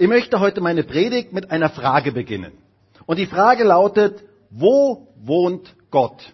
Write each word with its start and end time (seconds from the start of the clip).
Ich 0.00 0.08
möchte 0.08 0.40
heute 0.40 0.62
meine 0.62 0.82
Predigt 0.82 1.34
mit 1.34 1.50
einer 1.50 1.68
Frage 1.68 2.12
beginnen. 2.12 2.52
Und 3.04 3.18
die 3.18 3.26
Frage 3.26 3.64
lautet, 3.64 4.24
wo 4.48 5.08
wohnt 5.22 5.76
Gott? 5.90 6.32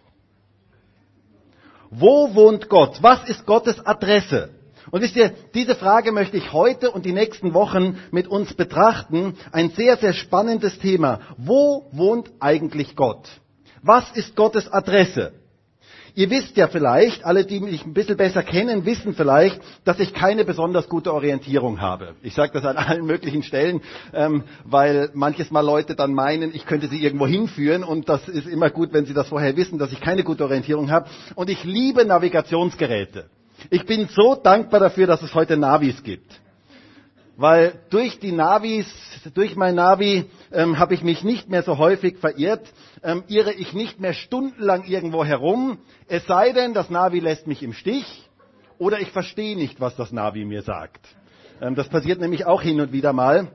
Wo 1.90 2.32
wohnt 2.36 2.68
Gott? 2.68 3.02
Was 3.02 3.28
ist 3.28 3.44
Gottes 3.44 3.84
Adresse? 3.84 4.50
Und 4.92 5.00
wisst 5.02 5.16
ihr, 5.16 5.34
diese 5.52 5.74
Frage 5.74 6.12
möchte 6.12 6.36
ich 6.36 6.52
heute 6.52 6.92
und 6.92 7.04
die 7.04 7.12
nächsten 7.12 7.54
Wochen 7.54 7.98
mit 8.12 8.28
uns 8.28 8.54
betrachten. 8.54 9.36
Ein 9.50 9.70
sehr, 9.70 9.96
sehr 9.96 10.12
spannendes 10.12 10.78
Thema. 10.78 11.18
Wo 11.36 11.88
wohnt 11.90 12.30
eigentlich 12.38 12.94
Gott? 12.94 13.28
Was 13.82 14.12
ist 14.12 14.36
Gottes 14.36 14.68
Adresse? 14.68 15.32
Ihr 16.16 16.30
wisst 16.30 16.56
ja 16.56 16.66
vielleicht, 16.66 17.26
alle, 17.26 17.44
die 17.44 17.60
mich 17.60 17.84
ein 17.84 17.92
bisschen 17.92 18.16
besser 18.16 18.42
kennen, 18.42 18.86
wissen 18.86 19.12
vielleicht, 19.14 19.60
dass 19.84 20.00
ich 20.00 20.14
keine 20.14 20.46
besonders 20.46 20.88
gute 20.88 21.12
Orientierung 21.12 21.82
habe. 21.82 22.14
Ich 22.22 22.32
sage 22.32 22.52
das 22.54 22.64
an 22.64 22.78
allen 22.78 23.04
möglichen 23.04 23.42
Stellen, 23.42 23.82
ähm, 24.14 24.44
weil 24.64 25.10
manches 25.12 25.50
Mal 25.50 25.60
Leute 25.60 25.94
dann 25.94 26.14
meinen, 26.14 26.54
ich 26.54 26.64
könnte 26.64 26.88
sie 26.88 27.04
irgendwo 27.04 27.26
hinführen 27.26 27.84
und 27.84 28.08
das 28.08 28.30
ist 28.30 28.48
immer 28.48 28.70
gut, 28.70 28.94
wenn 28.94 29.04
sie 29.04 29.12
das 29.12 29.28
vorher 29.28 29.58
wissen, 29.58 29.78
dass 29.78 29.92
ich 29.92 30.00
keine 30.00 30.24
gute 30.24 30.44
Orientierung 30.44 30.90
habe. 30.90 31.06
Und 31.34 31.50
ich 31.50 31.64
liebe 31.64 32.06
Navigationsgeräte. 32.06 33.28
Ich 33.68 33.84
bin 33.84 34.08
so 34.08 34.36
dankbar 34.36 34.80
dafür, 34.80 35.06
dass 35.06 35.20
es 35.20 35.34
heute 35.34 35.58
Navis 35.58 36.02
gibt. 36.02 36.40
Weil 37.36 37.78
durch 37.90 38.18
die 38.18 38.32
Navis, 38.32 38.86
durch 39.34 39.56
mein 39.56 39.74
Navi 39.74 40.24
ähm, 40.52 40.78
habe 40.78 40.94
ich 40.94 41.02
mich 41.02 41.22
nicht 41.22 41.50
mehr 41.50 41.62
so 41.62 41.76
häufig 41.76 42.16
verirrt, 42.16 42.66
ähm, 43.02 43.24
irre 43.28 43.52
ich 43.52 43.74
nicht 43.74 44.00
mehr 44.00 44.14
stundenlang 44.14 44.84
irgendwo 44.84 45.22
herum, 45.22 45.78
es 46.08 46.26
sei 46.26 46.52
denn, 46.52 46.72
das 46.72 46.88
Navi 46.88 47.20
lässt 47.20 47.46
mich 47.46 47.62
im 47.62 47.74
Stich 47.74 48.30
oder 48.78 49.00
ich 49.00 49.10
verstehe 49.10 49.54
nicht, 49.54 49.80
was 49.80 49.94
das 49.96 50.12
Navi 50.12 50.46
mir 50.46 50.62
sagt. 50.62 51.06
Ähm, 51.60 51.74
das 51.74 51.90
passiert 51.90 52.20
nämlich 52.20 52.46
auch 52.46 52.62
hin 52.62 52.80
und 52.80 52.92
wieder 52.92 53.12
mal. 53.12 53.48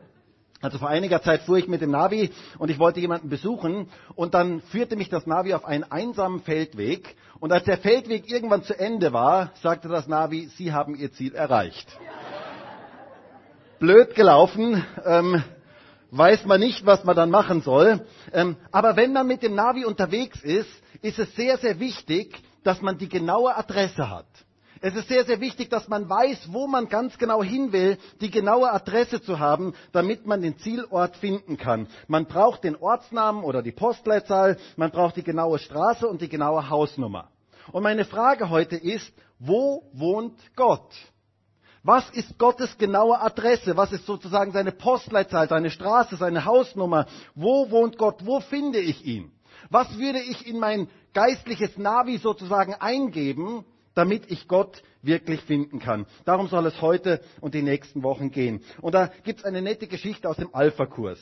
Also 0.62 0.77
vor 0.77 0.90
einiger 0.90 1.23
Zeit 1.23 1.41
fuhr 1.41 1.57
ich 1.57 1.68
mit 1.68 1.82
dem 1.82 1.90
Navi 1.90 2.29
und 2.59 2.70
ich 2.70 2.77
wollte 2.77 2.99
jemanden 2.99 3.29
besuchen 3.29 3.90
und 4.13 4.35
dann 4.35 4.62
führte 4.62 4.95
mich 4.95 5.10
das 5.10 5.26
Navi 5.26 5.55
auf 5.55 5.66
einen 5.66 5.85
einsamen 5.85 6.41
Feldweg 6.41 7.16
und 7.40 7.51
als 7.51 7.63
der 7.63 7.79
Feldweg 7.79 8.29
irgendwann 8.29 8.62
zu 8.62 8.77
Ende 8.77 9.12
war, 9.12 9.54
sagte 9.63 9.88
das 9.88 10.07
Navi, 10.07 10.49
Sie 10.55 10.71
haben 10.71 10.93
Ihr 10.93 11.12
Ziel 11.12 11.34
erreicht. 11.34 11.88
Blöd 13.82 14.13
gelaufen, 14.13 14.85
ähm, 15.05 15.43
weiß 16.12 16.46
man 16.46 16.60
nicht, 16.60 16.85
was 16.85 17.04
man 17.04 17.15
dann 17.15 17.32
machen 17.32 17.63
soll. 17.63 18.05
Ähm, 18.32 18.55
aber 18.71 18.96
wenn 18.96 19.12
man 19.12 19.26
mit 19.26 19.41
dem 19.41 19.55
Navi 19.55 19.85
unterwegs 19.85 20.40
ist, 20.43 20.70
ist 21.01 21.18
es 21.18 21.35
sehr, 21.35 21.57
sehr 21.57 21.79
wichtig, 21.79 22.43
dass 22.63 22.79
man 22.84 22.99
die 22.99 23.10
genaue 23.10 23.57
Adresse 23.57 24.07
hat. 24.07 24.27
Es 24.82 24.96
ist 24.96 25.07
sehr, 25.07 25.26
sehr 25.26 25.41
wichtig, 25.41 25.71
dass 25.71 25.88
man 25.88 26.07
weiß, 26.07 26.54
wo 26.54 26.68
man 26.68 26.90
ganz 26.90 27.18
genau 27.18 27.41
hin 27.41 27.71
will, 27.71 27.98
die 28.21 28.29
genaue 28.29 28.71
Adresse 28.71 29.20
zu 29.20 29.40
haben, 29.40 29.73
damit 29.93 30.27
man 30.27 30.43
den 30.43 30.60
Zielort 30.60 31.16
finden 31.18 31.57
kann. 31.57 31.88
Man 32.07 32.27
braucht 32.27 32.63
den 32.63 32.76
Ortsnamen 32.76 33.43
oder 33.43 33.63
die 33.63 33.71
Postleitzahl, 33.71 34.57
man 34.76 34.91
braucht 34.91 35.16
die 35.16 35.23
genaue 35.23 35.57
Straße 35.57 36.07
und 36.07 36.21
die 36.21 36.29
genaue 36.29 36.70
Hausnummer. 36.70 37.32
Und 37.71 37.82
meine 37.82 38.05
Frage 38.05 38.51
heute 38.51 38.76
ist, 38.76 39.12
wo 39.40 39.90
wohnt 39.91 40.40
Gott? 40.55 40.93
Was 41.84 42.07
ist 42.12 42.37
Gottes 42.37 42.77
genaue 42.77 43.20
Adresse? 43.20 43.76
Was 43.76 43.91
ist 43.91 44.05
sozusagen 44.05 44.51
seine 44.51 44.71
Postleitzahl, 44.71 45.49
seine 45.49 45.71
Straße, 45.71 46.15
seine 46.15 46.46
Hausnummer? 46.46 47.07
Wo 47.34 47.71
wohnt 47.71 47.98
Gott? 47.98 48.26
Wo 48.26 48.40
finde 48.40 48.79
ich 48.79 49.04
ihn? 49.05 49.32
Was 49.70 49.98
würde 49.98 50.20
ich 50.20 50.46
in 50.46 50.60
mein 50.60 50.88
geistliches 51.13 51.77
Navi 51.77 52.18
sozusagen 52.18 52.76
eingeben, 52.76 53.65
damit 53.96 54.29
ich 54.29 54.48
Gott 54.48 54.84
wirklich 55.01 55.41
finden 55.41 55.79
kann? 55.79 56.05
Darum 56.26 56.48
soll 56.48 56.68
es 56.68 56.82
heute 56.82 57.21
und 57.40 57.55
die 57.55 57.63
nächsten 57.63 58.04
Wochen 58.04 58.29
gehen. 58.29 58.63
Und 58.82 58.93
da 58.93 59.10
gibt 59.23 59.40
es 59.40 59.45
eine 59.45 59.62
nette 59.62 59.88
Geschichte 59.88 60.29
aus 60.29 60.38
dem 60.38 60.54
Alpha-Kurs. 60.54 61.20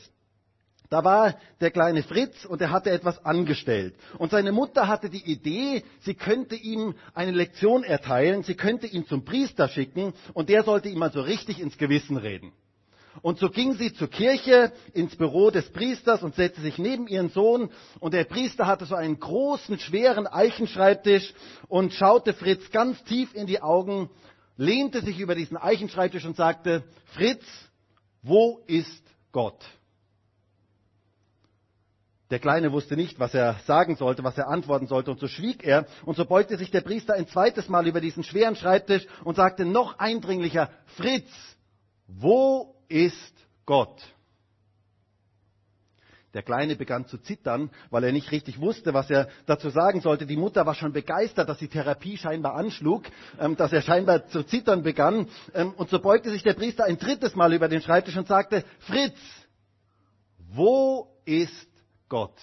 Da 0.90 1.04
war 1.04 1.36
der 1.62 1.70
kleine 1.70 2.02
Fritz 2.02 2.46
und 2.46 2.62
er 2.62 2.72
hatte 2.72 2.90
etwas 2.90 3.24
angestellt. 3.24 3.96
Und 4.18 4.32
seine 4.32 4.52
Mutter 4.52 4.88
hatte 4.88 5.12
die 5.12 5.24
Idee, 5.24 5.84
sie 6.00 6.16
könnte 6.16 6.56
ihm 6.56 6.96
eine 7.14 7.32
Lektion 7.32 7.84
erteilen, 7.84 8.42
sie 8.42 8.56
könnte 8.56 8.88
ihn 8.88 9.06
zum 9.06 9.24
Priester 9.24 9.68
schicken 9.68 10.14
und 10.34 10.50
der 10.50 10.64
sollte 10.64 10.90
ihm 10.90 11.04
also 11.04 11.22
richtig 11.22 11.60
ins 11.60 11.78
Gewissen 11.78 12.18
reden. 12.18 12.54
Und 13.22 13.38
so 13.38 13.50
ging 13.50 13.74
sie 13.74 13.94
zur 13.94 14.08
Kirche 14.08 14.72
ins 14.94 15.16
Büro 15.16 15.52
des 15.52 15.72
Priesters 15.72 16.24
und 16.24 16.36
setzte 16.36 16.62
sich 16.62 16.80
neben 16.80 17.08
ihren 17.08 17.30
Sohn. 17.30 17.70
Und 18.00 18.14
der 18.14 18.24
Priester 18.24 18.66
hatte 18.66 18.86
so 18.86 18.96
einen 18.96 19.20
großen, 19.20 19.78
schweren 19.78 20.26
Eichenschreibtisch 20.26 21.34
und 21.68 21.94
schaute 21.94 22.34
Fritz 22.34 22.72
ganz 22.72 23.04
tief 23.04 23.36
in 23.36 23.46
die 23.46 23.62
Augen, 23.62 24.10
lehnte 24.58 25.02
sich 25.02 25.20
über 25.20 25.36
diesen 25.36 25.58
Eichenschreibtisch 25.58 26.26
und 26.26 26.36
sagte, 26.36 26.84
Fritz, 27.14 27.44
wo 28.24 28.64
ist 28.68 29.04
Gott? 29.32 29.64
Der 32.30 32.40
Kleine 32.40 32.72
wusste 32.72 32.96
nicht, 32.96 33.20
was 33.20 33.34
er 33.34 33.56
sagen 33.66 33.96
sollte, 33.96 34.24
was 34.24 34.38
er 34.38 34.48
antworten 34.48 34.86
sollte, 34.86 35.10
und 35.10 35.20
so 35.20 35.28
schwieg 35.28 35.64
er, 35.64 35.88
und 36.06 36.16
so 36.16 36.26
beugte 36.26 36.58
sich 36.58 36.70
der 36.70 36.82
Priester 36.82 37.16
ein 37.16 37.28
zweites 37.28 37.70
Mal 37.70 37.88
über 37.88 38.02
diesen 38.02 38.24
schweren 38.24 38.56
Schreibtisch 38.56 39.08
und 39.24 39.36
sagte 39.36 39.66
noch 39.66 39.98
eindringlicher, 39.98 40.70
Fritz, 40.98 41.30
wo 42.08 42.76
ist 42.88 43.34
Gott? 43.66 44.00
Der 46.36 46.44
Kleine 46.44 46.76
begann 46.76 47.08
zu 47.08 47.18
zittern, 47.18 47.72
weil 47.90 48.04
er 48.04 48.12
nicht 48.12 48.32
richtig 48.32 48.60
wusste, 48.62 48.94
was 48.94 49.10
er 49.10 49.30
dazu 49.48 49.72
sagen 49.72 50.00
sollte. 50.02 50.28
Die 50.28 50.38
Mutter 50.38 50.64
war 50.68 50.76
schon 50.76 50.94
begeistert, 50.94 51.50
dass 51.50 51.58
die 51.58 51.68
Therapie 51.68 52.18
scheinbar 52.18 52.54
anschlug, 52.54 53.06
ähm, 53.40 53.56
dass 53.56 53.74
er 53.74 53.82
scheinbar 53.82 54.28
zu 54.28 54.44
zittern 54.44 54.84
begann. 54.84 55.28
Ähm, 55.56 55.74
und 55.74 55.90
so 55.90 55.98
beugte 55.98 56.30
sich 56.30 56.44
der 56.44 56.54
Priester 56.54 56.84
ein 56.84 57.00
drittes 57.00 57.36
Mal 57.36 57.52
über 57.54 57.68
den 57.68 57.82
Schreibtisch 57.82 58.16
und 58.16 58.28
sagte, 58.28 58.64
Fritz, 58.82 59.18
wo 60.52 61.08
ist 61.26 61.68
Gott. 62.10 62.34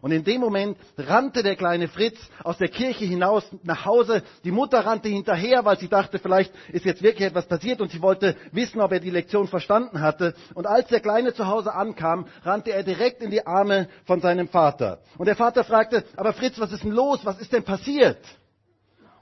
Und 0.00 0.10
in 0.10 0.24
dem 0.24 0.40
Moment 0.40 0.76
rannte 0.98 1.42
der 1.42 1.56
kleine 1.56 1.88
Fritz 1.88 2.18
aus 2.42 2.58
der 2.58 2.68
Kirche 2.68 3.06
hinaus 3.06 3.44
nach 3.62 3.86
Hause. 3.86 4.22
Die 4.44 4.50
Mutter 4.50 4.84
rannte 4.84 5.08
hinterher, 5.08 5.64
weil 5.64 5.78
sie 5.78 5.88
dachte, 5.88 6.18
vielleicht 6.18 6.52
ist 6.72 6.84
jetzt 6.84 7.02
wirklich 7.02 7.26
etwas 7.26 7.46
passiert 7.46 7.80
und 7.80 7.90
sie 7.90 8.02
wollte 8.02 8.36
wissen, 8.52 8.82
ob 8.82 8.92
er 8.92 9.00
die 9.00 9.10
Lektion 9.10 9.48
verstanden 9.48 10.02
hatte. 10.02 10.34
Und 10.54 10.66
als 10.66 10.88
der 10.88 11.00
Kleine 11.00 11.32
zu 11.32 11.46
Hause 11.46 11.72
ankam, 11.72 12.26
rannte 12.42 12.72
er 12.72 12.82
direkt 12.82 13.22
in 13.22 13.30
die 13.30 13.46
Arme 13.46 13.88
von 14.04 14.20
seinem 14.20 14.48
Vater. 14.48 15.00
Und 15.16 15.26
der 15.26 15.36
Vater 15.36 15.64
fragte, 15.64 16.04
aber 16.16 16.32
Fritz, 16.34 16.58
was 16.58 16.72
ist 16.72 16.84
denn 16.84 16.92
los? 16.92 17.20
Was 17.24 17.40
ist 17.40 17.52
denn 17.52 17.64
passiert? 17.64 18.18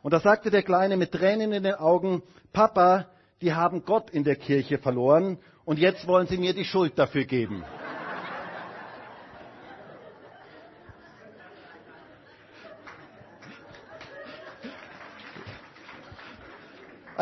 Und 0.03 0.13
da 0.13 0.19
sagte 0.19 0.51
der 0.51 0.63
Kleine 0.63 0.97
mit 0.97 1.13
Tränen 1.13 1.53
in 1.53 1.63
den 1.63 1.75
Augen, 1.75 2.23
Papa, 2.53 3.07
die 3.41 3.55
haben 3.55 3.84
Gott 3.84 4.11
in 4.11 4.25
der 4.25 4.37
Kirche 4.37 4.79
verloren 4.79 5.39
und 5.65 5.79
jetzt 5.79 6.09
wollen 6.09 6.27
sie 6.27 6.39
mir 6.39 6.55
die 6.55 6.65
Schuld 6.65 6.99
dafür 6.99 7.25
geben. 7.25 7.63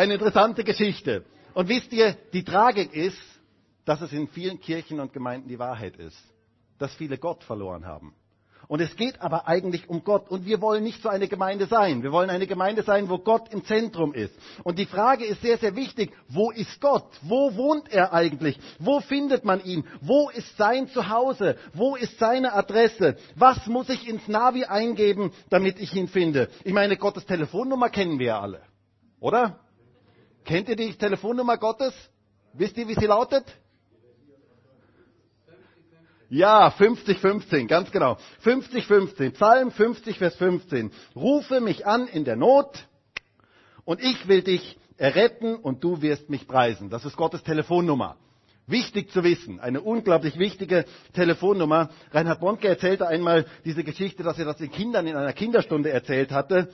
Eine 0.00 0.14
interessante 0.14 0.64
Geschichte. 0.64 1.26
Und 1.52 1.68
wisst 1.68 1.92
ihr, 1.92 2.16
die 2.32 2.42
Tragik 2.42 2.94
ist, 2.94 3.20
dass 3.84 4.00
es 4.00 4.14
in 4.14 4.28
vielen 4.28 4.58
Kirchen 4.58 4.98
und 4.98 5.12
Gemeinden 5.12 5.46
die 5.46 5.58
Wahrheit 5.58 5.94
ist, 5.98 6.16
dass 6.78 6.94
viele 6.94 7.18
Gott 7.18 7.44
verloren 7.44 7.84
haben. 7.84 8.14
Und 8.66 8.80
es 8.80 8.96
geht 8.96 9.20
aber 9.20 9.46
eigentlich 9.46 9.90
um 9.90 10.02
Gott. 10.02 10.30
Und 10.30 10.46
wir 10.46 10.62
wollen 10.62 10.84
nicht 10.84 11.02
so 11.02 11.10
eine 11.10 11.28
Gemeinde 11.28 11.66
sein. 11.66 12.02
Wir 12.02 12.12
wollen 12.12 12.30
eine 12.30 12.46
Gemeinde 12.46 12.82
sein, 12.82 13.10
wo 13.10 13.18
Gott 13.18 13.52
im 13.52 13.62
Zentrum 13.66 14.14
ist. 14.14 14.34
Und 14.64 14.78
die 14.78 14.86
Frage 14.86 15.26
ist 15.26 15.42
sehr, 15.42 15.58
sehr 15.58 15.76
wichtig. 15.76 16.14
Wo 16.28 16.50
ist 16.50 16.80
Gott? 16.80 17.10
Wo 17.20 17.54
wohnt 17.54 17.92
er 17.92 18.14
eigentlich? 18.14 18.58
Wo 18.78 19.00
findet 19.00 19.44
man 19.44 19.62
ihn? 19.62 19.84
Wo 20.00 20.30
ist 20.30 20.56
sein 20.56 20.88
Zuhause? 20.88 21.58
Wo 21.74 21.94
ist 21.94 22.18
seine 22.18 22.54
Adresse? 22.54 23.16
Was 23.34 23.66
muss 23.66 23.90
ich 23.90 24.08
ins 24.08 24.26
Navi 24.28 24.64
eingeben, 24.64 25.32
damit 25.50 25.78
ich 25.78 25.94
ihn 25.94 26.08
finde? 26.08 26.48
Ich 26.64 26.72
meine, 26.72 26.96
Gottes 26.96 27.26
Telefonnummer 27.26 27.90
kennen 27.90 28.18
wir 28.18 28.26
ja 28.28 28.40
alle. 28.40 28.62
Oder? 29.20 29.60
Kennt 30.44 30.68
ihr 30.68 30.76
die 30.76 30.94
Telefonnummer 30.94 31.56
Gottes? 31.58 31.94
Wisst 32.52 32.76
ihr, 32.76 32.88
wie 32.88 32.94
sie 32.94 33.06
lautet? 33.06 33.44
Ja, 36.28 36.70
50, 36.70 37.18
15, 37.18 37.66
ganz 37.66 37.90
genau. 37.90 38.16
50, 38.40 38.86
15. 38.86 39.32
Psalm 39.32 39.72
50, 39.72 40.16
Vers 40.16 40.36
15. 40.36 40.92
Rufe 41.16 41.60
mich 41.60 41.86
an 41.86 42.06
in 42.06 42.24
der 42.24 42.36
Not 42.36 42.86
und 43.84 44.00
ich 44.00 44.28
will 44.28 44.42
dich 44.42 44.78
erretten 44.96 45.56
und 45.56 45.82
du 45.82 46.02
wirst 46.02 46.30
mich 46.30 46.46
preisen. 46.46 46.88
Das 46.88 47.04
ist 47.04 47.16
Gottes 47.16 47.42
Telefonnummer. 47.42 48.16
Wichtig 48.68 49.10
zu 49.10 49.24
wissen, 49.24 49.58
eine 49.58 49.80
unglaublich 49.80 50.38
wichtige 50.38 50.84
Telefonnummer. 51.14 51.90
Reinhard 52.12 52.38
Bonke 52.38 52.68
erzählte 52.68 53.08
einmal 53.08 53.46
diese 53.64 53.82
Geschichte, 53.82 54.22
dass 54.22 54.38
er 54.38 54.44
das 54.44 54.58
den 54.58 54.70
Kindern 54.70 55.08
in 55.08 55.16
einer 55.16 55.32
Kinderstunde 55.32 55.90
erzählt 55.90 56.30
hatte. 56.30 56.68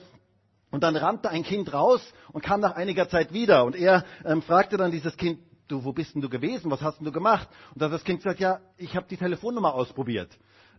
Und 0.71 0.83
dann 0.83 0.95
rannte 0.95 1.29
ein 1.29 1.43
Kind 1.43 1.73
raus 1.73 2.01
und 2.31 2.43
kam 2.43 2.59
nach 2.59 2.75
einiger 2.75 3.07
Zeit 3.09 3.33
wieder. 3.33 3.63
Und 3.63 3.75
er 3.75 4.03
ähm, 4.25 4.41
fragte 4.41 4.77
dann 4.77 4.91
dieses 4.91 5.15
Kind, 5.15 5.39
du, 5.67 5.83
wo 5.83 5.93
bist 5.93 6.13
denn 6.15 6.21
du 6.21 6.29
gewesen? 6.29 6.69
Was 6.71 6.81
hast 6.81 6.99
denn 6.99 7.05
du 7.05 7.11
gemacht? 7.11 7.47
Und 7.73 7.81
dann 7.81 7.91
hat 7.91 7.99
das 7.99 8.03
Kind 8.03 8.21
gesagt, 8.21 8.39
ja, 8.39 8.59
ich 8.77 8.95
habe 8.95 9.07
die 9.09 9.17
Telefonnummer 9.17 9.73
ausprobiert. 9.73 10.29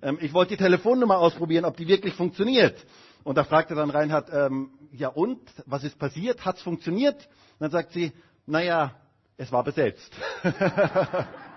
Ähm, 0.03 0.19
ich 0.21 0.33
wollte 0.33 0.57
die 0.57 0.63
Telefonnummer 0.63 1.19
ausprobieren, 1.19 1.65
ob 1.65 1.77
die 1.77 1.89
wirklich 1.89 2.15
funktioniert. 2.15 2.77
Und 3.25 3.37
da 3.37 3.45
fragte 3.45 3.75
dann 3.75 3.91
Reinhard, 3.91 4.31
ähm, 4.33 4.71
ja 4.93 5.09
und, 5.09 5.41
was 5.67 5.85
ist 5.85 5.99
passiert? 5.99 6.45
Hat's 6.45 6.63
funktioniert? 6.63 7.17
Und 7.17 7.61
dann 7.61 7.71
sagt 7.71 7.93
sie, 7.93 8.13
naja, 8.47 8.95
Es 9.41 9.53
war 9.53 9.63
besetzt. 9.63 10.13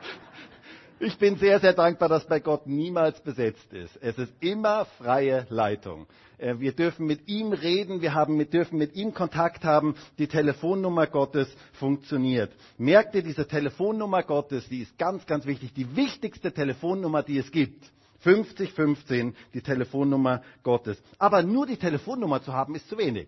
Ich 1.03 1.17
bin 1.17 1.35
sehr, 1.37 1.59
sehr 1.59 1.73
dankbar, 1.73 2.09
dass 2.09 2.27
bei 2.27 2.39
Gott 2.39 2.67
niemals 2.67 3.19
besetzt 3.21 3.73
ist. 3.73 3.97
Es 4.01 4.19
ist 4.19 4.31
immer 4.39 4.85
freie 4.99 5.47
Leitung. 5.49 6.05
Äh, 6.37 6.59
wir 6.59 6.73
dürfen 6.73 7.07
mit 7.07 7.27
ihm 7.27 7.53
reden, 7.53 8.03
wir, 8.03 8.13
haben, 8.13 8.37
wir 8.37 8.45
dürfen 8.45 8.77
mit 8.77 8.95
ihm 8.95 9.11
Kontakt 9.11 9.63
haben. 9.63 9.95
Die 10.19 10.27
Telefonnummer 10.27 11.07
Gottes 11.07 11.47
funktioniert. 11.73 12.51
Merkt 12.77 13.15
ihr, 13.15 13.23
diese 13.23 13.47
Telefonnummer 13.47 14.21
Gottes, 14.21 14.69
die 14.69 14.83
ist 14.83 14.95
ganz, 14.99 15.25
ganz 15.25 15.47
wichtig. 15.47 15.73
Die 15.73 15.95
wichtigste 15.95 16.51
Telefonnummer, 16.51 17.23
die 17.23 17.39
es 17.39 17.49
gibt. 17.49 17.83
5015, 18.19 19.35
die 19.55 19.61
Telefonnummer 19.61 20.43
Gottes. 20.61 21.01
Aber 21.17 21.41
nur 21.41 21.65
die 21.65 21.77
Telefonnummer 21.77 22.43
zu 22.43 22.53
haben, 22.53 22.75
ist 22.75 22.87
zu 22.87 22.99
wenig. 22.99 23.27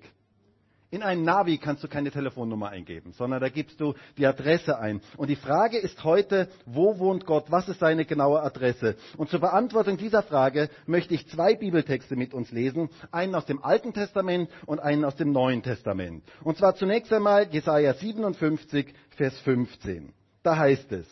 In 0.93 1.01
ein 1.01 1.23
Navi 1.23 1.57
kannst 1.57 1.83
du 1.83 1.87
keine 1.87 2.11
Telefonnummer 2.11 2.69
eingeben, 2.69 3.13
sondern 3.13 3.41
da 3.41 3.49
gibst 3.49 3.81
du 3.81 3.95
die 4.15 4.27
Adresse 4.27 4.77
ein. 4.77 5.01
Und 5.17 5.31
die 5.31 5.35
Frage 5.35 5.79
ist 5.79 6.03
heute, 6.03 6.49
wo 6.67 6.99
wohnt 6.99 7.25
Gott? 7.25 7.45
Was 7.49 7.67
ist 7.67 7.79
seine 7.79 8.05
genaue 8.05 8.43
Adresse? 8.43 8.95
Und 9.17 9.27
zur 9.31 9.39
Beantwortung 9.39 9.97
dieser 9.97 10.21
Frage 10.21 10.69
möchte 10.85 11.15
ich 11.15 11.27
zwei 11.29 11.55
Bibeltexte 11.55 12.15
mit 12.15 12.35
uns 12.35 12.51
lesen. 12.51 12.91
Einen 13.09 13.33
aus 13.33 13.47
dem 13.47 13.63
Alten 13.63 13.91
Testament 13.91 14.51
und 14.67 14.81
einen 14.81 15.03
aus 15.03 15.15
dem 15.15 15.31
Neuen 15.31 15.63
Testament. 15.63 16.23
Und 16.43 16.59
zwar 16.59 16.75
zunächst 16.75 17.11
einmal 17.11 17.47
Jesaja 17.49 17.95
57, 17.95 18.93
Vers 19.17 19.35
15. 19.39 20.13
Da 20.43 20.57
heißt 20.57 20.91
es, 20.91 21.07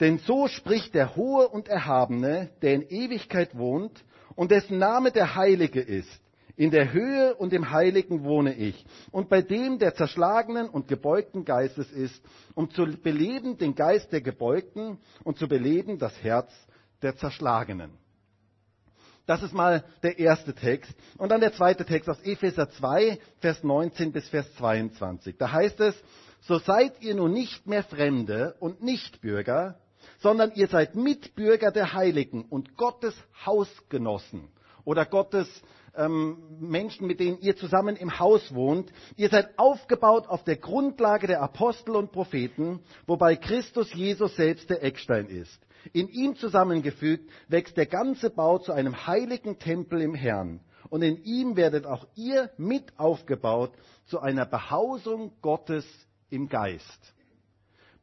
denn 0.00 0.16
so 0.20 0.48
spricht 0.48 0.94
der 0.94 1.14
Hohe 1.14 1.46
und 1.48 1.68
Erhabene, 1.68 2.48
der 2.62 2.72
in 2.72 2.88
Ewigkeit 2.88 3.54
wohnt 3.58 4.02
und 4.34 4.50
dessen 4.50 4.78
Name 4.78 5.12
der 5.12 5.34
Heilige 5.34 5.82
ist. 5.82 6.22
In 6.56 6.70
der 6.70 6.92
Höhe 6.92 7.34
und 7.34 7.52
im 7.52 7.70
Heiligen 7.70 8.24
wohne 8.24 8.54
ich. 8.54 8.86
Und 9.12 9.28
bei 9.28 9.42
dem, 9.42 9.78
der 9.78 9.94
zerschlagenen 9.94 10.70
und 10.70 10.88
gebeugten 10.88 11.44
Geistes 11.44 11.90
ist, 11.92 12.18
um 12.54 12.70
zu 12.70 12.86
beleben 12.86 13.58
den 13.58 13.74
Geist 13.74 14.10
der 14.10 14.22
Gebeugten 14.22 14.98
und 15.22 15.36
zu 15.36 15.48
beleben 15.48 15.98
das 15.98 16.14
Herz 16.22 16.50
der 17.02 17.14
Zerschlagenen. 17.16 17.90
Das 19.26 19.42
ist 19.42 19.52
mal 19.52 19.84
der 20.02 20.18
erste 20.18 20.54
Text. 20.54 20.94
Und 21.18 21.30
dann 21.30 21.42
der 21.42 21.52
zweite 21.52 21.84
Text 21.84 22.08
aus 22.08 22.22
Epheser 22.22 22.70
2, 22.70 23.18
Vers 23.40 23.62
19 23.62 24.12
bis 24.12 24.26
Vers 24.28 24.50
22. 24.54 25.36
Da 25.36 25.52
heißt 25.52 25.80
es, 25.80 25.94
so 26.40 26.58
seid 26.58 27.02
ihr 27.02 27.16
nun 27.16 27.32
nicht 27.32 27.66
mehr 27.66 27.82
Fremde 27.82 28.54
und 28.60 28.82
Nichtbürger, 28.82 29.78
sondern 30.20 30.52
ihr 30.54 30.68
seid 30.68 30.94
Mitbürger 30.94 31.70
der 31.70 31.92
Heiligen 31.92 32.44
und 32.44 32.76
Gottes 32.76 33.14
Hausgenossen 33.44 34.48
oder 34.86 35.04
Gottes 35.04 35.48
ähm, 35.94 36.38
Menschen, 36.58 37.06
mit 37.06 37.20
denen 37.20 37.38
ihr 37.40 37.56
zusammen 37.56 37.96
im 37.96 38.18
Haus 38.18 38.54
wohnt. 38.54 38.90
Ihr 39.16 39.28
seid 39.28 39.58
aufgebaut 39.58 40.28
auf 40.28 40.44
der 40.44 40.56
Grundlage 40.56 41.26
der 41.26 41.42
Apostel 41.42 41.96
und 41.96 42.12
Propheten, 42.12 42.80
wobei 43.06 43.36
Christus 43.36 43.92
Jesus 43.92 44.36
selbst 44.36 44.70
der 44.70 44.82
Eckstein 44.82 45.26
ist. 45.26 45.60
In 45.92 46.08
ihm 46.08 46.36
zusammengefügt 46.36 47.30
wächst 47.48 47.76
der 47.76 47.86
ganze 47.86 48.30
Bau 48.30 48.58
zu 48.58 48.72
einem 48.72 49.06
heiligen 49.06 49.58
Tempel 49.58 50.00
im 50.00 50.14
Herrn. 50.14 50.60
Und 50.88 51.02
in 51.02 51.22
ihm 51.24 51.56
werdet 51.56 51.84
auch 51.84 52.06
ihr 52.14 52.50
mit 52.56 52.98
aufgebaut 52.98 53.72
zu 54.06 54.20
einer 54.20 54.46
Behausung 54.46 55.32
Gottes 55.42 55.84
im 56.30 56.48
Geist. 56.48 57.14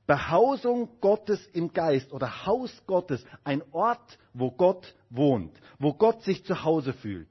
Behausung 0.06 0.90
Gottes 1.00 1.46
im 1.54 1.72
Geist 1.72 2.12
oder 2.12 2.46
Haus 2.46 2.72
Gottes, 2.88 3.24
ein 3.44 3.64
Ort, 3.72 4.18
wo 4.34 4.52
Gott 4.52 4.96
wohnt, 5.10 5.54
wo 5.80 5.94
Gott 5.94 6.24
sich 6.24 6.44
zu 6.46 6.64
Hause 6.64 6.94
fühlt. 6.94 7.30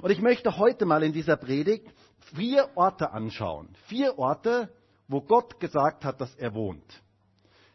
Und 0.00 0.10
ich 0.10 0.20
möchte 0.20 0.58
heute 0.58 0.86
mal 0.86 1.02
in 1.04 1.12
dieser 1.12 1.36
Predigt 1.36 1.86
vier 2.34 2.68
Orte 2.74 3.12
anschauen. 3.12 3.68
Vier 3.86 4.18
Orte, 4.18 4.68
wo 5.06 5.20
Gott 5.20 5.60
gesagt 5.60 6.04
hat, 6.04 6.20
dass 6.20 6.34
er 6.34 6.54
wohnt. 6.54 7.02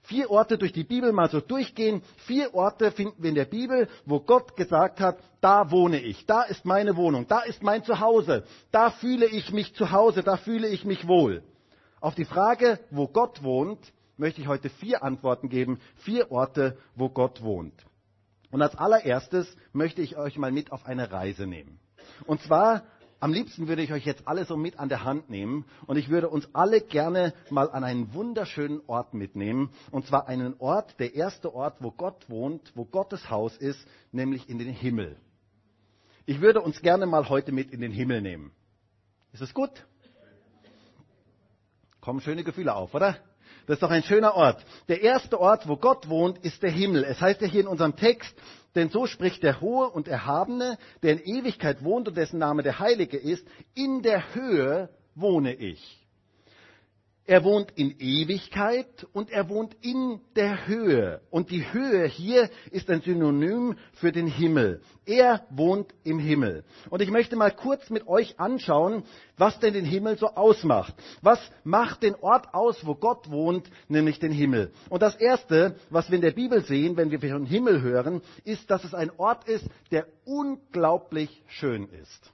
Vier 0.03 0.31
Orte 0.31 0.57
durch 0.57 0.73
die 0.73 0.83
Bibel 0.83 1.11
mal 1.11 1.29
so 1.29 1.39
durchgehen. 1.39 2.01
Vier 2.25 2.53
Orte 2.55 2.91
finden 2.91 3.21
wir 3.21 3.29
in 3.29 3.35
der 3.35 3.45
Bibel, 3.45 3.87
wo 4.05 4.19
Gott 4.19 4.55
gesagt 4.55 4.99
hat, 4.99 5.19
da 5.39 5.71
wohne 5.71 6.01
ich, 6.01 6.25
da 6.25 6.41
ist 6.43 6.65
meine 6.65 6.95
Wohnung, 6.95 7.27
da 7.27 7.41
ist 7.41 7.61
mein 7.61 7.83
Zuhause, 7.83 8.43
da 8.71 8.89
fühle 8.89 9.27
ich 9.27 9.53
mich 9.53 9.75
zu 9.75 9.91
Hause, 9.91 10.23
da 10.23 10.37
fühle 10.37 10.67
ich 10.67 10.83
mich 10.83 11.07
wohl. 11.07 11.43
Auf 12.01 12.15
die 12.15 12.25
Frage, 12.25 12.79
wo 12.89 13.07
Gott 13.07 13.43
wohnt, 13.43 13.79
möchte 14.19 14.41
ich 14.41 14.47
heute 14.47 14.69
vier 14.69 15.03
Antworten 15.03 15.49
geben. 15.49 15.79
Vier 15.97 16.31
Orte, 16.31 16.77
wo 16.95 17.09
Gott 17.09 17.41
wohnt. 17.41 17.73
Und 18.51 18.61
als 18.61 18.75
allererstes 18.75 19.55
möchte 19.73 20.01
ich 20.01 20.17
euch 20.17 20.37
mal 20.37 20.51
mit 20.51 20.71
auf 20.71 20.85
eine 20.85 21.11
Reise 21.11 21.47
nehmen. 21.47 21.79
Und 22.25 22.41
zwar, 22.41 22.83
am 23.19 23.31
liebsten 23.31 23.67
würde 23.67 23.81
ich 23.81 23.91
euch 23.91 24.05
jetzt 24.05 24.27
alle 24.27 24.45
so 24.45 24.57
mit 24.57 24.79
an 24.79 24.89
der 24.89 25.03
Hand 25.03 25.29
nehmen 25.29 25.65
und 25.87 25.97
ich 25.97 26.09
würde 26.09 26.29
uns 26.29 26.47
alle 26.53 26.81
gerne 26.81 27.33
mal 27.49 27.69
an 27.69 27.83
einen 27.83 28.13
wunderschönen 28.13 28.81
Ort 28.87 29.13
mitnehmen. 29.13 29.71
Und 29.91 30.07
zwar 30.07 30.27
einen 30.27 30.55
Ort, 30.59 30.99
der 30.99 31.15
erste 31.15 31.53
Ort, 31.53 31.77
wo 31.79 31.91
Gott 31.91 32.29
wohnt, 32.29 32.71
wo 32.75 32.85
Gottes 32.85 33.29
Haus 33.29 33.55
ist, 33.57 33.85
nämlich 34.11 34.49
in 34.49 34.57
den 34.57 34.69
Himmel. 34.69 35.17
Ich 36.25 36.41
würde 36.41 36.61
uns 36.61 36.81
gerne 36.81 37.05
mal 37.05 37.27
heute 37.29 37.51
mit 37.51 37.71
in 37.71 37.81
den 37.81 37.91
Himmel 37.91 38.21
nehmen. 38.21 38.51
Ist 39.31 39.41
es 39.41 39.53
gut? 39.53 39.85
Kommen 42.01 42.21
schöne 42.21 42.43
Gefühle 42.43 42.73
auf, 42.73 42.93
oder? 42.93 43.17
Das 43.69 43.75
ist 43.75 43.83
doch 43.83 43.91
ein 43.91 44.01
schöner 44.01 44.33
Ort. 44.33 44.65
Der 44.87 45.03
erste 45.03 45.39
Ort, 45.39 45.67
wo 45.67 45.77
Gott 45.77 46.09
wohnt, 46.09 46.39
ist 46.39 46.63
der 46.63 46.71
Himmel. 46.71 47.03
Es 47.03 47.21
heißt 47.21 47.39
ja 47.39 47.47
hier 47.47 47.61
in 47.61 47.67
unserem 47.67 47.95
Text, 47.95 48.33
denn 48.73 48.89
so 48.89 49.05
spricht 49.05 49.43
der 49.43 49.61
Hohe 49.61 49.91
und 49.91 50.07
Erhabene, 50.07 50.79
der 51.03 51.11
in 51.11 51.37
Ewigkeit 51.37 51.83
wohnt 51.83 52.07
und 52.07 52.17
dessen 52.17 52.39
Name 52.39 52.63
der 52.63 52.79
Heilige 52.79 53.17
ist, 53.17 53.45
in 53.75 54.01
der 54.01 54.33
Höhe 54.33 54.89
wohne 55.13 55.53
ich. 55.53 55.98
Er 57.29 57.43
wohnt 57.43 57.73
in 57.75 57.93
Ewigkeit 57.99 59.05
und 59.13 59.29
er 59.29 59.49
wohnt 59.49 59.77
in 59.81 60.19
der 60.35 60.65
Höhe. 60.65 61.21
Und 61.29 61.51
die 61.51 61.71
Höhe 61.71 62.07
hier 62.07 62.49
ist 62.71 62.89
ein 62.89 63.01
Synonym 63.01 63.77
für 63.93 64.11
den 64.11 64.25
Himmel. 64.25 64.81
Er 65.05 65.45
wohnt 65.51 65.93
im 66.03 66.17
Himmel. 66.17 66.63
Und 66.89 67.03
ich 67.03 67.11
möchte 67.11 67.35
mal 67.35 67.51
kurz 67.51 67.91
mit 67.91 68.07
euch 68.07 68.39
anschauen, 68.39 69.03
was 69.37 69.59
denn 69.59 69.75
den 69.75 69.85
Himmel 69.85 70.17
so 70.17 70.29
ausmacht. 70.29 70.95
Was 71.21 71.39
macht 71.63 72.01
den 72.01 72.15
Ort 72.15 72.51
aus, 72.55 72.83
wo 72.83 72.95
Gott 72.95 73.29
wohnt, 73.29 73.69
nämlich 73.89 74.17
den 74.17 74.31
Himmel? 74.31 74.71
Und 74.89 75.03
das 75.03 75.15
Erste, 75.15 75.75
was 75.91 76.09
wir 76.09 76.15
in 76.15 76.23
der 76.23 76.31
Bibel 76.31 76.63
sehen, 76.63 76.97
wenn 76.97 77.11
wir 77.11 77.19
von 77.19 77.45
Himmel 77.45 77.83
hören, 77.83 78.23
ist, 78.43 78.71
dass 78.71 78.83
es 78.83 78.95
ein 78.95 79.11
Ort 79.19 79.47
ist, 79.47 79.67
der 79.91 80.07
unglaublich 80.25 81.43
schön 81.45 81.89
ist 81.89 82.33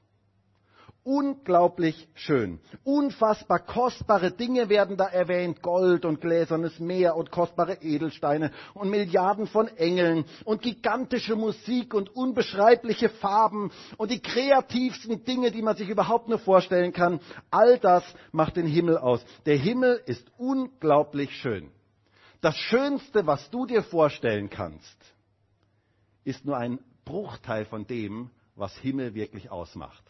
unglaublich 1.06 2.10
schön. 2.16 2.60
Unfassbar 2.84 3.60
kostbare 3.60 4.31
Dinge 4.31 4.69
werden 4.69 4.98
da 4.98 5.06
erwähnt. 5.06 5.62
Gold 5.62 6.04
und 6.04 6.19
gläsernes 6.19 6.80
Meer 6.80 7.16
und 7.16 7.31
kostbare 7.31 7.78
Edelsteine 7.81 8.52
und 8.74 8.90
Milliarden 8.90 9.45
von 9.47 9.68
Engeln 9.78 10.26
und 10.44 10.64
gigantische 10.64 11.35
Musik 11.35 11.94
und 11.94 12.14
unbeschreibliche 12.16 13.09
Farben 13.09 13.71
und 13.97 14.12
die 14.12 14.21
kreativsten 14.21 15.24
Dinge, 15.24 15.52
die 15.52 15.62
man 15.62 15.78
sich 15.78 15.90
überhaupt 15.90 16.28
nur 16.28 16.40
vorstellen 16.40 16.92
kann. 16.92 17.21
All 17.52 17.78
das 17.78 18.04
macht 18.31 18.57
den 18.57 18.68
Himmel 18.68 18.97
aus. 18.97 19.24
Der 19.45 19.57
Himmel 19.57 20.02
ist 20.07 20.28
unglaublich 20.38 21.31
schön. 21.38 21.71
Das 22.42 22.57
Schönste, 22.57 23.28
was 23.28 23.50
du 23.52 23.68
dir 23.68 23.83
vorstellen 23.83 24.50
kannst, 24.50 24.97
ist 26.24 26.45
nur 26.45 26.57
ein 26.57 26.80
Bruchteil 27.06 27.66
von 27.66 27.85
dem, 27.85 28.31
was 28.56 28.76
Himmel 28.78 29.14
wirklich 29.14 29.52
ausmacht. 29.52 30.05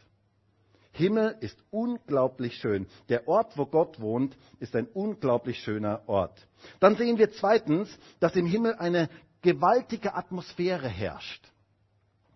Himmel 0.96 1.36
ist 1.42 1.58
unglaublich 1.72 2.56
schön. 2.56 2.88
Der 3.10 3.28
Ort, 3.28 3.58
wo 3.58 3.66
Gott 3.66 4.00
wohnt, 4.00 4.38
ist 4.60 4.75
ein 4.78 4.88
unglaublich 4.88 5.60
schöner 5.60 6.02
Ort. 6.08 6.48
Dann 6.80 6.96
sehen 6.96 7.18
wir 7.18 7.32
zweitens, 7.32 7.90
dass 8.22 8.36
im 8.38 8.46
Himmel 8.46 8.75
eine 8.75 9.10
gewaltige 9.42 10.16
Atmosphäre 10.16 10.88
herrscht. 10.88 11.52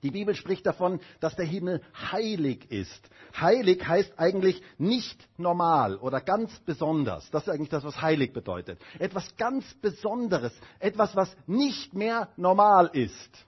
Die 0.03 0.11
Bibel 0.11 0.35
spricht 0.35 0.65
davon, 0.65 0.99
dass 1.21 1.37
der 1.37 1.45
Himmel 1.45 1.81
heilig 2.11 2.69
ist. 2.69 3.09
Heilig 3.39 3.85
heißt 3.87 4.19
eigentlich 4.19 4.61
nicht 4.77 5.27
normal 5.37 5.95
oder 5.95 6.19
ganz 6.19 6.57
besonders. 6.59 7.31
Das 7.31 7.43
ist 7.43 7.49
eigentlich 7.49 7.69
das, 7.69 7.85
was 7.85 8.01
heilig 8.01 8.33
bedeutet. 8.33 8.79
Etwas 8.97 9.35
ganz 9.37 9.73
Besonderes. 9.75 10.53
Etwas, 10.79 11.15
was 11.15 11.33
nicht 11.47 11.93
mehr 11.93 12.29
normal 12.35 12.89
ist. 12.91 13.45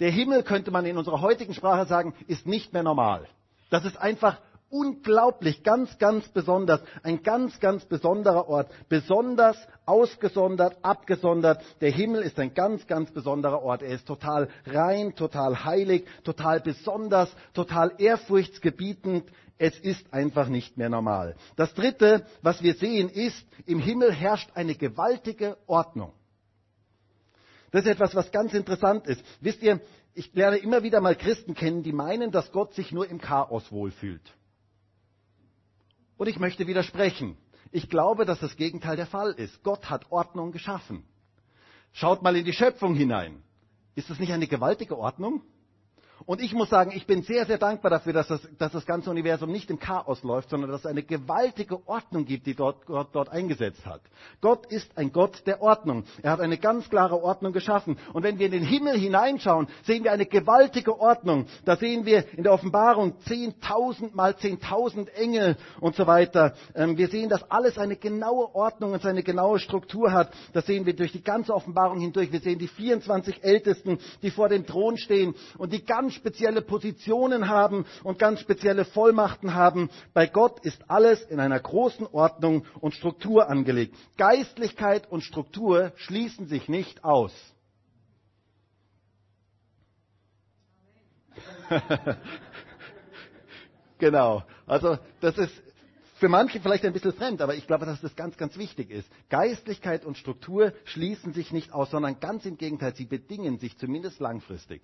Der 0.00 0.10
Himmel, 0.10 0.42
könnte 0.42 0.70
man 0.70 0.84
in 0.84 0.98
unserer 0.98 1.22
heutigen 1.22 1.54
Sprache 1.54 1.86
sagen, 1.86 2.14
ist 2.26 2.46
nicht 2.46 2.74
mehr 2.74 2.82
normal. 2.82 3.26
Das 3.70 3.84
ist 3.84 3.96
einfach 3.98 4.40
unglaublich, 4.70 5.62
ganz, 5.62 5.98
ganz 5.98 6.28
besonders, 6.28 6.80
ein 7.02 7.22
ganz, 7.22 7.58
ganz 7.60 7.84
besonderer 7.86 8.48
Ort, 8.48 8.70
besonders 8.88 9.56
ausgesondert, 9.86 10.76
abgesondert. 10.82 11.62
Der 11.80 11.90
Himmel 11.90 12.22
ist 12.22 12.38
ein 12.38 12.54
ganz, 12.54 12.86
ganz 12.86 13.10
besonderer 13.10 13.62
Ort. 13.62 13.82
Er 13.82 13.94
ist 13.94 14.06
total 14.06 14.48
rein, 14.66 15.14
total 15.14 15.64
heilig, 15.64 16.06
total 16.24 16.60
besonders, 16.60 17.30
total 17.54 17.92
ehrfurchtsgebietend. 17.98 19.24
Es 19.58 19.78
ist 19.78 20.12
einfach 20.12 20.48
nicht 20.48 20.76
mehr 20.76 20.88
normal. 20.88 21.34
Das 21.56 21.74
Dritte, 21.74 22.24
was 22.42 22.62
wir 22.62 22.74
sehen, 22.74 23.08
ist, 23.08 23.44
im 23.66 23.80
Himmel 23.80 24.12
herrscht 24.12 24.50
eine 24.54 24.74
gewaltige 24.74 25.56
Ordnung. 25.66 26.12
Das 27.70 27.82
ist 27.82 27.90
etwas, 27.90 28.14
was 28.14 28.30
ganz 28.30 28.54
interessant 28.54 29.06
ist. 29.06 29.22
Wisst 29.40 29.62
ihr, 29.62 29.80
ich 30.18 30.34
lerne 30.34 30.56
immer 30.56 30.82
wieder 30.82 31.00
mal 31.00 31.14
Christen 31.14 31.54
kennen, 31.54 31.84
die 31.84 31.92
meinen, 31.92 32.32
dass 32.32 32.50
Gott 32.50 32.74
sich 32.74 32.90
nur 32.90 33.08
im 33.08 33.20
Chaos 33.20 33.70
wohlfühlt. 33.70 34.34
Und 36.16 36.26
ich 36.26 36.40
möchte 36.40 36.66
widersprechen. 36.66 37.36
Ich 37.70 37.88
glaube, 37.88 38.24
dass 38.24 38.40
das 38.40 38.56
Gegenteil 38.56 38.96
der 38.96 39.06
Fall 39.06 39.30
ist. 39.30 39.62
Gott 39.62 39.88
hat 39.88 40.10
Ordnung 40.10 40.50
geschaffen. 40.50 41.04
Schaut 41.92 42.22
mal 42.22 42.34
in 42.34 42.44
die 42.44 42.52
Schöpfung 42.52 42.96
hinein. 42.96 43.44
Ist 43.94 44.10
das 44.10 44.18
nicht 44.18 44.32
eine 44.32 44.48
gewaltige 44.48 44.98
Ordnung? 44.98 45.42
Und 46.26 46.40
ich 46.40 46.52
muss 46.52 46.68
sagen, 46.68 46.92
ich 46.94 47.06
bin 47.06 47.22
sehr, 47.22 47.46
sehr 47.46 47.58
dankbar 47.58 47.90
dafür, 47.90 48.12
dass 48.12 48.28
das, 48.28 48.40
dass 48.58 48.72
das 48.72 48.86
ganze 48.86 49.10
Universum 49.10 49.50
nicht 49.50 49.70
im 49.70 49.78
Chaos 49.78 50.22
läuft, 50.22 50.50
sondern 50.50 50.70
dass 50.70 50.80
es 50.80 50.86
eine 50.86 51.02
gewaltige 51.02 51.86
Ordnung 51.86 52.24
gibt, 52.24 52.46
die 52.46 52.54
dort, 52.54 52.86
Gott 52.86 53.08
dort 53.12 53.28
eingesetzt 53.28 53.86
hat. 53.86 54.00
Gott 54.40 54.66
ist 54.66 54.96
ein 54.96 55.12
Gott 55.12 55.46
der 55.46 55.62
Ordnung. 55.62 56.04
Er 56.22 56.32
hat 56.32 56.40
eine 56.40 56.58
ganz 56.58 56.88
klare 56.90 57.22
Ordnung 57.22 57.52
geschaffen. 57.52 57.98
Und 58.12 58.22
wenn 58.22 58.38
wir 58.38 58.46
in 58.46 58.52
den 58.52 58.64
Himmel 58.64 58.98
hineinschauen, 58.98 59.68
sehen 59.84 60.04
wir 60.04 60.12
eine 60.12 60.26
gewaltige 60.26 60.98
Ordnung. 60.98 61.46
Da 61.64 61.76
sehen 61.76 62.04
wir 62.04 62.24
in 62.36 62.42
der 62.42 62.52
Offenbarung 62.52 63.14
10.000 63.26 64.14
mal 64.14 64.32
10.000 64.32 65.10
Engel 65.10 65.56
und 65.80 65.94
so 65.94 66.06
weiter. 66.06 66.54
Ähm, 66.74 66.96
wir 66.96 67.08
sehen, 67.08 67.28
dass 67.28 67.48
alles 67.50 67.78
eine 67.78 67.96
genaue 67.96 68.54
Ordnung 68.54 68.92
und 68.92 69.04
eine 69.06 69.22
genaue 69.22 69.58
Struktur 69.58 70.12
hat. 70.12 70.32
Das 70.52 70.66
sehen 70.66 70.84
wir 70.84 70.94
durch 70.96 71.12
die 71.12 71.22
ganze 71.22 71.54
Offenbarung 71.54 72.00
hindurch. 72.00 72.32
Wir 72.32 72.40
sehen 72.40 72.58
die 72.58 72.68
24 72.68 73.44
Ältesten, 73.44 73.98
die 74.22 74.30
vor 74.30 74.48
dem 74.48 74.66
Thron 74.66 74.96
stehen 74.96 75.34
und 75.56 75.72
die 75.72 75.84
ganz 75.84 76.07
ganz 76.08 76.14
spezielle 76.14 76.62
Positionen 76.62 77.48
haben 77.50 77.84
und 78.02 78.18
ganz 78.18 78.40
spezielle 78.40 78.86
Vollmachten 78.86 79.52
haben. 79.52 79.90
Bei 80.14 80.26
Gott 80.26 80.58
ist 80.60 80.82
alles 80.88 81.20
in 81.24 81.38
einer 81.38 81.60
großen 81.60 82.06
Ordnung 82.06 82.64
und 82.80 82.94
Struktur 82.94 83.50
angelegt. 83.50 83.94
Geistlichkeit 84.16 85.10
und 85.12 85.20
Struktur 85.20 85.92
schließen 85.96 86.46
sich 86.46 86.66
nicht 86.70 87.04
aus. 87.04 87.32
genau. 93.98 94.42
Also 94.66 94.96
das 95.20 95.36
ist 95.36 95.52
für 96.14 96.30
manche 96.30 96.58
vielleicht 96.60 96.86
ein 96.86 96.94
bisschen 96.94 97.12
fremd, 97.12 97.42
aber 97.42 97.54
ich 97.54 97.66
glaube, 97.66 97.84
dass 97.84 98.00
das 98.00 98.16
ganz, 98.16 98.38
ganz 98.38 98.56
wichtig 98.56 98.90
ist. 98.90 99.10
Geistlichkeit 99.28 100.06
und 100.06 100.16
Struktur 100.16 100.72
schließen 100.86 101.34
sich 101.34 101.52
nicht 101.52 101.74
aus, 101.74 101.90
sondern 101.90 102.18
ganz 102.18 102.46
im 102.46 102.56
Gegenteil, 102.56 102.94
sie 102.94 103.04
bedingen 103.04 103.58
sich 103.58 103.76
zumindest 103.76 104.20
langfristig. 104.20 104.80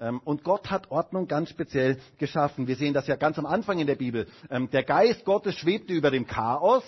Ähm, 0.00 0.20
und 0.24 0.44
Gott 0.44 0.70
hat 0.70 0.90
Ordnung 0.90 1.28
ganz 1.28 1.50
speziell 1.50 1.98
geschaffen. 2.18 2.66
Wir 2.66 2.76
sehen 2.76 2.94
das 2.94 3.06
ja 3.06 3.16
ganz 3.16 3.38
am 3.38 3.46
Anfang 3.46 3.78
in 3.78 3.86
der 3.86 3.96
Bibel. 3.96 4.26
Ähm, 4.50 4.70
der 4.70 4.82
Geist 4.84 5.24
Gottes 5.24 5.54
schwebte 5.54 5.92
über 5.92 6.10
dem 6.10 6.26
Chaos. 6.26 6.84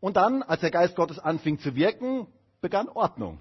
Und 0.00 0.16
dann, 0.16 0.42
als 0.42 0.60
der 0.60 0.70
Geist 0.70 0.96
Gottes 0.96 1.18
anfing 1.18 1.58
zu 1.58 1.74
wirken, 1.74 2.26
begann 2.60 2.88
Ordnung. 2.88 3.38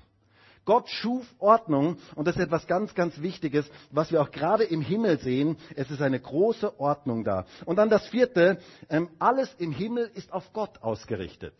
Gott 0.65 0.89
schuf 0.89 1.25
Ordnung 1.37 1.97
und 2.15 2.27
das 2.27 2.35
ist 2.35 2.41
etwas 2.41 2.65
ganz, 2.65 2.95
ganz 2.95 3.21
Wichtiges, 3.21 3.69
was 3.91 4.11
wir 4.11 4.21
auch 4.21 4.31
gerade 4.31 4.63
im 4.63 4.81
Himmel 4.81 5.19
sehen. 5.19 5.57
Es 5.75 5.91
ist 5.91 6.01
eine 6.01 6.19
große 6.19 6.79
Ordnung 6.79 7.23
da. 7.23 7.45
Und 7.65 7.75
dann 7.75 7.89
das 7.89 8.07
vierte, 8.07 8.57
ähm, 8.89 9.09
alles 9.19 9.53
im 9.59 9.71
Himmel 9.71 10.09
ist 10.15 10.33
auf 10.33 10.51
Gott 10.53 10.81
ausgerichtet. 10.81 11.53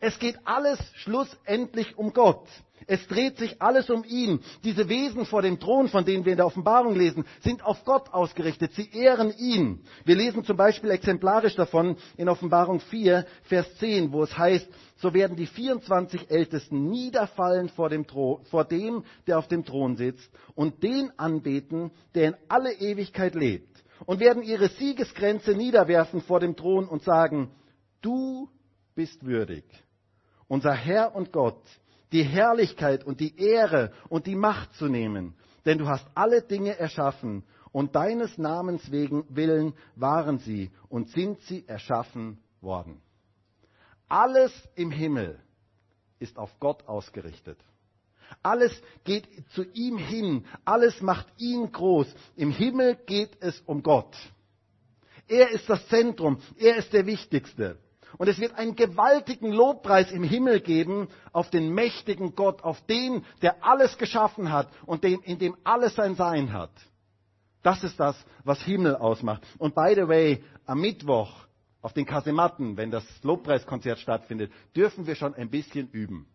Es 0.00 0.18
geht 0.18 0.38
alles 0.44 0.78
schlussendlich 0.96 1.96
um 1.96 2.12
Gott. 2.12 2.46
Es 2.86 3.06
dreht 3.08 3.38
sich 3.38 3.60
alles 3.60 3.90
um 3.90 4.04
ihn. 4.04 4.40
Diese 4.64 4.88
Wesen 4.88 5.24
vor 5.24 5.42
dem 5.42 5.58
Thron, 5.58 5.88
von 5.88 6.04
denen 6.04 6.24
wir 6.24 6.32
in 6.32 6.36
der 6.36 6.46
Offenbarung 6.46 6.94
lesen, 6.94 7.24
sind 7.40 7.64
auf 7.64 7.84
Gott 7.84 8.12
ausgerichtet. 8.12 8.72
Sie 8.74 8.90
ehren 8.92 9.32
ihn. 9.36 9.80
Wir 10.04 10.14
lesen 10.14 10.44
zum 10.44 10.56
Beispiel 10.56 10.90
exemplarisch 10.90 11.56
davon 11.56 11.96
in 12.16 12.28
Offenbarung 12.28 12.80
4, 12.80 13.26
Vers 13.44 13.66
10, 13.78 14.12
wo 14.12 14.22
es 14.22 14.36
heißt, 14.36 14.68
so 14.96 15.14
werden 15.14 15.36
die 15.36 15.46
24 15.46 16.30
Ältesten 16.30 16.88
niederfallen 16.88 17.68
vor 17.70 17.88
dem, 17.88 18.06
Thron, 18.06 18.44
vor 18.44 18.64
dem, 18.64 19.04
der 19.26 19.38
auf 19.38 19.48
dem 19.48 19.64
Thron 19.64 19.96
sitzt 19.96 20.30
und 20.54 20.82
den 20.82 21.10
anbeten, 21.18 21.90
der 22.14 22.28
in 22.28 22.36
alle 22.48 22.72
Ewigkeit 22.72 23.34
lebt 23.34 23.84
und 24.04 24.20
werden 24.20 24.42
ihre 24.42 24.68
Siegesgrenze 24.68 25.52
niederwerfen 25.52 26.20
vor 26.20 26.40
dem 26.40 26.56
Thron 26.56 26.86
und 26.86 27.02
sagen, 27.02 27.50
du 28.00 28.48
bist 28.94 29.24
würdig 29.24 29.64
unser 30.48 30.72
Herr 30.72 31.14
und 31.14 31.32
Gott, 31.32 31.62
die 32.12 32.22
Herrlichkeit 32.22 33.04
und 33.04 33.20
die 33.20 33.38
Ehre 33.38 33.92
und 34.08 34.26
die 34.26 34.36
Macht 34.36 34.74
zu 34.74 34.86
nehmen. 34.86 35.34
Denn 35.64 35.78
du 35.78 35.88
hast 35.88 36.06
alle 36.14 36.42
Dinge 36.42 36.78
erschaffen 36.78 37.44
und 37.72 37.94
deines 37.94 38.38
Namens 38.38 38.90
wegen 38.90 39.24
willen 39.28 39.74
waren 39.96 40.38
sie 40.38 40.70
und 40.88 41.08
sind 41.10 41.40
sie 41.42 41.66
erschaffen 41.66 42.38
worden. 42.60 43.00
Alles 44.08 44.52
im 44.76 44.90
Himmel 44.90 45.40
ist 46.18 46.38
auf 46.38 46.58
Gott 46.60 46.86
ausgerichtet. 46.86 47.58
Alles 48.42 48.72
geht 49.04 49.28
zu 49.50 49.64
ihm 49.72 49.98
hin. 49.98 50.46
Alles 50.64 51.00
macht 51.00 51.26
ihn 51.38 51.70
groß. 51.70 52.06
Im 52.36 52.50
Himmel 52.50 52.96
geht 53.06 53.36
es 53.40 53.60
um 53.66 53.82
Gott. 53.82 54.16
Er 55.28 55.50
ist 55.50 55.68
das 55.68 55.86
Zentrum. 55.88 56.40
Er 56.56 56.76
ist 56.76 56.92
der 56.92 57.06
Wichtigste. 57.06 57.78
Und 58.18 58.28
es 58.28 58.38
wird 58.38 58.54
einen 58.54 58.76
gewaltigen 58.76 59.52
Lobpreis 59.52 60.10
im 60.10 60.22
Himmel 60.22 60.60
geben 60.60 61.08
auf 61.32 61.50
den 61.50 61.72
mächtigen 61.74 62.34
Gott, 62.34 62.62
auf 62.62 62.80
den, 62.86 63.24
der 63.42 63.64
alles 63.64 63.98
geschaffen 63.98 64.52
hat 64.52 64.68
und 64.86 65.04
den, 65.04 65.20
in 65.20 65.38
dem 65.38 65.56
alles 65.64 65.94
sein 65.94 66.14
Sein 66.14 66.52
hat. 66.52 66.70
Das 67.62 67.82
ist 67.84 67.98
das, 67.98 68.16
was 68.44 68.62
Himmel 68.62 68.96
ausmacht. 68.96 69.42
Und 69.58 69.74
by 69.74 69.92
the 69.94 70.08
way, 70.08 70.44
am 70.66 70.80
Mittwoch 70.80 71.46
auf 71.82 71.92
den 71.92 72.06
Kasematten, 72.06 72.76
wenn 72.76 72.90
das 72.90 73.04
Lobpreiskonzert 73.22 73.98
stattfindet, 73.98 74.52
dürfen 74.74 75.06
wir 75.06 75.14
schon 75.14 75.34
ein 75.34 75.50
bisschen 75.50 75.88
üben. 75.90 76.26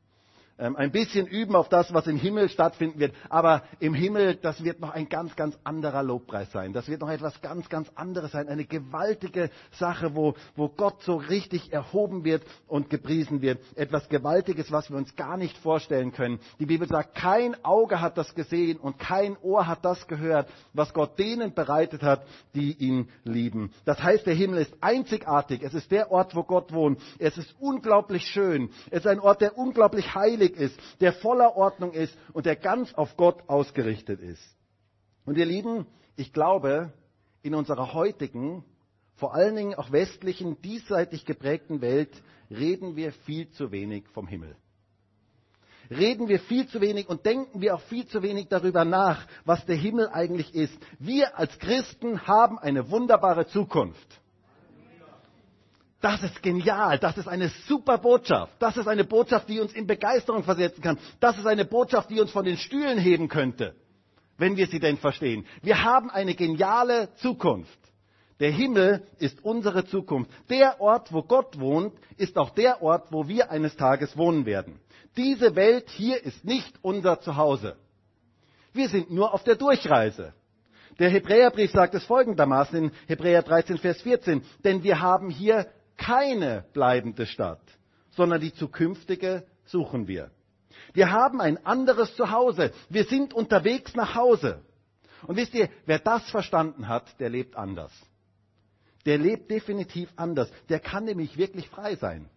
Ähm, 0.60 0.76
ein 0.76 0.92
bisschen 0.92 1.26
üben 1.26 1.56
auf 1.56 1.70
das, 1.70 1.92
was 1.94 2.06
im 2.08 2.18
Himmel 2.18 2.48
stattfinden 2.50 3.00
wird. 3.00 3.16
Aber 3.30 3.64
im 3.80 3.94
Himmel, 3.94 4.36
das 4.36 4.64
wird 4.64 4.80
noch 4.80 4.92
ein 4.92 5.10
ganz, 5.10 5.36
ganz 5.36 5.58
anderer 5.64 6.04
Lobpreis 6.04 6.52
sein. 6.52 6.72
Das 6.74 6.88
wird 6.88 7.02
noch 7.02 7.10
etwas 7.10 7.42
ganz, 7.42 7.68
ganz 7.70 7.90
anderes 7.96 8.32
sein. 8.32 8.48
Eine 8.48 8.66
gewaltige 8.66 9.50
Sache, 9.72 10.16
wo, 10.16 10.36
wo 10.56 10.70
Gott 10.70 11.02
so 11.02 11.16
richtig 11.16 11.74
erhoben 11.74 12.24
wird 12.24 12.44
und 12.68 12.90
gepriesen 12.90 13.42
wird. 13.42 13.60
Etwas 13.76 14.08
Gewaltiges, 14.10 14.72
was 14.72 14.90
wir 14.92 14.98
uns 14.98 15.16
gar 15.16 15.38
nicht 15.38 15.58
vorstellen 15.58 16.12
können. 16.12 16.40
Die 16.60 16.66
Bibel 16.68 16.88
sagt, 16.88 17.16
kein 17.16 17.56
Auge 17.64 18.00
hat 18.02 18.18
das 18.18 18.36
gesehen 18.36 18.78
und 18.78 19.00
kein 19.00 19.38
Ohr 19.42 19.66
hat 19.66 19.84
das 19.84 20.08
gehört, 20.08 20.48
was 20.74 20.94
Gott 20.94 21.18
denen 21.18 21.54
bereitet 21.54 22.04
hat, 22.04 22.24
die 22.54 22.74
ihn 22.74 23.10
lieben. 23.24 23.72
Das 23.86 24.02
heißt, 24.04 24.28
der 24.28 24.36
Himmel 24.36 24.62
ist 24.62 24.74
einzigartig. 24.82 25.64
Es 25.64 25.74
ist 25.74 25.92
der 25.92 26.12
Ort, 26.12 26.36
wo 26.36 26.44
Gott 26.44 26.72
wohnt. 26.72 27.02
Es 27.18 27.38
ist 27.38 27.56
unglaublich 27.60 28.28
schön. 28.28 28.70
Es 28.92 29.00
ist 29.00 29.08
ein 29.08 29.20
Ort, 29.20 29.42
der 29.42 29.58
unglaublich 29.58 30.14
heilig 30.14 30.41
heilig 30.42 30.56
ist, 30.58 30.80
der 31.00 31.14
voller 31.14 31.56
Ordnung 31.56 31.94
ist 31.94 32.18
und 32.34 32.46
der 32.46 32.56
ganz 32.56 32.94
auf 32.94 33.16
Gott 33.18 33.44
ausgerichtet 33.48 34.22
ist. 34.22 34.44
Und 35.26 35.38
ihr 35.38 35.46
Lieben, 35.46 35.86
ich 36.16 36.34
glaube, 36.34 36.92
in 37.44 37.56
unserer 37.56 37.94
heutigen, 37.94 38.64
vor 39.16 39.34
allen 39.34 39.56
Dingen 39.56 39.76
auch 39.76 39.92
westlichen, 39.92 40.62
diesseitig 40.62 41.26
geprägten 41.26 41.82
Welt 41.82 42.12
reden 42.50 42.96
wir 42.96 43.12
viel 43.12 43.50
zu 43.52 43.72
wenig 43.72 44.08
vom 44.10 44.28
Himmel. 44.28 44.56
Reden 45.90 46.30
wir 46.30 46.40
viel 46.40 46.68
zu 46.68 46.80
wenig 46.80 47.10
und 47.10 47.26
denken 47.26 47.62
wir 47.62 47.76
auch 47.76 47.82
viel 47.82 48.08
zu 48.08 48.24
wenig 48.24 48.48
darüber 48.48 48.86
nach, 48.86 49.28
was 49.44 49.66
der 49.66 49.76
Himmel 49.76 50.08
eigentlich 50.08 50.56
ist. 50.56 50.78
Wir 51.00 51.38
als 51.38 51.58
Christen 51.60 52.26
haben 52.26 52.58
eine 52.58 52.90
wunderbare 52.90 53.46
Zukunft. 53.48 54.21
Das 56.02 56.24
ist 56.24 56.42
genial. 56.42 56.98
Das 56.98 57.18
ist 57.18 57.28
eine 57.28 57.50
super 57.68 58.00
Botschaft. 58.00 58.54
Das 58.60 58.76
ist 58.76 58.88
eine 58.88 59.04
Botschaft, 59.04 59.48
die 59.48 59.60
uns 59.60 59.72
in 59.72 59.86
Begeisterung 59.86 60.44
versetzen 60.44 60.82
kann. 60.82 60.98
Das 61.20 61.38
ist 61.38 61.46
eine 61.46 61.64
Botschaft, 61.64 62.10
die 62.10 62.20
uns 62.20 62.32
von 62.32 62.44
den 62.44 62.58
Stühlen 62.58 62.98
heben 62.98 63.28
könnte, 63.28 63.76
wenn 64.38 64.58
wir 64.58 64.66
sie 64.66 64.80
denn 64.80 64.98
verstehen. 64.98 65.46
Wir 65.62 65.84
haben 65.84 66.10
eine 66.10 66.34
geniale 66.34 67.14
Zukunft. 67.16 67.78
Der 68.40 68.50
Himmel 68.50 69.04
ist 69.20 69.44
unsere 69.46 69.86
Zukunft. 69.86 70.32
Der 70.50 70.82
Ort, 70.82 71.14
wo 71.14 71.22
Gott 71.22 71.60
wohnt, 71.60 71.94
ist 72.18 72.36
auch 72.40 72.50
der 72.50 72.82
Ort, 72.82 73.12
wo 73.12 73.28
wir 73.28 73.52
eines 73.52 73.76
Tages 73.76 74.18
wohnen 74.18 74.48
werden. 74.48 74.80
Diese 75.16 75.56
Welt 75.56 75.88
hier 75.92 76.24
ist 76.24 76.44
nicht 76.44 76.74
unser 76.82 77.22
Zuhause. 77.22 77.76
Wir 78.74 78.90
sind 78.90 79.12
nur 79.12 79.32
auf 79.36 79.44
der 79.44 79.56
Durchreise. 79.56 80.34
Der 80.98 81.10
Hebräerbrief 81.10 81.72
sagt 81.72 81.94
es 81.94 82.04
folgendermaßen 82.06 82.86
in 82.86 82.92
Hebräer 83.08 83.44
13, 83.44 83.78
Vers 83.78 84.02
14. 84.02 84.44
Denn 84.64 84.82
wir 84.82 85.00
haben 85.00 85.30
hier 85.30 85.68
keine 86.02 86.66
bleibende 86.74 87.26
Stadt, 87.26 87.62
sondern 88.12 88.42
die 88.42 88.54
zukünftige 88.54 89.46
suchen 89.66 90.08
wir. 90.08 90.32
Wir 90.94 91.12
haben 91.12 91.40
ein 91.40 91.64
anderes 91.66 92.16
Zuhause. 92.16 92.74
Wir 92.90 93.06
sind 93.06 93.34
unterwegs 93.34 93.96
nach 93.96 94.16
Hause. 94.16 94.62
Und 95.28 95.36
wisst 95.36 95.54
ihr, 95.54 95.70
wer 95.86 96.00
das 96.00 96.30
verstanden 96.30 96.88
hat, 96.88 97.20
der 97.20 97.30
lebt 97.30 97.56
anders. 97.56 97.92
Der 99.06 99.18
lebt 99.18 99.52
definitiv 99.52 100.10
anders. 100.16 100.52
Der 100.70 100.80
kann 100.80 101.06
nämlich 101.06 101.38
wirklich 101.38 101.70
frei 101.70 101.96
sein. 101.96 102.30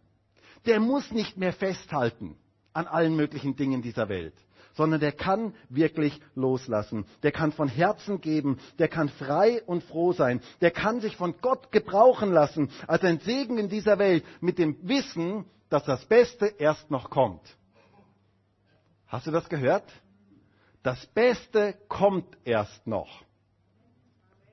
Der 0.66 0.80
muss 0.80 1.10
nicht 1.10 1.36
mehr 1.36 1.52
festhalten 1.52 2.36
an 2.72 2.86
allen 2.86 3.16
möglichen 3.16 3.56
Dingen 3.56 3.82
dieser 3.82 4.08
Welt 4.08 4.34
sondern 4.74 5.00
der 5.00 5.12
kann 5.12 5.54
wirklich 5.68 6.20
loslassen. 6.34 7.06
Der 7.22 7.32
kann 7.32 7.52
von 7.52 7.68
Herzen 7.68 8.20
geben, 8.20 8.58
der 8.78 8.88
kann 8.88 9.08
frei 9.08 9.62
und 9.64 9.82
froh 9.84 10.12
sein, 10.12 10.40
der 10.60 10.70
kann 10.70 11.00
sich 11.00 11.16
von 11.16 11.34
Gott 11.40 11.72
gebrauchen 11.72 12.32
lassen 12.32 12.70
als 12.86 13.02
ein 13.04 13.20
Segen 13.20 13.58
in 13.58 13.68
dieser 13.68 13.98
Welt 13.98 14.24
mit 14.40 14.58
dem 14.58 14.76
Wissen, 14.82 15.46
dass 15.70 15.84
das 15.84 16.04
Beste 16.04 16.46
erst 16.58 16.90
noch 16.90 17.10
kommt. 17.10 17.56
Hast 19.06 19.26
du 19.26 19.30
das 19.30 19.48
gehört? 19.48 19.90
Das 20.82 21.06
Beste 21.06 21.74
kommt 21.88 22.36
erst 22.44 22.86
noch. 22.86 23.22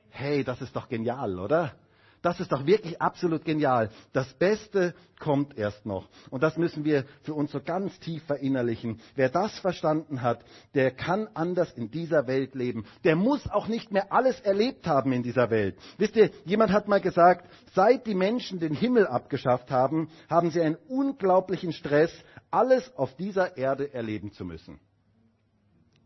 Hey, 0.10 0.44
das 0.44 0.62
ist 0.62 0.76
doch 0.76 0.88
genial, 0.88 1.40
oder? 1.40 1.74
Das 2.22 2.40
ist 2.40 2.52
doch 2.52 2.68
wirklich 2.68 3.02
absolut 3.02 3.46
genial. 3.46 3.90
Das 4.14 4.32
Beste 4.36 4.94
kommt 5.20 5.58
erst 5.58 5.88
noch. 5.88 6.08
Und 6.30 6.44
das 6.44 6.56
müssen 6.56 6.86
wir 6.86 7.06
für 7.24 7.34
uns 7.34 7.52
so 7.52 7.60
ganz 7.60 8.00
tief 8.00 8.24
verinnerlichen. 8.26 9.00
Wer 9.16 9.30
das 9.30 9.58
verstanden 9.58 10.22
hat, 10.22 10.46
der 10.76 10.92
kann 10.92 11.28
anders 11.34 11.72
in 11.74 11.90
dieser 11.90 12.28
Welt 12.28 12.54
leben. 12.54 12.86
Der 13.04 13.16
muss 13.16 13.50
auch 13.50 13.68
nicht 13.68 13.92
mehr 13.92 14.14
alles 14.14 14.40
erlebt 14.40 14.86
haben 14.86 15.12
in 15.14 15.24
dieser 15.24 15.50
Welt. 15.50 15.78
Wisst 15.98 16.16
ihr, 16.16 16.30
jemand 16.46 16.72
hat 16.72 16.88
mal 16.88 17.02
gesagt, 17.02 17.50
seit 17.74 18.06
die 18.06 18.16
Menschen 18.16 18.60
den 18.60 18.76
Himmel 18.76 19.08
abgeschafft 19.08 19.72
haben, 19.72 20.10
haben 20.30 20.52
sie 20.52 20.62
einen 20.62 20.78
unglaublichen 20.88 21.74
Stress, 21.74 22.12
alles 22.52 22.96
auf 22.98 23.16
dieser 23.16 23.58
Erde 23.58 23.94
erleben 23.94 24.32
zu 24.32 24.46
müssen. 24.46 24.74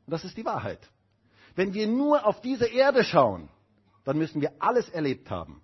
Und 0.06 0.12
das 0.12 0.24
ist 0.24 0.38
die 0.38 0.46
Wahrheit. 0.46 0.80
Wenn 1.56 1.74
wir 1.74 1.88
nur 1.88 2.26
auf 2.26 2.40
diese 2.40 2.68
Erde 2.68 3.04
schauen, 3.04 3.50
dann 4.06 4.18
müssen 4.18 4.40
wir 4.40 4.54
alles 4.60 4.88
erlebt 4.90 5.30
haben. 5.30 5.62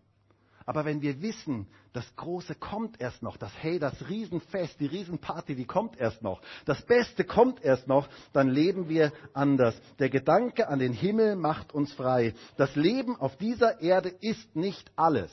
Aber 0.65 0.85
wenn 0.85 1.01
wir 1.01 1.21
wissen, 1.21 1.67
das 1.93 2.15
Große 2.15 2.55
kommt 2.55 3.01
erst 3.01 3.23
noch, 3.23 3.37
das 3.37 3.51
Hey, 3.61 3.79
das 3.79 4.07
Riesenfest, 4.07 4.79
die 4.79 4.85
Riesenparty, 4.85 5.55
die 5.55 5.65
kommt 5.65 5.99
erst 5.99 6.21
noch, 6.21 6.41
das 6.65 6.81
Beste 6.85 7.23
kommt 7.23 7.63
erst 7.63 7.87
noch, 7.87 8.07
dann 8.33 8.49
leben 8.49 8.87
wir 8.87 9.11
anders. 9.33 9.79
Der 9.99 10.09
Gedanke 10.09 10.67
an 10.67 10.79
den 10.79 10.93
Himmel 10.93 11.35
macht 11.35 11.73
uns 11.73 11.91
frei. 11.93 12.33
Das 12.57 12.75
Leben 12.75 13.15
auf 13.15 13.37
dieser 13.37 13.81
Erde 13.81 14.09
ist 14.09 14.55
nicht 14.55 14.91
alles. 14.95 15.31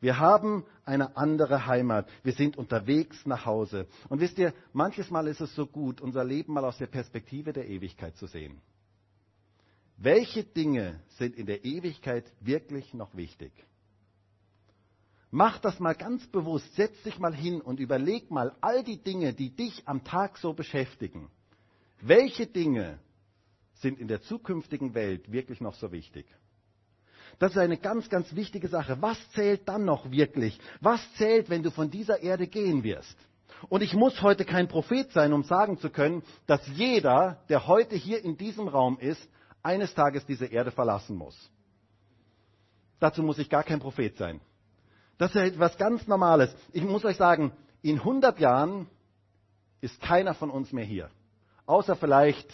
Wir 0.00 0.18
haben 0.18 0.64
eine 0.84 1.16
andere 1.16 1.66
Heimat. 1.66 2.08
Wir 2.22 2.32
sind 2.32 2.56
unterwegs 2.56 3.26
nach 3.26 3.44
Hause. 3.44 3.88
Und 4.08 4.20
wisst 4.20 4.38
ihr, 4.38 4.54
manches 4.72 5.10
Mal 5.10 5.26
ist 5.26 5.40
es 5.40 5.54
so 5.54 5.66
gut, 5.66 6.00
unser 6.00 6.24
Leben 6.24 6.52
mal 6.52 6.64
aus 6.64 6.78
der 6.78 6.86
Perspektive 6.86 7.52
der 7.52 7.68
Ewigkeit 7.68 8.16
zu 8.16 8.26
sehen. 8.26 8.60
Welche 9.96 10.44
Dinge 10.44 11.00
sind 11.16 11.34
in 11.34 11.46
der 11.46 11.64
Ewigkeit 11.64 12.24
wirklich 12.40 12.94
noch 12.94 13.16
wichtig? 13.16 13.52
Mach 15.30 15.58
das 15.58 15.78
mal 15.78 15.94
ganz 15.94 16.26
bewusst, 16.28 16.74
setz 16.74 17.02
dich 17.02 17.18
mal 17.18 17.34
hin 17.34 17.60
und 17.60 17.80
überleg 17.80 18.30
mal 18.30 18.54
all 18.60 18.82
die 18.82 19.02
Dinge, 19.02 19.34
die 19.34 19.54
dich 19.54 19.82
am 19.86 20.02
Tag 20.04 20.38
so 20.38 20.54
beschäftigen. 20.54 21.30
Welche 22.00 22.46
Dinge 22.46 22.98
sind 23.74 23.98
in 23.98 24.08
der 24.08 24.22
zukünftigen 24.22 24.94
Welt 24.94 25.30
wirklich 25.30 25.60
noch 25.60 25.74
so 25.74 25.92
wichtig? 25.92 26.26
Das 27.38 27.52
ist 27.52 27.58
eine 27.58 27.76
ganz, 27.76 28.08
ganz 28.08 28.34
wichtige 28.34 28.68
Sache. 28.68 29.00
Was 29.00 29.18
zählt 29.32 29.68
dann 29.68 29.84
noch 29.84 30.10
wirklich? 30.10 30.58
Was 30.80 31.00
zählt, 31.14 31.50
wenn 31.50 31.62
du 31.62 31.70
von 31.70 31.90
dieser 31.90 32.20
Erde 32.20 32.46
gehen 32.46 32.82
wirst? 32.82 33.16
Und 33.68 33.82
ich 33.82 33.94
muss 33.94 34.22
heute 34.22 34.44
kein 34.44 34.68
Prophet 34.68 35.12
sein, 35.12 35.32
um 35.32 35.42
sagen 35.42 35.78
zu 35.78 35.90
können, 35.90 36.22
dass 36.46 36.66
jeder, 36.68 37.42
der 37.48 37.66
heute 37.66 37.96
hier 37.96 38.24
in 38.24 38.36
diesem 38.36 38.66
Raum 38.68 38.98
ist, 38.98 39.28
eines 39.62 39.94
Tages 39.94 40.24
diese 40.24 40.46
Erde 40.46 40.70
verlassen 40.70 41.16
muss. 41.16 41.36
Dazu 43.00 43.22
muss 43.22 43.38
ich 43.38 43.50
gar 43.50 43.64
kein 43.64 43.80
Prophet 43.80 44.16
sein. 44.16 44.40
Das 45.18 45.30
ist 45.34 45.36
etwas 45.36 45.76
ganz 45.76 46.06
Normales. 46.06 46.54
Ich 46.72 46.84
muss 46.84 47.04
euch 47.04 47.16
sagen, 47.16 47.52
in 47.82 47.98
100 47.98 48.38
Jahren 48.38 48.86
ist 49.80 50.00
keiner 50.00 50.34
von 50.34 50.50
uns 50.50 50.72
mehr 50.72 50.84
hier. 50.84 51.10
Außer 51.66 51.96
vielleicht 51.96 52.48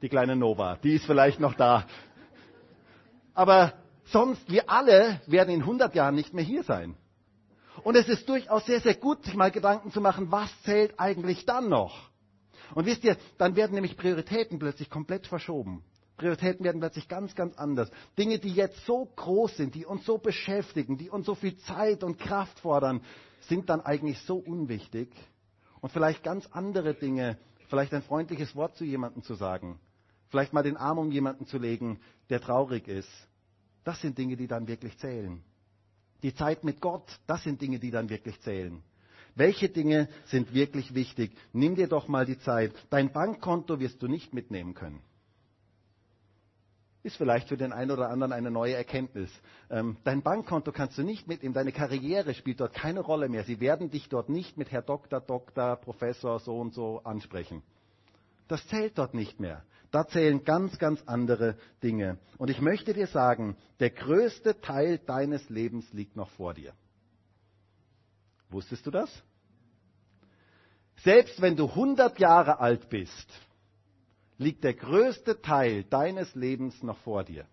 die 0.00 0.08
kleine 0.08 0.36
Nova. 0.36 0.76
Die 0.82 0.94
ist 0.94 1.04
vielleicht 1.04 1.40
noch 1.40 1.54
da. 1.54 1.84
Aber 3.34 3.74
sonst, 4.04 4.50
wir 4.50 4.70
alle 4.70 5.20
werden 5.26 5.52
in 5.52 5.60
100 5.60 5.94
Jahren 5.94 6.14
nicht 6.14 6.32
mehr 6.32 6.44
hier 6.44 6.62
sein. 6.62 6.96
Und 7.82 7.96
es 7.96 8.08
ist 8.08 8.28
durchaus 8.28 8.66
sehr, 8.66 8.80
sehr 8.80 8.94
gut, 8.94 9.24
sich 9.24 9.34
mal 9.34 9.50
Gedanken 9.50 9.90
zu 9.90 10.00
machen, 10.00 10.30
was 10.30 10.50
zählt 10.62 10.98
eigentlich 10.98 11.46
dann 11.46 11.68
noch? 11.68 12.10
Und 12.74 12.86
wisst 12.86 13.04
ihr, 13.04 13.16
dann 13.38 13.56
werden 13.56 13.74
nämlich 13.74 13.96
Prioritäten 13.96 14.58
plötzlich 14.58 14.90
komplett 14.90 15.26
verschoben. 15.26 15.82
Prioritäten 16.20 16.66
werden 16.66 16.82
plötzlich 16.82 17.08
ganz, 17.08 17.34
ganz 17.34 17.56
anders. 17.56 17.90
Dinge, 18.18 18.38
die 18.38 18.52
jetzt 18.52 18.84
so 18.84 19.06
groß 19.16 19.56
sind, 19.56 19.74
die 19.74 19.86
uns 19.86 20.04
so 20.04 20.18
beschäftigen, 20.18 20.98
die 20.98 21.08
uns 21.08 21.24
so 21.24 21.34
viel 21.34 21.56
Zeit 21.56 22.04
und 22.04 22.18
Kraft 22.18 22.60
fordern, 22.60 23.00
sind 23.48 23.70
dann 23.70 23.80
eigentlich 23.80 24.18
so 24.20 24.36
unwichtig. 24.36 25.08
Und 25.80 25.90
vielleicht 25.94 26.22
ganz 26.22 26.46
andere 26.52 26.92
Dinge, 26.92 27.38
vielleicht 27.70 27.94
ein 27.94 28.02
freundliches 28.02 28.54
Wort 28.54 28.76
zu 28.76 28.84
jemandem 28.84 29.22
zu 29.22 29.32
sagen, 29.32 29.80
vielleicht 30.28 30.52
mal 30.52 30.62
den 30.62 30.76
Arm 30.76 30.98
um 30.98 31.10
jemanden 31.10 31.46
zu 31.46 31.56
legen, 31.56 32.00
der 32.28 32.42
traurig 32.42 32.86
ist. 32.86 33.08
Das 33.82 33.98
sind 34.02 34.18
Dinge, 34.18 34.36
die 34.36 34.46
dann 34.46 34.68
wirklich 34.68 34.98
zählen. 34.98 35.42
Die 36.22 36.34
Zeit 36.34 36.64
mit 36.64 36.82
Gott, 36.82 37.18
das 37.26 37.44
sind 37.44 37.62
Dinge, 37.62 37.78
die 37.78 37.90
dann 37.90 38.10
wirklich 38.10 38.38
zählen. 38.42 38.82
Welche 39.36 39.70
Dinge 39.70 40.10
sind 40.26 40.52
wirklich 40.52 40.94
wichtig? 40.94 41.32
Nimm 41.54 41.76
dir 41.76 41.88
doch 41.88 42.08
mal 42.08 42.26
die 42.26 42.38
Zeit. 42.40 42.74
Dein 42.90 43.10
Bankkonto 43.10 43.80
wirst 43.80 44.02
du 44.02 44.06
nicht 44.06 44.34
mitnehmen 44.34 44.74
können. 44.74 45.00
Ist 47.02 47.16
vielleicht 47.16 47.48
für 47.48 47.56
den 47.56 47.72
einen 47.72 47.90
oder 47.90 48.10
anderen 48.10 48.32
eine 48.32 48.50
neue 48.50 48.74
Erkenntnis. 48.74 49.30
Ähm, 49.70 49.96
dein 50.04 50.22
Bankkonto 50.22 50.70
kannst 50.70 50.98
du 50.98 51.02
nicht 51.02 51.26
mitnehmen, 51.26 51.54
deine 51.54 51.72
Karriere 51.72 52.34
spielt 52.34 52.60
dort 52.60 52.74
keine 52.74 53.00
Rolle 53.00 53.30
mehr. 53.30 53.44
Sie 53.44 53.58
werden 53.60 53.90
dich 53.90 54.08
dort 54.10 54.28
nicht 54.28 54.58
mit 54.58 54.70
Herr 54.70 54.82
Doktor, 54.82 55.20
Doktor, 55.20 55.76
Professor 55.76 56.38
so 56.40 56.58
und 56.58 56.74
so 56.74 57.00
ansprechen. 57.04 57.62
Das 58.48 58.66
zählt 58.68 58.98
dort 58.98 59.14
nicht 59.14 59.40
mehr. 59.40 59.62
Da 59.90 60.06
zählen 60.06 60.44
ganz, 60.44 60.78
ganz 60.78 61.02
andere 61.06 61.56
Dinge. 61.82 62.18
Und 62.36 62.50
ich 62.50 62.60
möchte 62.60 62.92
dir 62.92 63.06
sagen, 63.06 63.56
der 63.80 63.90
größte 63.90 64.60
Teil 64.60 64.98
deines 64.98 65.48
Lebens 65.48 65.90
liegt 65.92 66.16
noch 66.16 66.28
vor 66.30 66.52
dir. 66.54 66.72
Wusstest 68.50 68.86
du 68.86 68.90
das? 68.90 69.10
Selbst 70.98 71.40
wenn 71.40 71.56
du 71.56 71.66
100 71.66 72.18
Jahre 72.18 72.60
alt 72.60 72.88
bist, 72.90 73.28
liegt 74.40 74.64
der 74.64 74.74
größte 74.74 75.40
Teil 75.42 75.84
deines 75.84 76.34
Lebens 76.34 76.82
noch 76.82 76.98
vor 76.98 77.24
dir. 77.24 77.46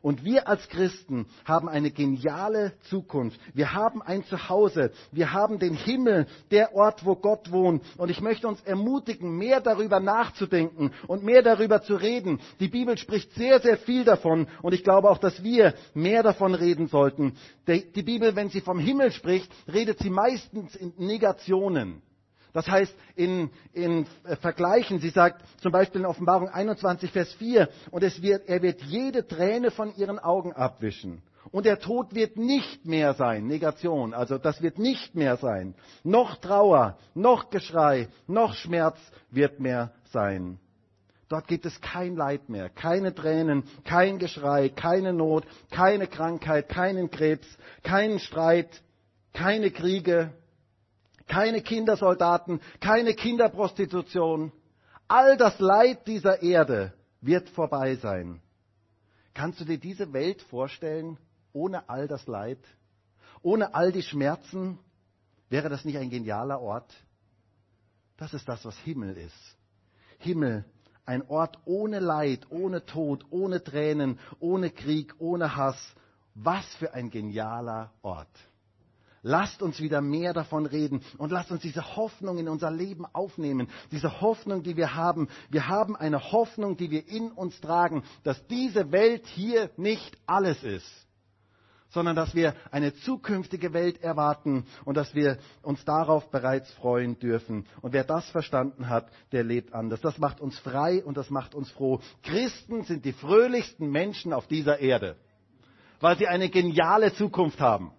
Und 0.00 0.22
wir 0.22 0.48
als 0.48 0.68
Christen 0.68 1.26
haben 1.46 1.66
eine 1.66 1.90
geniale 1.90 2.74
Zukunft. 2.90 3.40
Wir 3.54 3.72
haben 3.72 4.02
ein 4.02 4.22
Zuhause. 4.24 4.92
Wir 5.12 5.32
haben 5.32 5.58
den 5.58 5.72
Himmel, 5.72 6.26
der 6.50 6.74
Ort, 6.74 7.06
wo 7.06 7.16
Gott 7.16 7.50
wohnt. 7.50 7.82
Und 7.96 8.10
ich 8.10 8.20
möchte 8.20 8.46
uns 8.46 8.60
ermutigen, 8.62 9.38
mehr 9.38 9.62
darüber 9.62 10.00
nachzudenken 10.00 10.92
und 11.06 11.24
mehr 11.24 11.42
darüber 11.42 11.80
zu 11.80 11.94
reden. 11.94 12.40
Die 12.60 12.68
Bibel 12.68 12.98
spricht 12.98 13.32
sehr, 13.32 13.60
sehr 13.60 13.78
viel 13.78 14.04
davon. 14.04 14.46
Und 14.60 14.74
ich 14.74 14.84
glaube 14.84 15.08
auch, 15.08 15.16
dass 15.16 15.42
wir 15.42 15.72
mehr 15.94 16.22
davon 16.22 16.54
reden 16.54 16.88
sollten. 16.88 17.36
Die 17.66 18.02
Bibel, 18.02 18.36
wenn 18.36 18.50
sie 18.50 18.60
vom 18.60 18.78
Himmel 18.78 19.10
spricht, 19.10 19.50
redet 19.72 20.00
sie 20.00 20.10
meistens 20.10 20.76
in 20.76 20.92
Negationen. 20.98 22.02
Das 22.54 22.68
heißt, 22.68 22.94
in, 23.16 23.50
in 23.72 24.06
äh, 24.22 24.36
Vergleichen, 24.36 25.00
sie 25.00 25.10
sagt 25.10 25.42
zum 25.60 25.72
Beispiel 25.72 26.00
in 26.02 26.06
Offenbarung 26.06 26.48
21, 26.48 27.10
Vers 27.10 27.34
4, 27.34 27.68
und 27.90 28.02
es 28.04 28.22
wird, 28.22 28.48
er 28.48 28.62
wird 28.62 28.80
jede 28.82 29.26
Träne 29.26 29.72
von 29.72 29.94
ihren 29.96 30.20
Augen 30.20 30.52
abwischen. 30.52 31.20
Und 31.50 31.66
der 31.66 31.80
Tod 31.80 32.14
wird 32.14 32.36
nicht 32.36 32.86
mehr 32.86 33.14
sein, 33.14 33.48
Negation, 33.48 34.14
also 34.14 34.38
das 34.38 34.62
wird 34.62 34.78
nicht 34.78 35.14
mehr 35.16 35.36
sein. 35.36 35.74
Noch 36.04 36.36
Trauer, 36.36 36.96
noch 37.14 37.50
Geschrei, 37.50 38.08
noch 38.28 38.54
Schmerz 38.54 38.98
wird 39.30 39.58
mehr 39.58 39.92
sein. 40.12 40.58
Dort 41.28 41.48
gibt 41.48 41.66
es 41.66 41.80
kein 41.80 42.14
Leid 42.14 42.48
mehr, 42.48 42.68
keine 42.70 43.14
Tränen, 43.14 43.64
kein 43.84 44.18
Geschrei, 44.20 44.68
keine 44.68 45.12
Not, 45.12 45.44
keine 45.72 46.06
Krankheit, 46.06 46.68
keinen 46.68 47.10
Krebs, 47.10 47.46
keinen 47.82 48.20
Streit, 48.20 48.82
keine 49.32 49.72
Kriege, 49.72 50.32
keine 51.26 51.62
Kindersoldaten, 51.62 52.60
keine 52.80 53.14
Kinderprostitution. 53.14 54.52
All 55.08 55.36
das 55.36 55.58
Leid 55.58 56.06
dieser 56.06 56.42
Erde 56.42 56.92
wird 57.20 57.48
vorbei 57.50 57.96
sein. 57.96 58.40
Kannst 59.32 59.60
du 59.60 59.64
dir 59.64 59.78
diese 59.78 60.12
Welt 60.12 60.42
vorstellen 60.42 61.18
ohne 61.52 61.88
all 61.88 62.08
das 62.08 62.26
Leid? 62.26 62.58
Ohne 63.42 63.74
all 63.74 63.92
die 63.92 64.02
Schmerzen? 64.02 64.78
Wäre 65.48 65.68
das 65.68 65.84
nicht 65.84 65.98
ein 65.98 66.10
genialer 66.10 66.60
Ort? 66.60 66.92
Das 68.16 68.32
ist 68.32 68.48
das, 68.48 68.64
was 68.64 68.76
Himmel 68.78 69.16
ist. 69.16 69.56
Himmel, 70.18 70.64
ein 71.04 71.22
Ort 71.28 71.58
ohne 71.64 71.98
Leid, 71.98 72.46
ohne 72.50 72.84
Tod, 72.86 73.26
ohne 73.30 73.62
Tränen, 73.62 74.18
ohne 74.38 74.70
Krieg, 74.70 75.14
ohne 75.18 75.56
Hass. 75.56 75.94
Was 76.34 76.64
für 76.76 76.94
ein 76.94 77.10
genialer 77.10 77.92
Ort. 78.02 78.30
Lasst 79.26 79.62
uns 79.62 79.80
wieder 79.80 80.02
mehr 80.02 80.34
davon 80.34 80.66
reden 80.66 81.00
und 81.16 81.32
lasst 81.32 81.50
uns 81.50 81.62
diese 81.62 81.96
Hoffnung 81.96 82.36
in 82.36 82.46
unser 82.46 82.70
Leben 82.70 83.06
aufnehmen. 83.06 83.68
Diese 83.90 84.20
Hoffnung, 84.20 84.62
die 84.62 84.76
wir 84.76 84.94
haben. 84.94 85.28
Wir 85.50 85.66
haben 85.66 85.96
eine 85.96 86.30
Hoffnung, 86.30 86.76
die 86.76 86.90
wir 86.90 87.08
in 87.08 87.32
uns 87.32 87.58
tragen, 87.62 88.04
dass 88.22 88.46
diese 88.48 88.92
Welt 88.92 89.26
hier 89.28 89.70
nicht 89.78 90.18
alles 90.26 90.62
ist, 90.62 90.86
sondern 91.88 92.14
dass 92.16 92.34
wir 92.34 92.54
eine 92.70 92.92
zukünftige 92.92 93.72
Welt 93.72 94.02
erwarten 94.02 94.66
und 94.84 94.98
dass 94.98 95.14
wir 95.14 95.38
uns 95.62 95.82
darauf 95.86 96.30
bereits 96.30 96.70
freuen 96.72 97.18
dürfen. 97.18 97.64
Und 97.80 97.94
wer 97.94 98.04
das 98.04 98.28
verstanden 98.28 98.90
hat, 98.90 99.08
der 99.32 99.42
lebt 99.42 99.72
anders. 99.72 100.02
Das 100.02 100.18
macht 100.18 100.42
uns 100.42 100.58
frei 100.58 101.02
und 101.02 101.16
das 101.16 101.30
macht 101.30 101.54
uns 101.54 101.70
froh. 101.70 102.00
Christen 102.22 102.84
sind 102.84 103.06
die 103.06 103.14
fröhlichsten 103.14 103.90
Menschen 103.90 104.34
auf 104.34 104.46
dieser 104.48 104.80
Erde, 104.80 105.16
weil 106.00 106.18
sie 106.18 106.28
eine 106.28 106.50
geniale 106.50 107.14
Zukunft 107.14 107.58
haben. 107.58 107.90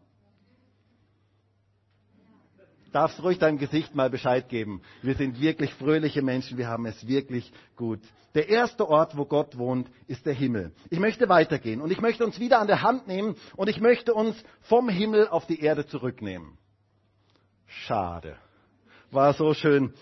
Darfst 2.96 3.22
ruhig 3.22 3.40
deinem 3.40 3.58
Gesicht 3.58 3.94
mal 3.94 4.10
Bescheid 4.10 4.48
geben. 4.48 4.82
Wir 5.02 5.16
sind 5.16 5.42
wirklich 5.42 5.74
fröhliche 5.74 6.22
Menschen, 6.22 6.58
wir 6.58 6.70
haben 6.70 6.86
es 6.86 7.06
wirklich 7.06 7.52
gut. 7.76 8.00
Der 8.36 8.48
erste 8.48 8.88
Ort, 8.88 9.18
wo 9.18 9.26
Gott 9.26 9.58
wohnt, 9.58 9.90
ist 10.08 10.26
der 10.26 10.34
Himmel. 10.34 10.72
Ich 10.90 11.00
möchte 11.00 11.28
weitergehen 11.28 11.82
und 11.82 11.92
ich 11.92 12.00
möchte 12.00 12.26
uns 12.26 12.40
wieder 12.40 12.60
an 12.60 12.68
der 12.68 12.84
Hand 12.84 13.06
nehmen 13.08 13.36
und 13.58 13.70
ich 13.70 13.82
möchte 13.82 14.14
uns 14.14 14.42
vom 14.62 14.88
Himmel 14.88 15.28
auf 15.28 15.46
die 15.46 15.60
Erde 15.60 15.86
zurücknehmen. 15.86 16.58
Schade. 17.68 18.38
War 19.12 19.34
so 19.34 19.54
schön. 19.54 19.94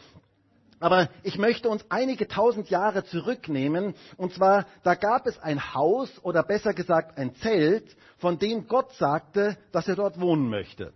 Aber 0.79 1.09
ich 1.23 1.39
möchte 1.39 1.69
uns 1.69 1.83
einige 1.89 2.27
tausend 2.27 2.69
Jahre 2.69 3.05
zurücknehmen. 3.05 3.95
Und 4.17 4.33
zwar, 4.33 4.67
da 4.83 4.93
gab 4.93 5.25
es 5.25 5.39
ein 5.39 5.73
Haus 5.73 6.11
oder 6.23 6.43
besser 6.43 6.75
gesagt 6.75 7.17
ein 7.17 7.33
Zelt, 7.37 7.95
von 8.19 8.37
dem 8.37 8.67
Gott 8.67 8.93
sagte, 8.93 9.57
dass 9.71 9.87
er 9.87 9.95
dort 9.95 10.19
wohnen 10.19 10.47
möchte. 10.49 10.93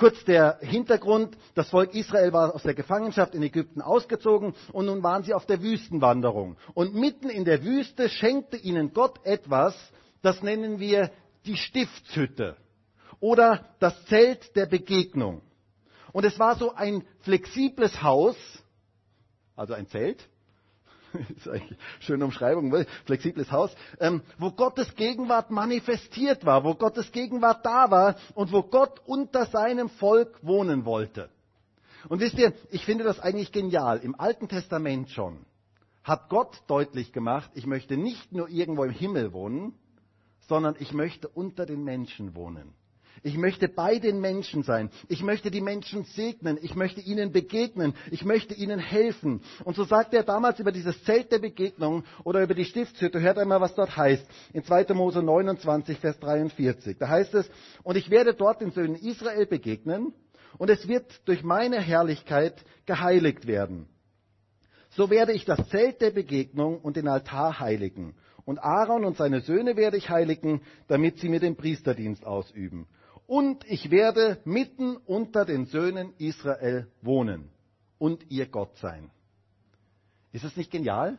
Kurz 0.00 0.24
der 0.24 0.56
Hintergrund, 0.62 1.36
das 1.54 1.68
Volk 1.68 1.94
Israel 1.94 2.32
war 2.32 2.54
aus 2.54 2.62
der 2.62 2.72
Gefangenschaft 2.72 3.34
in 3.34 3.42
Ägypten 3.42 3.82
ausgezogen 3.82 4.54
und 4.72 4.86
nun 4.86 5.02
waren 5.02 5.24
sie 5.24 5.34
auf 5.34 5.44
der 5.44 5.60
Wüstenwanderung. 5.60 6.56
Und 6.72 6.94
mitten 6.94 7.28
in 7.28 7.44
der 7.44 7.62
Wüste 7.62 8.08
schenkte 8.08 8.56
ihnen 8.56 8.94
Gott 8.94 9.20
etwas, 9.26 9.74
das 10.22 10.42
nennen 10.42 10.80
wir 10.80 11.10
die 11.44 11.58
Stiftshütte 11.58 12.56
oder 13.20 13.66
das 13.78 14.06
Zelt 14.06 14.56
der 14.56 14.64
Begegnung. 14.64 15.42
Und 16.12 16.24
es 16.24 16.38
war 16.38 16.56
so 16.56 16.74
ein 16.74 17.04
flexibles 17.20 18.02
Haus, 18.02 18.36
also 19.54 19.74
ein 19.74 19.86
Zelt, 19.86 20.30
ist 21.36 21.48
eigentlich 21.48 21.70
eine 21.70 21.78
schöne 22.00 22.24
Umschreibung, 22.24 22.86
flexibles 23.04 23.50
Haus, 23.50 23.74
ähm, 23.98 24.22
wo 24.38 24.50
Gottes 24.50 24.94
Gegenwart 24.94 25.50
manifestiert 25.50 26.44
war, 26.44 26.64
wo 26.64 26.74
Gottes 26.74 27.10
Gegenwart 27.12 27.64
da 27.64 27.90
war 27.90 28.16
und 28.34 28.52
wo 28.52 28.62
Gott 28.62 29.00
unter 29.06 29.46
seinem 29.46 29.88
Volk 29.88 30.38
wohnen 30.42 30.84
wollte. 30.84 31.30
Und 32.08 32.20
wisst 32.20 32.38
ihr, 32.38 32.54
ich 32.70 32.84
finde 32.84 33.04
das 33.04 33.20
eigentlich 33.20 33.52
genial. 33.52 33.98
Im 33.98 34.18
Alten 34.18 34.48
Testament 34.48 35.10
schon 35.10 35.44
hat 36.02 36.30
Gott 36.30 36.62
deutlich 36.66 37.12
gemacht, 37.12 37.50
ich 37.54 37.66
möchte 37.66 37.96
nicht 37.96 38.32
nur 38.32 38.48
irgendwo 38.48 38.84
im 38.84 38.90
Himmel 38.90 39.32
wohnen, 39.32 39.74
sondern 40.48 40.74
ich 40.78 40.92
möchte 40.92 41.28
unter 41.28 41.66
den 41.66 41.84
Menschen 41.84 42.34
wohnen. 42.34 42.72
Ich 43.22 43.36
möchte 43.36 43.68
bei 43.68 43.98
den 43.98 44.20
Menschen 44.20 44.62
sein. 44.62 44.90
Ich 45.08 45.22
möchte 45.22 45.50
die 45.50 45.60
Menschen 45.60 46.04
segnen. 46.04 46.58
Ich 46.62 46.74
möchte 46.74 47.02
ihnen 47.02 47.32
begegnen. 47.32 47.94
Ich 48.10 48.24
möchte 48.24 48.54
ihnen 48.54 48.78
helfen. 48.78 49.42
Und 49.64 49.76
so 49.76 49.84
sagt 49.84 50.14
er 50.14 50.22
damals 50.22 50.58
über 50.58 50.72
dieses 50.72 51.02
Zelt 51.04 51.30
der 51.30 51.38
Begegnung 51.38 52.04
oder 52.24 52.42
über 52.42 52.54
die 52.54 52.64
Stiftshütte. 52.64 53.20
Hört 53.20 53.38
einmal, 53.38 53.60
was 53.60 53.74
dort 53.74 53.94
heißt. 53.94 54.26
In 54.54 54.64
2. 54.64 54.94
Mose 54.94 55.22
29, 55.22 55.98
Vers 55.98 56.18
43. 56.18 56.96
Da 56.96 57.08
heißt 57.08 57.34
es, 57.34 57.50
und 57.82 57.96
ich 57.96 58.08
werde 58.10 58.32
dort 58.32 58.62
den 58.62 58.70
Söhnen 58.70 58.96
Israel 58.96 59.44
begegnen 59.46 60.14
und 60.56 60.70
es 60.70 60.88
wird 60.88 61.20
durch 61.26 61.42
meine 61.42 61.80
Herrlichkeit 61.80 62.64
geheiligt 62.86 63.46
werden. 63.46 63.86
So 64.90 65.10
werde 65.10 65.32
ich 65.32 65.44
das 65.44 65.68
Zelt 65.68 66.00
der 66.00 66.10
Begegnung 66.10 66.80
und 66.80 66.96
den 66.96 67.06
Altar 67.06 67.60
heiligen. 67.60 68.14
Und 68.46 68.58
Aaron 68.58 69.04
und 69.04 69.18
seine 69.18 69.42
Söhne 69.42 69.76
werde 69.76 69.98
ich 69.98 70.08
heiligen, 70.08 70.62
damit 70.88 71.18
sie 71.18 71.28
mir 71.28 71.38
den 71.38 71.56
Priesterdienst 71.56 72.24
ausüben 72.24 72.88
und 73.30 73.64
ich 73.70 73.92
werde 73.92 74.38
mitten 74.44 74.96
unter 74.96 75.44
den 75.44 75.66
Söhnen 75.66 76.12
Israel 76.18 76.88
wohnen 77.00 77.48
und 77.96 78.28
ihr 78.28 78.46
Gott 78.46 78.76
sein. 78.78 79.08
Ist 80.32 80.42
es 80.42 80.56
nicht 80.56 80.72
genial? 80.72 81.16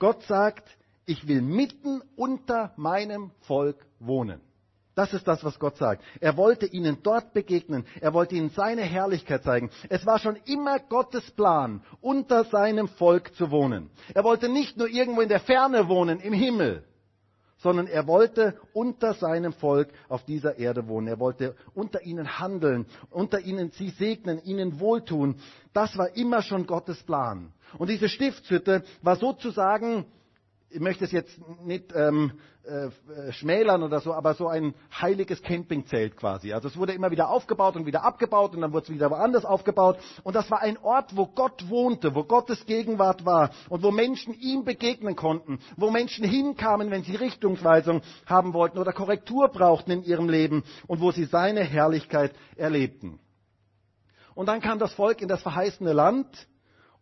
Gott 0.00 0.24
sagt, 0.24 0.68
ich 1.06 1.28
will 1.28 1.42
mitten 1.42 2.02
unter 2.16 2.72
meinem 2.74 3.30
Volk 3.42 3.86
wohnen. 4.00 4.40
Das 4.96 5.12
ist 5.14 5.28
das, 5.28 5.44
was 5.44 5.60
Gott 5.60 5.76
sagt. 5.76 6.02
Er 6.20 6.36
wollte 6.36 6.66
ihnen 6.66 6.98
dort 7.04 7.32
begegnen. 7.34 7.86
Er 8.00 8.12
wollte 8.14 8.34
ihnen 8.34 8.50
seine 8.50 8.82
Herrlichkeit 8.82 9.44
zeigen. 9.44 9.70
Es 9.88 10.04
war 10.04 10.18
schon 10.18 10.34
immer 10.46 10.80
Gottes 10.80 11.30
Plan, 11.30 11.84
unter 12.00 12.42
seinem 12.46 12.88
Volk 12.88 13.32
zu 13.36 13.52
wohnen. 13.52 13.90
Er 14.12 14.24
wollte 14.24 14.48
nicht 14.48 14.76
nur 14.76 14.88
irgendwo 14.88 15.20
in 15.20 15.28
der 15.28 15.40
Ferne 15.40 15.86
wohnen, 15.86 16.18
im 16.18 16.32
Himmel, 16.32 16.84
sondern 17.64 17.86
er 17.86 18.06
wollte 18.06 18.58
unter 18.74 19.14
seinem 19.14 19.54
Volk 19.54 19.88
auf 20.10 20.22
dieser 20.26 20.58
Erde 20.58 20.86
wohnen. 20.86 21.08
Er 21.08 21.18
wollte 21.18 21.56
unter 21.74 22.02
ihnen 22.02 22.38
handeln, 22.38 22.84
unter 23.10 23.40
ihnen 23.40 23.70
sie 23.70 23.88
segnen, 23.88 24.38
ihnen 24.44 24.80
wohltun. 24.80 25.36
Das 25.72 25.96
war 25.96 26.14
immer 26.14 26.42
schon 26.42 26.66
Gottes 26.66 27.02
Plan. 27.02 27.54
Und 27.78 27.88
diese 27.88 28.10
Stiftshütte 28.10 28.84
war 29.00 29.16
sozusagen 29.16 30.04
ich 30.74 30.80
möchte 30.80 31.04
es 31.04 31.12
jetzt 31.12 31.38
nicht 31.64 31.92
ähm, 31.94 32.32
äh, 32.64 32.90
schmälern 33.32 33.84
oder 33.84 34.00
so, 34.00 34.12
aber 34.12 34.34
so 34.34 34.48
ein 34.48 34.74
heiliges 35.00 35.40
Campingzelt 35.40 36.16
quasi. 36.16 36.52
Also 36.52 36.66
es 36.66 36.76
wurde 36.76 36.94
immer 36.94 37.12
wieder 37.12 37.28
aufgebaut 37.28 37.76
und 37.76 37.86
wieder 37.86 38.02
abgebaut 38.02 38.56
und 38.56 38.60
dann 38.60 38.72
wurde 38.72 38.86
es 38.86 38.92
wieder 38.92 39.08
woanders 39.08 39.44
aufgebaut. 39.44 39.98
Und 40.24 40.34
das 40.34 40.50
war 40.50 40.62
ein 40.62 40.76
Ort, 40.78 41.16
wo 41.16 41.26
Gott 41.26 41.68
wohnte, 41.68 42.16
wo 42.16 42.24
Gottes 42.24 42.66
Gegenwart 42.66 43.24
war 43.24 43.50
und 43.68 43.84
wo 43.84 43.92
Menschen 43.92 44.34
ihm 44.34 44.64
begegnen 44.64 45.14
konnten, 45.14 45.60
wo 45.76 45.92
Menschen 45.92 46.24
hinkamen, 46.24 46.90
wenn 46.90 47.04
sie 47.04 47.14
Richtungsweisung 47.14 48.02
haben 48.26 48.52
wollten 48.52 48.78
oder 48.78 48.92
Korrektur 48.92 49.48
brauchten 49.50 49.92
in 49.92 50.02
ihrem 50.02 50.28
Leben 50.28 50.64
und 50.88 51.00
wo 51.00 51.12
sie 51.12 51.24
seine 51.24 51.62
Herrlichkeit 51.62 52.34
erlebten. 52.56 53.20
Und 54.34 54.46
dann 54.46 54.60
kam 54.60 54.80
das 54.80 54.92
Volk 54.94 55.22
in 55.22 55.28
das 55.28 55.42
verheißene 55.42 55.92
Land 55.92 56.48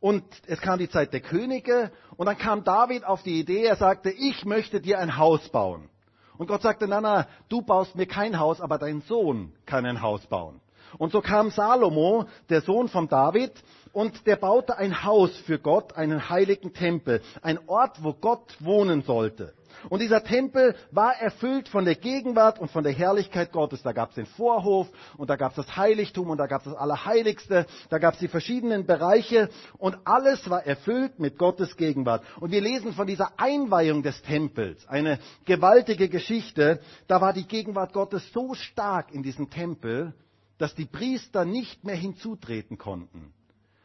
und 0.03 0.25
es 0.49 0.61
kam 0.61 0.81
die 0.81 0.91
Zeit 0.91 1.12
der 1.12 1.21
Könige 1.21 1.93
und 2.17 2.27
dann 2.27 2.37
kam 2.37 2.65
David 2.65 3.05
auf 3.05 3.23
die 3.23 3.38
Idee, 3.38 3.62
er 3.62 3.77
sagte, 3.77 4.11
ich 4.11 4.45
möchte 4.45 4.81
dir 4.81 4.99
ein 4.99 5.17
Haus 5.17 5.49
bauen. 5.51 5.88
Und 6.37 6.49
Gott 6.49 6.62
sagte, 6.62 6.88
na, 6.88 7.01
na, 7.01 7.29
du 7.49 7.62
baust 7.62 7.95
mir 7.95 8.07
kein 8.07 8.41
Haus, 8.41 8.61
aber 8.61 8.79
dein 8.79 9.03
Sohn 9.03 9.53
kann 9.65 9.87
ein 9.87 10.03
Haus 10.03 10.27
bauen. 10.27 10.61
Und 10.99 11.12
so 11.12 11.21
kam 11.21 11.51
Salomo, 11.51 12.25
der 12.51 12.62
Sohn 12.62 12.88
von 12.88 13.07
David, 13.07 13.53
und 13.93 14.27
der 14.27 14.35
baute 14.35 14.77
ein 14.77 15.05
Haus 15.05 15.37
für 15.47 15.61
Gott, 15.61 15.97
einen 15.97 16.29
heiligen 16.29 16.75
Tempel, 16.75 17.23
ein 17.41 17.61
Ort, 17.69 18.03
wo 18.03 18.12
Gott 18.12 18.57
wohnen 18.59 19.03
sollte. 19.03 19.55
Und 19.89 20.01
dieser 20.01 20.23
Tempel 20.23 20.75
war 20.91 21.15
erfüllt 21.17 21.69
von 21.69 21.85
der 21.85 21.95
Gegenwart 21.95 22.59
und 22.59 22.71
von 22.71 22.85
der 22.85 22.93
Herrlichkeit 22.93 23.53
Gottes. 23.53 23.83
Da 23.83 23.93
gab 23.93 24.11
es 24.11 24.17
den 24.17 24.27
Vorhof 24.27 24.89
und 25.17 25.31
da 25.31 25.37
gab 25.37 25.53
es 25.53 25.57
das 25.57 25.77
Heiligtum 25.77 26.31
und 26.31 26.39
da 26.39 26.47
gab 26.47 26.63
es 26.63 26.73
das 26.73 26.75
Allerheiligste, 26.75 27.67
da 27.91 27.99
gab 27.99 28.15
es 28.15 28.21
die 28.21 28.29
verschiedenen 28.29 28.87
Bereiche 28.87 29.49
und 29.79 29.99
alles 30.05 30.49
war 30.49 30.67
erfüllt 30.67 31.19
mit 31.19 31.39
Gottes 31.39 31.77
Gegenwart. 31.77 32.25
Und 32.41 32.51
wir 32.51 32.61
lesen 32.61 32.93
von 32.93 33.07
dieser 33.07 33.39
Einweihung 33.39 34.03
des 34.03 34.23
Tempels, 34.23 34.87
eine 34.89 35.19
gewaltige 35.45 36.09
Geschichte. 36.09 36.81
Da 37.07 37.21
war 37.21 37.33
die 37.33 37.47
Gegenwart 37.47 37.93
Gottes 37.93 38.33
so 38.33 38.55
stark 38.55 39.13
in 39.13 39.23
diesem 39.23 39.51
Tempel, 39.51 40.15
dass 40.59 40.75
die 40.75 40.87
Priester 40.87 41.45
nicht 41.45 41.85
mehr 41.85 41.97
hinzutreten 41.97 42.79
konnten, 42.79 43.33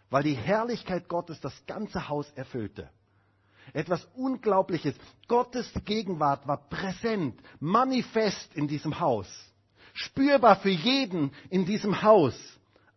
weil 0.09 0.23
die 0.23 0.35
Herrlichkeit 0.35 1.07
Gottes 1.07 1.41
das 1.41 1.65
ganze 1.65 2.07
Haus 2.07 2.31
erfüllte. 2.35 2.89
Etwas 3.73 4.07
Unglaubliches. 4.15 4.95
Gottes 5.27 5.71
Gegenwart 5.85 6.47
war 6.47 6.69
präsent, 6.69 7.39
manifest 7.59 8.55
in 8.55 8.67
diesem 8.67 8.99
Haus. 8.99 9.27
Spürbar 9.93 10.57
für 10.57 10.69
jeden 10.69 11.31
in 11.49 11.65
diesem 11.65 12.01
Haus. 12.01 12.35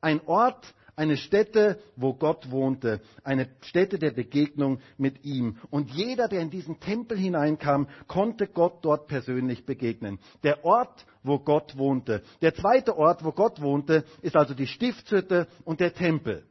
Ein 0.00 0.20
Ort, 0.26 0.74
eine 1.00 1.16
Stätte, 1.16 1.80
wo 1.96 2.12
Gott 2.12 2.50
wohnte, 2.50 3.00
eine 3.24 3.48
Stätte 3.62 3.98
der 3.98 4.11
Begegnung 4.11 4.80
mit 4.98 5.24
ihm. 5.24 5.56
Und 5.70 5.90
jeder, 5.90 6.28
der 6.28 6.40
in 6.40 6.50
diesen 6.50 6.78
Tempel 6.78 7.16
hineinkam, 7.16 7.88
konnte 8.06 8.46
Gott 8.46 8.85
dort 8.85 9.06
persönlich 9.06 9.64
begegnen. 9.64 10.18
Der 10.42 10.62
Ort, 10.62 11.06
wo 11.22 11.38
Gott 11.38 11.78
wohnte. 11.78 12.22
Der 12.42 12.54
zweite 12.54 12.98
Ort, 12.98 13.24
wo 13.24 13.33
Gott 13.33 13.62
wohnte, 13.62 14.04
ist 14.20 14.37
also 14.37 14.52
die 14.52 14.66
Stiftshütte 14.66 15.48
und 15.64 15.80
der 15.80 15.94
Tempel. 15.94 16.44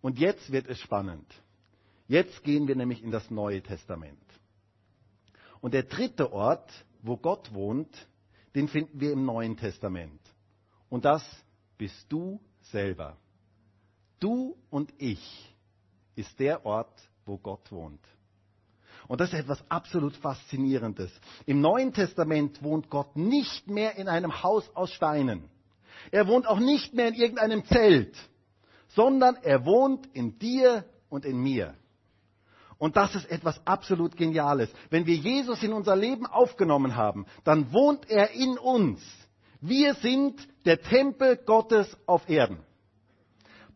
Und 0.00 0.20
jetzt 0.20 0.52
wird 0.52 0.68
es 0.68 0.78
spannend. 0.78 1.26
Jetzt 2.06 2.44
gehen 2.44 2.68
wir 2.68 2.76
nämlich 2.76 3.02
in 3.02 3.10
das 3.10 3.30
Neue 3.30 3.62
Testament. 3.62 4.18
Und 5.60 5.72
der 5.72 5.84
dritte 5.84 6.32
Ort, 6.32 6.70
wo 7.02 7.16
Gott 7.16 7.52
wohnt, 7.54 8.06
den 8.54 8.68
finden 8.68 9.00
wir 9.00 9.12
im 9.12 9.24
Neuen 9.24 9.56
Testament. 9.56 10.20
Und 10.88 11.04
das 11.04 11.24
bist 11.78 12.06
du 12.10 12.40
selber. 12.60 13.16
Du 14.20 14.56
und 14.70 14.92
ich 14.98 15.54
ist 16.14 16.38
der 16.38 16.64
Ort, 16.64 17.10
wo 17.24 17.38
Gott 17.38 17.72
wohnt. 17.72 18.00
Und 19.08 19.20
das 19.20 19.32
ist 19.32 19.40
etwas 19.40 19.62
absolut 19.70 20.16
Faszinierendes. 20.16 21.10
Im 21.46 21.60
Neuen 21.60 21.92
Testament 21.92 22.62
wohnt 22.62 22.88
Gott 22.90 23.16
nicht 23.16 23.68
mehr 23.68 23.96
in 23.96 24.08
einem 24.08 24.42
Haus 24.42 24.70
aus 24.74 24.92
Steinen. 24.92 25.50
Er 26.10 26.26
wohnt 26.26 26.46
auch 26.46 26.58
nicht 26.58 26.94
mehr 26.94 27.08
in 27.08 27.14
irgendeinem 27.14 27.64
Zelt, 27.64 28.16
sondern 28.88 29.36
er 29.36 29.64
wohnt 29.64 30.06
in 30.14 30.38
dir 30.38 30.84
und 31.08 31.24
in 31.24 31.38
mir. 31.38 31.74
Und 32.78 32.96
das 32.96 33.14
ist 33.14 33.30
etwas 33.30 33.60
absolut 33.66 34.16
Geniales. 34.16 34.70
Wenn 34.90 35.06
wir 35.06 35.16
Jesus 35.16 35.62
in 35.62 35.72
unser 35.72 35.96
Leben 35.96 36.26
aufgenommen 36.26 36.96
haben, 36.96 37.26
dann 37.44 37.72
wohnt 37.72 38.10
er 38.10 38.32
in 38.32 38.58
uns. 38.58 39.00
Wir 39.60 39.94
sind 39.94 40.46
der 40.66 40.80
Tempel 40.80 41.36
Gottes 41.36 41.96
auf 42.06 42.28
Erden. 42.28 42.58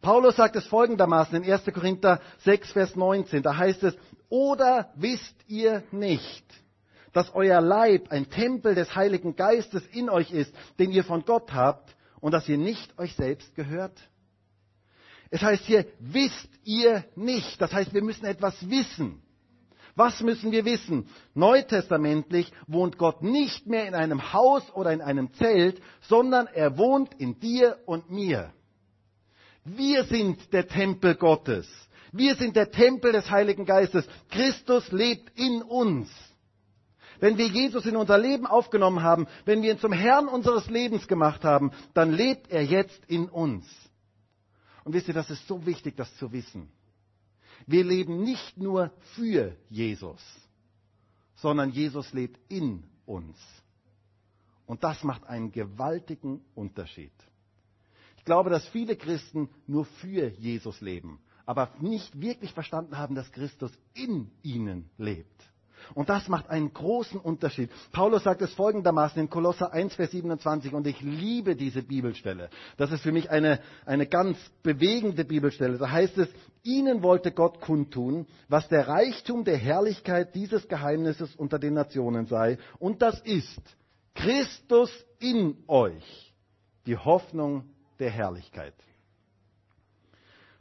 Paulus 0.01 0.37
sagt 0.37 0.57
es 0.57 0.67
folgendermaßen 0.67 1.43
in 1.43 1.51
1. 1.51 1.65
Korinther 1.73 2.21
6, 2.39 2.73
Vers 2.73 2.97
19. 2.97 3.43
Da 3.43 3.57
heißt 3.57 3.83
es, 3.83 3.97
oder 4.29 4.93
wisst 4.95 5.35
ihr 5.47 5.83
nicht, 5.91 6.45
dass 7.13 7.35
euer 7.35 7.61
Leib 7.61 8.11
ein 8.11 8.29
Tempel 8.31 8.75
des 8.75 8.95
Heiligen 8.95 9.35
Geistes 9.35 9.87
in 9.89 10.11
euch 10.11 10.31
ist, 10.31 10.55
den 10.79 10.93
ihr 10.93 11.05
von 11.05 11.25
Gott 11.25 11.53
habt 11.53 11.97
und 12.21 12.33
dass 12.33 12.49
ihr 12.49 12.59
nicht 12.59 12.99
euch 12.99 13.15
selbst 13.15 13.55
gehört? 13.55 13.99
Es 15.31 15.43
heißt 15.43 15.65
hier, 15.65 15.87
wisst 15.99 16.49
ihr 16.65 17.05
nicht. 17.17 17.61
Das 17.61 17.73
heißt, 17.73 17.93
wir 17.93 18.03
müssen 18.03 18.25
etwas 18.25 18.55
wissen. 18.69 19.23
Was 19.95 20.21
müssen 20.21 20.53
wir 20.53 20.65
wissen? 20.65 21.09
Neutestamentlich 21.35 22.53
wohnt 22.69 22.99
Gott 22.99 23.23
nicht 23.23 23.67
mehr 23.67 23.87
in 23.89 23.95
einem 23.95 24.33
Haus 24.33 24.63
oder 24.73 24.93
in 24.93 25.01
einem 25.01 25.33
Zelt, 25.35 25.83
sondern 26.03 26.47
er 26.47 26.79
wohnt 26.79 27.15
in 27.15 27.41
dir 27.41 27.79
und 27.85 28.09
mir. 28.09 28.53
Wir 29.65 30.05
sind 30.05 30.53
der 30.53 30.69
Tempel 30.69 31.17
Gottes. 31.17 31.69
Wir 32.13 32.37
sind 32.37 32.57
der 32.57 32.71
Tempel 32.71 33.13
des 33.13 33.29
Heiligen 33.31 33.67
Geistes. 33.67 34.07
Christus 34.31 34.91
lebt 34.93 35.39
in 35.39 35.63
uns. 35.63 36.09
Wenn 37.21 37.37
wir 37.37 37.49
Jesus 37.49 37.85
in 37.85 37.97
unser 37.97 38.19
Leben 38.19 38.47
aufgenommen 38.47 39.03
haben, 39.03 39.27
wenn 39.45 39.63
wir 39.63 39.73
ihn 39.73 39.81
zum 39.81 39.93
Herrn 39.93 40.29
unseres 40.29 40.71
Lebens 40.71 41.09
gemacht 41.09 41.43
haben, 41.45 41.73
dann 41.93 42.13
lebt 42.13 42.51
er 42.51 42.63
jetzt 42.63 43.01
in 43.09 43.29
uns. 43.29 43.67
Und 44.89 44.95
wisst 44.95 45.09
ihr, 45.09 45.13
das 45.13 45.29
ist 45.29 45.47
so 45.47 45.67
wichtig, 45.67 45.99
das 45.99 46.17
zu 46.17 46.33
wissen. 46.33 46.67
Wir 47.67 47.85
leben 47.85 48.23
nicht 48.23 48.57
nur 48.57 48.91
für 49.17 49.55
Jesus, 49.69 50.19
sondern 51.35 51.73
Jesus 51.73 52.11
lebt 52.15 52.41
in 52.51 52.85
uns. 53.05 53.37
Und 54.65 54.83
das 54.83 55.05
macht 55.05 55.25
einen 55.27 55.53
gewaltigen 55.53 56.41
Unterschied. 56.55 57.13
Ich 58.17 58.25
glaube, 58.25 58.49
dass 58.49 58.67
viele 58.69 58.97
Christen 58.97 59.51
nur 59.67 59.85
für 59.85 60.29
Jesus 60.29 60.81
leben, 60.81 61.21
aber 61.45 61.71
nicht 61.81 62.19
wirklich 62.19 62.55
verstanden 62.55 62.97
haben, 62.97 63.15
dass 63.15 63.31
Christus 63.31 63.71
in 63.93 64.31
ihnen 64.43 64.89
lebt. 64.97 65.43
Und 65.95 66.09
das 66.09 66.29
macht 66.29 66.51
einen 66.51 66.73
großen 66.73 67.21
Unterschied. 67.21 67.71
Paulus 67.93 68.25
sagt 68.25 68.43
es 68.43 68.53
folgendermaßen 68.55 69.21
in 69.21 69.31
Kolosser 69.31 69.73
1, 69.73 69.95
Vers 69.95 70.11
27, 70.11 70.73
und 70.73 70.87
ich 70.87 71.01
liebe 71.01 71.57
diese 71.57 71.83
Bibelstelle. 71.83 72.51
Das 72.77 72.93
ist 72.93 73.03
für 73.03 73.13
mich 73.13 73.31
eine, 73.31 73.61
eine 73.87 74.07
ganz 74.07 74.39
bewegende 74.63 75.25
Bibelstelle. 75.25 75.79
Da 75.79 75.91
heißt 75.91 76.19
es, 76.19 76.29
ihnen 76.63 77.03
wollte 77.03 77.33
Gott 77.33 77.61
kundtun, 77.61 78.27
was 78.49 78.69
der 78.69 78.89
Reichtum 78.89 79.45
der 79.45 79.57
Herrlichkeit 79.57 80.35
dieses 80.35 80.69
Geheimnisses 80.69 81.35
unter 81.37 81.59
den 81.59 81.75
Nationen 81.75 82.27
sei. 82.27 82.59
Und 82.79 83.03
das 83.03 83.21
ist 83.21 83.61
Christus 84.15 84.91
in 85.21 85.57
euch, 85.69 86.35
die 86.87 86.97
Hoffnung 86.97 87.65
der 87.99 88.11
Herrlichkeit. 88.11 88.75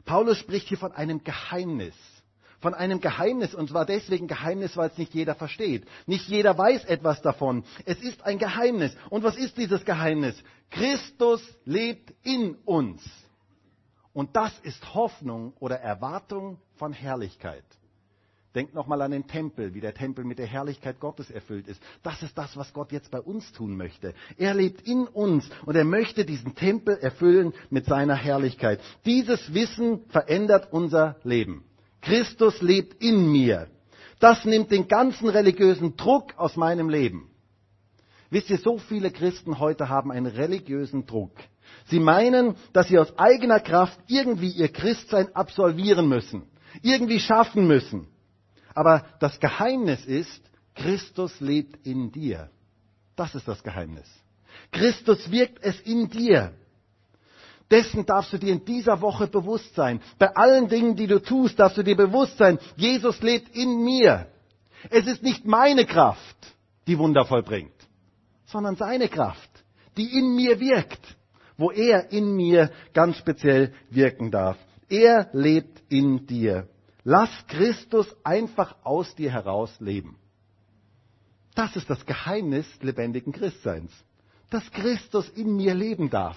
Paulus 0.04 0.38
spricht 0.38 0.68
hier 0.68 0.78
von 0.78 0.92
einem 0.92 1.22
Geheimnis 1.22 1.94
von 2.60 2.74
einem 2.74 3.00
Geheimnis. 3.00 3.54
Und 3.54 3.68
zwar 3.70 3.84
deswegen 3.84 4.26
Geheimnis, 4.26 4.76
weil 4.76 4.90
es 4.90 4.98
nicht 4.98 5.14
jeder 5.14 5.34
versteht. 5.34 5.86
Nicht 6.06 6.28
jeder 6.28 6.56
weiß 6.56 6.84
etwas 6.84 7.22
davon. 7.22 7.64
Es 7.84 8.00
ist 8.00 8.24
ein 8.24 8.38
Geheimnis. 8.38 8.96
Und 9.10 9.22
was 9.22 9.36
ist 9.36 9.56
dieses 9.56 9.84
Geheimnis? 9.84 10.42
Christus 10.70 11.42
lebt 11.64 12.12
in 12.22 12.56
uns. 12.64 13.02
Und 14.12 14.34
das 14.36 14.58
ist 14.60 14.94
Hoffnung 14.94 15.52
oder 15.60 15.78
Erwartung 15.78 16.58
von 16.76 16.92
Herrlichkeit. 16.92 17.64
Denkt 18.54 18.74
nochmal 18.74 19.02
an 19.02 19.10
den 19.10 19.26
Tempel, 19.28 19.74
wie 19.74 19.80
der 19.80 19.94
Tempel 19.94 20.24
mit 20.24 20.38
der 20.38 20.46
Herrlichkeit 20.46 20.98
Gottes 20.98 21.30
erfüllt 21.30 21.68
ist. 21.68 21.80
Das 22.02 22.22
ist 22.22 22.36
das, 22.36 22.56
was 22.56 22.72
Gott 22.72 22.90
jetzt 22.90 23.10
bei 23.10 23.20
uns 23.20 23.52
tun 23.52 23.76
möchte. 23.76 24.14
Er 24.38 24.54
lebt 24.54 24.82
in 24.82 25.06
uns 25.06 25.48
und 25.66 25.76
er 25.76 25.84
möchte 25.84 26.24
diesen 26.24 26.54
Tempel 26.54 26.96
erfüllen 26.96 27.52
mit 27.70 27.84
seiner 27.84 28.16
Herrlichkeit. 28.16 28.80
Dieses 29.04 29.52
Wissen 29.52 30.04
verändert 30.08 30.72
unser 30.72 31.16
Leben. 31.22 31.67
Christus 32.00 32.60
lebt 32.62 33.02
in 33.02 33.30
mir. 33.30 33.68
Das 34.20 34.44
nimmt 34.44 34.70
den 34.70 34.88
ganzen 34.88 35.28
religiösen 35.28 35.96
Druck 35.96 36.34
aus 36.36 36.56
meinem 36.56 36.88
Leben. 36.88 37.30
Wisst 38.30 38.50
ihr, 38.50 38.58
so 38.58 38.78
viele 38.78 39.10
Christen 39.10 39.58
heute 39.58 39.88
haben 39.88 40.12
einen 40.12 40.26
religiösen 40.26 41.06
Druck. 41.06 41.32
Sie 41.86 42.00
meinen, 42.00 42.56
dass 42.72 42.88
sie 42.88 42.98
aus 42.98 43.18
eigener 43.18 43.60
Kraft 43.60 43.98
irgendwie 44.06 44.50
ihr 44.50 44.68
Christsein 44.68 45.34
absolvieren 45.34 46.08
müssen, 46.08 46.42
irgendwie 46.82 47.20
schaffen 47.20 47.66
müssen. 47.66 48.08
Aber 48.74 49.06
das 49.20 49.40
Geheimnis 49.40 50.04
ist, 50.04 50.42
Christus 50.74 51.40
lebt 51.40 51.86
in 51.86 52.12
dir. 52.12 52.50
Das 53.16 53.34
ist 53.34 53.48
das 53.48 53.62
Geheimnis. 53.62 54.08
Christus 54.70 55.30
wirkt 55.30 55.62
es 55.62 55.80
in 55.80 56.08
dir. 56.08 56.52
Dessen 57.70 58.06
darfst 58.06 58.32
du 58.32 58.38
dir 58.38 58.52
in 58.52 58.64
dieser 58.64 59.00
Woche 59.02 59.26
bewusst 59.26 59.74
sein. 59.74 60.00
Bei 60.18 60.34
allen 60.34 60.68
Dingen, 60.68 60.96
die 60.96 61.06
du 61.06 61.20
tust, 61.20 61.58
darfst 61.58 61.76
du 61.76 61.82
dir 61.82 61.96
bewusst 61.96 62.38
sein, 62.38 62.58
Jesus 62.76 63.20
lebt 63.20 63.54
in 63.54 63.82
mir. 63.84 64.28
Es 64.90 65.06
ist 65.06 65.22
nicht 65.22 65.44
meine 65.44 65.84
Kraft, 65.84 66.36
die 66.86 66.98
Wunder 66.98 67.26
vollbringt, 67.26 67.74
sondern 68.46 68.76
seine 68.76 69.08
Kraft, 69.08 69.50
die 69.96 70.18
in 70.18 70.34
mir 70.34 70.60
wirkt, 70.60 71.16
wo 71.58 71.70
er 71.70 72.10
in 72.10 72.34
mir 72.34 72.70
ganz 72.94 73.16
speziell 73.18 73.74
wirken 73.90 74.30
darf. 74.30 74.56
Er 74.88 75.28
lebt 75.32 75.82
in 75.90 76.26
dir. 76.26 76.68
Lass 77.04 77.30
Christus 77.48 78.06
einfach 78.24 78.76
aus 78.82 79.14
dir 79.14 79.30
heraus 79.30 79.74
leben. 79.78 80.18
Das 81.54 81.76
ist 81.76 81.90
das 81.90 82.06
Geheimnis 82.06 82.66
lebendigen 82.80 83.32
Christseins 83.32 83.92
dass 84.50 84.70
Christus 84.72 85.28
in 85.30 85.56
mir 85.56 85.74
leben 85.74 86.10
darf, 86.10 86.36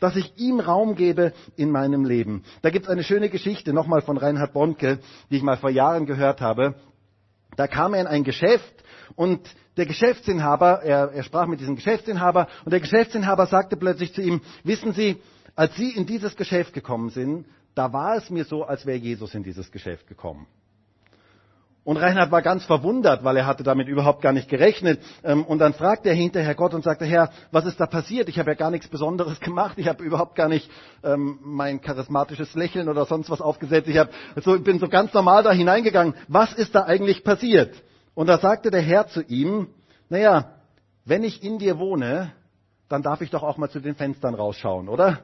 dass 0.00 0.16
ich 0.16 0.36
ihm 0.36 0.60
Raum 0.60 0.96
gebe 0.96 1.32
in 1.56 1.70
meinem 1.70 2.04
Leben. 2.04 2.44
Da 2.62 2.70
gibt 2.70 2.86
es 2.86 2.90
eine 2.90 3.04
schöne 3.04 3.28
Geschichte 3.28 3.72
nochmal 3.72 4.02
von 4.02 4.16
Reinhard 4.16 4.52
Bonke, 4.52 4.98
die 5.30 5.36
ich 5.36 5.42
mal 5.42 5.56
vor 5.56 5.70
Jahren 5.70 6.06
gehört 6.06 6.40
habe. 6.40 6.74
Da 7.56 7.66
kam 7.66 7.94
er 7.94 8.00
in 8.00 8.06
ein 8.06 8.24
Geschäft 8.24 8.82
und 9.14 9.40
der 9.76 9.86
Geschäftsinhaber, 9.86 10.82
er, 10.82 11.12
er 11.12 11.22
sprach 11.22 11.46
mit 11.46 11.60
diesem 11.60 11.76
Geschäftsinhaber 11.76 12.48
und 12.64 12.72
der 12.72 12.80
Geschäftsinhaber 12.80 13.46
sagte 13.46 13.76
plötzlich 13.76 14.12
zu 14.14 14.22
ihm, 14.22 14.40
wissen 14.64 14.92
Sie, 14.92 15.16
als 15.54 15.76
Sie 15.76 15.90
in 15.90 16.06
dieses 16.06 16.36
Geschäft 16.36 16.72
gekommen 16.72 17.10
sind, 17.10 17.46
da 17.74 17.92
war 17.92 18.16
es 18.16 18.30
mir 18.30 18.44
so, 18.44 18.64
als 18.64 18.84
wäre 18.86 18.98
Jesus 18.98 19.34
in 19.34 19.42
dieses 19.42 19.70
Geschäft 19.70 20.06
gekommen. 20.06 20.46
Und 21.84 21.96
Reinhard 21.96 22.30
war 22.30 22.42
ganz 22.42 22.64
verwundert, 22.64 23.24
weil 23.24 23.36
er 23.36 23.46
hatte 23.46 23.64
damit 23.64 23.88
überhaupt 23.88 24.22
gar 24.22 24.32
nicht 24.32 24.48
gerechnet. 24.48 25.00
Ähm, 25.24 25.44
und 25.44 25.58
dann 25.58 25.74
fragte 25.74 26.10
er 26.10 26.14
hinterher 26.14 26.54
Gott 26.54 26.74
und 26.74 26.84
sagte, 26.84 27.04
Herr, 27.04 27.30
was 27.50 27.66
ist 27.66 27.80
da 27.80 27.86
passiert? 27.86 28.28
Ich 28.28 28.38
habe 28.38 28.50
ja 28.50 28.54
gar 28.54 28.70
nichts 28.70 28.86
Besonderes 28.86 29.40
gemacht. 29.40 29.78
Ich 29.78 29.88
habe 29.88 30.04
überhaupt 30.04 30.36
gar 30.36 30.48
nicht 30.48 30.70
ähm, 31.02 31.40
mein 31.42 31.80
charismatisches 31.80 32.54
Lächeln 32.54 32.88
oder 32.88 33.04
sonst 33.04 33.30
was 33.30 33.40
aufgesetzt. 33.40 33.88
Ich 33.88 33.98
hab, 33.98 34.10
so, 34.36 34.58
bin 34.60 34.78
so 34.78 34.88
ganz 34.88 35.12
normal 35.12 35.42
da 35.42 35.50
hineingegangen. 35.50 36.14
Was 36.28 36.52
ist 36.52 36.74
da 36.74 36.84
eigentlich 36.84 37.24
passiert? 37.24 37.74
Und 38.14 38.28
da 38.28 38.38
sagte 38.38 38.70
der 38.70 38.82
Herr 38.82 39.08
zu 39.08 39.22
ihm, 39.22 39.68
naja, 40.08 40.52
wenn 41.04 41.24
ich 41.24 41.42
in 41.42 41.58
dir 41.58 41.78
wohne, 41.78 42.32
dann 42.88 43.02
darf 43.02 43.22
ich 43.22 43.30
doch 43.30 43.42
auch 43.42 43.56
mal 43.56 43.70
zu 43.70 43.80
den 43.80 43.96
Fenstern 43.96 44.34
rausschauen, 44.34 44.88
oder? 44.88 45.20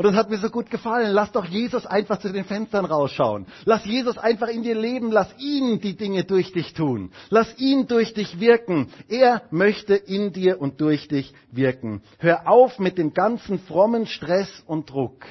Und 0.00 0.06
das 0.06 0.14
hat 0.14 0.30
mir 0.30 0.38
so 0.38 0.48
gut 0.48 0.70
gefallen. 0.70 1.12
Lass 1.12 1.30
doch 1.30 1.44
Jesus 1.44 1.84
einfach 1.84 2.20
zu 2.20 2.32
den 2.32 2.46
Fenstern 2.46 2.86
rausschauen. 2.86 3.44
Lass 3.66 3.84
Jesus 3.84 4.16
einfach 4.16 4.48
in 4.48 4.62
dir 4.62 4.74
leben. 4.74 5.12
Lass 5.12 5.28
ihn 5.36 5.78
die 5.78 5.94
Dinge 5.94 6.24
durch 6.24 6.54
dich 6.54 6.72
tun. 6.72 7.12
Lass 7.28 7.54
ihn 7.58 7.86
durch 7.86 8.14
dich 8.14 8.40
wirken. 8.40 8.88
Er 9.10 9.42
möchte 9.50 9.94
in 9.94 10.32
dir 10.32 10.58
und 10.58 10.80
durch 10.80 11.06
dich 11.08 11.34
wirken. 11.50 12.00
Hör 12.18 12.48
auf 12.48 12.78
mit 12.78 12.96
dem 12.96 13.12
ganzen 13.12 13.58
frommen 13.58 14.06
Stress 14.06 14.64
und 14.66 14.88
Druck, 14.88 15.26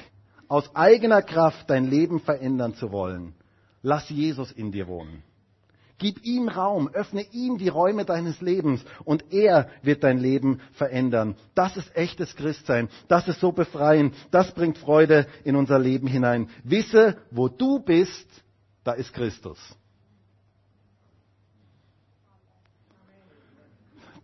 aus 0.46 0.70
eigener 0.76 1.22
Kraft 1.22 1.68
dein 1.68 1.90
Leben 1.90 2.20
verändern 2.20 2.76
zu 2.76 2.92
wollen. 2.92 3.34
Lass 3.82 4.08
Jesus 4.08 4.52
in 4.52 4.70
dir 4.70 4.86
wohnen. 4.86 5.24
Gib 6.00 6.24
ihm 6.24 6.48
Raum, 6.48 6.88
öffne 6.88 7.26
ihm 7.30 7.58
die 7.58 7.68
Räume 7.68 8.06
deines 8.06 8.40
Lebens 8.40 8.82
und 9.04 9.34
er 9.34 9.68
wird 9.82 10.02
dein 10.02 10.16
Leben 10.16 10.62
verändern. 10.72 11.36
Das 11.54 11.76
ist 11.76 11.94
echtes 11.94 12.34
Christsein. 12.36 12.88
Das 13.06 13.28
ist 13.28 13.38
so 13.38 13.52
befreiend. 13.52 14.14
Das 14.30 14.52
bringt 14.54 14.78
Freude 14.78 15.26
in 15.44 15.56
unser 15.56 15.78
Leben 15.78 16.06
hinein. 16.06 16.48
Wisse, 16.64 17.18
wo 17.30 17.48
du 17.48 17.80
bist, 17.80 18.26
da 18.82 18.92
ist 18.92 19.12
Christus. 19.12 19.58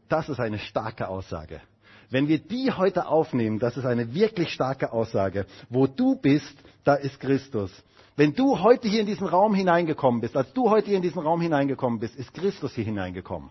Das 0.09 0.31
ist 0.31 0.41
eine 0.41 0.59
starke 0.59 1.09
Aussage. 1.09 1.61
Wenn 2.09 2.27
wir 2.27 2.39
die 2.39 2.73
heute 2.73 3.07
aufnehmen, 3.07 3.59
das 3.59 3.77
ist 3.77 3.85
eine 3.85 4.15
wirklich 4.15 4.51
starke 4.51 4.93
Aussage. 4.93 5.45
Wo 5.69 5.87
du 5.87 6.17
bist, 6.17 6.57
da 6.85 6.95
ist 6.95 7.21
Christus. 7.21 7.71
Wenn 8.17 8.35
du 8.35 8.61
heute 8.61 8.89
hier 8.89 9.01
in 9.01 9.07
diesen 9.07 9.27
Raum 9.27 9.55
hineingekommen 9.55 10.23
bist, 10.23 10.37
als 10.37 10.53
du 10.55 10.71
heute 10.71 10.87
hier 10.87 10.97
in 10.97 11.03
diesen 11.03 11.21
Raum 11.21 11.41
hineingekommen 11.41 12.01
bist, 12.01 12.17
ist 12.17 12.33
Christus 12.33 12.75
hier 12.75 12.85
hineingekommen. 12.85 13.51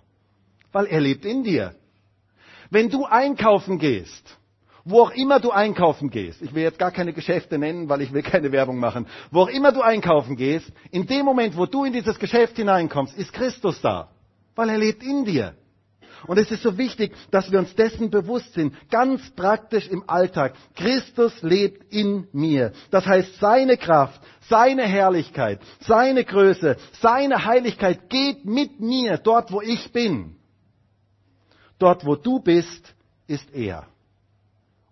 Weil 0.71 0.87
er 0.87 0.99
lebt 0.99 1.23
in 1.23 1.43
dir. 1.43 1.75
Wenn 2.71 2.89
du 2.89 3.05
einkaufen 3.05 3.77
gehst, 3.77 4.39
wo 4.83 5.01
auch 5.01 5.11
immer 5.11 5.39
du 5.39 5.51
einkaufen 5.51 6.09
gehst, 6.09 6.41
ich 6.41 6.53
will 6.55 6.63
jetzt 6.63 6.79
gar 6.79 6.91
keine 6.91 7.13
Geschäfte 7.13 7.59
nennen, 7.59 7.89
weil 7.89 8.01
ich 8.01 8.11
will 8.11 8.23
keine 8.23 8.51
Werbung 8.51 8.79
machen, 8.79 9.05
wo 9.29 9.41
auch 9.41 9.49
immer 9.49 9.71
du 9.71 9.81
einkaufen 9.81 10.35
gehst, 10.35 10.71
in 10.89 11.05
dem 11.05 11.25
Moment, 11.25 11.55
wo 11.55 11.67
du 11.67 11.85
in 11.85 11.93
dieses 11.93 12.17
Geschäft 12.17 12.55
hineinkommst, 12.55 13.15
ist 13.17 13.33
Christus 13.33 13.79
da. 13.81 14.09
Weil 14.55 14.69
er 14.69 14.77
lebt 14.79 15.03
in 15.03 15.25
dir. 15.25 15.55
Und 16.27 16.37
es 16.37 16.51
ist 16.51 16.63
so 16.63 16.77
wichtig, 16.77 17.13
dass 17.31 17.51
wir 17.51 17.59
uns 17.59 17.75
dessen 17.75 18.09
bewusst 18.09 18.53
sind, 18.53 18.73
ganz 18.89 19.29
praktisch 19.31 19.87
im 19.87 20.03
Alltag. 20.07 20.53
Christus 20.75 21.41
lebt 21.41 21.93
in 21.93 22.27
mir. 22.31 22.71
Das 22.91 23.05
heißt, 23.05 23.39
seine 23.39 23.77
Kraft, 23.77 24.21
seine 24.49 24.83
Herrlichkeit, 24.83 25.59
seine 25.81 26.23
Größe, 26.23 26.77
seine 27.01 27.45
Heiligkeit 27.45 28.09
geht 28.09 28.45
mit 28.45 28.79
mir 28.79 29.17
dort, 29.17 29.51
wo 29.51 29.61
ich 29.61 29.91
bin. 29.91 30.35
Dort, 31.77 32.05
wo 32.05 32.15
du 32.15 32.39
bist, 32.39 32.95
ist 33.27 33.53
er. 33.53 33.87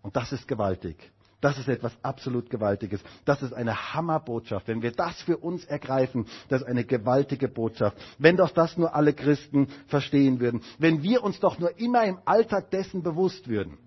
Und 0.02 0.16
das 0.16 0.32
ist 0.34 0.48
gewaltig. 0.48 0.98
Das 1.44 1.58
ist 1.58 1.68
etwas 1.68 1.92
absolut 2.04 2.50
Gewaltiges. 2.50 3.02
Das 3.26 3.42
ist 3.42 3.52
eine 3.52 3.94
Hammerbotschaft. 3.94 4.66
Wenn 4.70 4.82
wir 4.82 4.94
das 4.94 5.22
für 5.24 5.36
uns 5.36 5.66
ergreifen, 5.66 6.26
das 6.48 6.62
ist 6.62 6.68
eine 6.68 6.86
gewaltige 6.86 7.50
Botschaft. 7.50 7.98
Wenn 8.18 8.38
doch 8.38 8.52
das 8.52 8.78
nur 8.78 8.96
alle 8.96 9.12
Christen 9.12 9.68
verstehen 9.88 10.40
würden. 10.40 10.62
Wenn 10.80 11.04
wir 11.04 11.22
uns 11.22 11.42
doch 11.42 11.60
nur 11.60 11.78
immer 11.78 12.06
im 12.06 12.18
Alltag 12.24 12.72
dessen 12.72 13.04
bewusst 13.04 13.50
würden, 13.50 13.78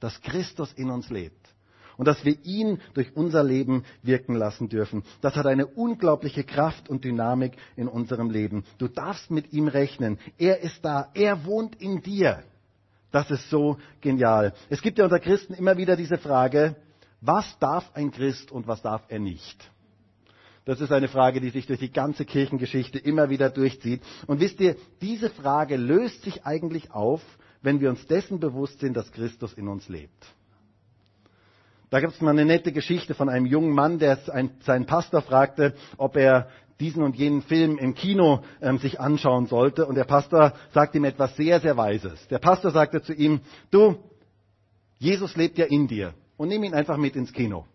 dass 0.00 0.18
Christus 0.22 0.72
in 0.72 0.88
uns 0.88 1.10
lebt 1.10 1.54
und 1.98 2.08
dass 2.08 2.24
wir 2.24 2.42
ihn 2.46 2.80
durch 2.94 3.14
unser 3.14 3.44
Leben 3.44 3.84
wirken 4.02 4.34
lassen 4.34 4.70
dürfen. 4.70 5.04
Das 5.20 5.36
hat 5.36 5.44
eine 5.44 5.66
unglaubliche 5.66 6.44
Kraft 6.44 6.88
und 6.88 7.04
Dynamik 7.04 7.58
in 7.76 7.88
unserem 7.88 8.30
Leben. 8.30 8.64
Du 8.78 8.88
darfst 8.88 9.30
mit 9.30 9.52
ihm 9.52 9.68
rechnen. 9.68 10.18
Er 10.38 10.60
ist 10.60 10.82
da. 10.82 11.10
Er 11.12 11.44
wohnt 11.44 11.76
in 11.76 12.00
dir. 12.00 12.42
Das 13.14 13.30
ist 13.30 13.48
so 13.48 13.78
genial. 14.00 14.54
Es 14.70 14.82
gibt 14.82 14.98
ja 14.98 15.04
unter 15.04 15.20
Christen 15.20 15.54
immer 15.54 15.76
wieder 15.76 15.94
diese 15.94 16.18
Frage, 16.18 16.74
was 17.20 17.56
darf 17.60 17.88
ein 17.94 18.10
Christ 18.10 18.50
und 18.50 18.66
was 18.66 18.82
darf 18.82 19.04
er 19.06 19.20
nicht? 19.20 19.70
Das 20.64 20.80
ist 20.80 20.90
eine 20.90 21.06
Frage, 21.06 21.40
die 21.40 21.50
sich 21.50 21.64
durch 21.68 21.78
die 21.78 21.92
ganze 21.92 22.24
Kirchengeschichte 22.24 22.98
immer 22.98 23.30
wieder 23.30 23.50
durchzieht. 23.50 24.02
Und 24.26 24.40
wisst 24.40 24.58
ihr, 24.58 24.74
diese 25.00 25.30
Frage 25.30 25.76
löst 25.76 26.22
sich 26.22 26.44
eigentlich 26.44 26.90
auf, 26.90 27.20
wenn 27.62 27.80
wir 27.80 27.88
uns 27.88 28.04
dessen 28.08 28.40
bewusst 28.40 28.80
sind, 28.80 28.96
dass 28.96 29.12
Christus 29.12 29.52
in 29.52 29.68
uns 29.68 29.88
lebt. 29.88 30.26
Da 31.90 32.00
gibt 32.00 32.14
es 32.14 32.20
mal 32.20 32.32
eine 32.32 32.44
nette 32.44 32.72
Geschichte 32.72 33.14
von 33.14 33.28
einem 33.28 33.46
jungen 33.46 33.70
Mann, 33.70 34.00
der 34.00 34.18
seinen 34.62 34.86
Pastor 34.86 35.22
fragte, 35.22 35.74
ob 35.98 36.16
er 36.16 36.48
diesen 36.80 37.02
und 37.02 37.16
jenen 37.16 37.42
Film 37.42 37.78
im 37.78 37.94
Kino 37.94 38.40
ähm, 38.60 38.78
sich 38.78 39.00
anschauen 39.00 39.46
sollte. 39.46 39.86
Und 39.86 39.94
der 39.94 40.04
Pastor 40.04 40.52
sagte 40.72 40.98
ihm 40.98 41.04
etwas 41.04 41.36
sehr, 41.36 41.60
sehr 41.60 41.76
Weises. 41.76 42.26
Der 42.28 42.38
Pastor 42.38 42.70
sagte 42.70 43.02
zu 43.02 43.12
ihm, 43.12 43.40
du, 43.70 43.96
Jesus 44.98 45.36
lebt 45.36 45.58
ja 45.58 45.66
in 45.66 45.86
dir 45.86 46.14
und 46.36 46.48
nimm 46.48 46.64
ihn 46.64 46.74
einfach 46.74 46.96
mit 46.96 47.16
ins 47.16 47.32
Kino. 47.32 47.66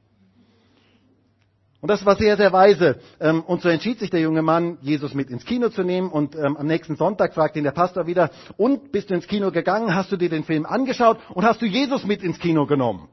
Und 1.81 1.89
das 1.89 2.05
war 2.05 2.17
sehr, 2.17 2.35
sehr 2.35 2.51
weise. 2.51 2.99
Ähm, 3.21 3.41
und 3.43 3.61
so 3.61 3.69
entschied 3.69 3.99
sich 3.99 4.09
der 4.09 4.19
junge 4.19 4.41
Mann, 4.41 4.77
Jesus 4.81 5.13
mit 5.13 5.29
ins 5.29 5.45
Kino 5.45 5.69
zu 5.69 5.83
nehmen. 5.83 6.09
Und 6.09 6.35
ähm, 6.35 6.57
am 6.57 6.67
nächsten 6.67 6.97
Sonntag 6.97 7.33
fragte 7.33 7.59
ihn 7.59 7.63
der 7.63 7.71
Pastor 7.71 8.05
wieder, 8.05 8.31
und 8.57 8.91
bist 8.91 9.09
du 9.09 9.13
ins 9.13 9.27
Kino 9.27 9.51
gegangen? 9.51 9.95
Hast 9.95 10.11
du 10.11 10.17
dir 10.17 10.29
den 10.29 10.43
Film 10.43 10.65
angeschaut? 10.65 11.19
Und 11.33 11.45
hast 11.45 11.61
du 11.61 11.65
Jesus 11.65 12.05
mit 12.05 12.21
ins 12.21 12.39
Kino 12.39 12.65
genommen? 12.65 13.07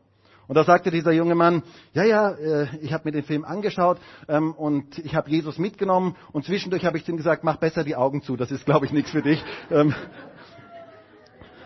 Und 0.49 0.55
da 0.55 0.65
sagte 0.65 0.91
dieser 0.91 1.13
junge 1.13 1.35
Mann, 1.35 1.63
ja, 1.93 2.05
ja, 2.05 2.31
äh, 2.31 2.69
ich 2.81 2.93
habe 2.93 3.05
mir 3.05 3.13
den 3.13 3.25
Film 3.25 3.45
angeschaut 3.45 3.99
ähm, 4.29 4.53
und 4.55 4.99
ich 4.99 5.15
habe 5.15 5.31
Jesus 5.31 5.59
mitgenommen 5.59 6.17
und 6.33 6.45
zwischendurch 6.45 6.85
habe 6.85 6.99
ich 6.99 7.05
zu 7.05 7.11
ihm 7.13 7.17
gesagt, 7.17 7.43
mach 7.43 7.57
besser 7.57 7.83
die 7.83 7.97
Augen 7.97 8.23
zu, 8.23 8.37
das 8.37 8.51
ist, 8.51 8.65
glaube 8.65 8.87
ich, 8.87 8.93
nichts 8.93 9.11
für 9.11 9.23
dich. 9.23 9.43
Ähm, 9.71 9.95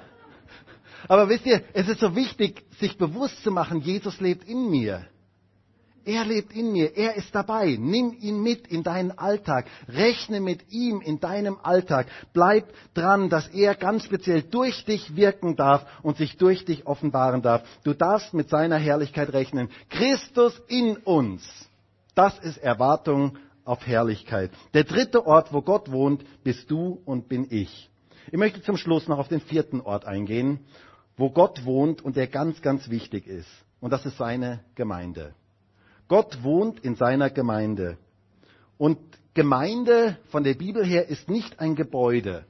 aber 1.09 1.29
wisst 1.29 1.47
ihr, 1.47 1.63
es 1.75 1.89
ist 1.89 2.01
so 2.01 2.17
wichtig, 2.17 2.65
sich 2.79 2.97
bewusst 2.97 3.43
zu 3.43 3.51
machen, 3.51 3.81
Jesus 3.81 4.21
lebt 4.21 4.49
in 4.49 4.71
mir. 4.71 5.07
Er 6.05 6.25
lebt 6.25 6.55
in 6.55 6.73
mir, 6.73 6.97
er 6.97 7.17
ist 7.17 7.35
dabei. 7.35 7.77
Nimm 7.79 8.17
ihn 8.21 8.43
mit 8.43 8.67
in 8.69 8.83
deinen 8.83 9.17
Alltag. 9.17 9.67
Rechne 9.89 10.41
mit 10.41 10.71
ihm 10.71 11.01
in 11.01 11.21
deinem 11.21 11.59
Alltag. 11.63 12.07
Bleib 12.33 12.73
dran, 12.95 13.29
dass 13.29 13.49
er 13.49 13.75
ganz 13.75 14.05
speziell 14.05 14.43
durch 14.43 14.85
dich 14.85 15.15
wirken 15.17 15.57
darf 15.57 15.87
und 16.03 16.17
sich 16.17 16.37
durch 16.37 16.65
dich 16.65 16.87
offenbaren 16.87 17.43
darf. 17.43 17.63
Du 17.85 17.95
darfst 17.95 18.33
mit 18.35 18.49
seiner 18.49 18.79
Herrlichkeit 18.79 19.33
rechnen. 19.33 19.69
Christus 19.91 20.61
in 20.69 20.97
uns. 20.97 21.43
Das 22.15 22.39
ist 22.39 22.59
Erwartung 22.59 23.37
auf 23.65 23.87
Herrlichkeit. 23.87 24.51
Der 24.75 24.85
dritte 24.85 25.27
Ort, 25.27 25.53
wo 25.53 25.63
Gott 25.63 25.93
wohnt, 25.93 26.25
bist 26.43 26.71
du 26.71 27.01
und 27.05 27.29
bin 27.29 27.47
ich. 27.51 27.91
Ich 28.33 28.39
möchte 28.39 28.63
zum 28.63 28.77
Schluss 28.77 29.09
noch 29.09 29.19
auf 29.19 29.29
den 29.29 29.41
vierten 29.41 29.81
Ort 29.81 30.07
eingehen, 30.07 30.61
wo 31.17 31.31
Gott 31.31 31.65
wohnt 31.65 32.03
und 32.03 32.17
der 32.17 32.27
ganz, 32.27 32.63
ganz 32.63 32.89
wichtig 32.91 33.27
ist. 33.27 33.49
Und 33.81 33.93
das 33.93 34.07
ist 34.07 34.17
seine 34.17 34.61
Gemeinde. 34.75 35.35
Gott 36.11 36.43
wohnt 36.43 36.81
in 36.81 36.97
seiner 36.97 37.31
Gemeinde. 37.31 37.97
Und 38.77 38.99
Gemeinde 39.33 40.19
von 40.31 40.43
der 40.43 40.55
Bibel 40.55 40.85
her 40.85 41.09
ist 41.09 41.31
nicht 41.31 41.61
ein 41.61 41.77
Gebäude, 41.77 42.47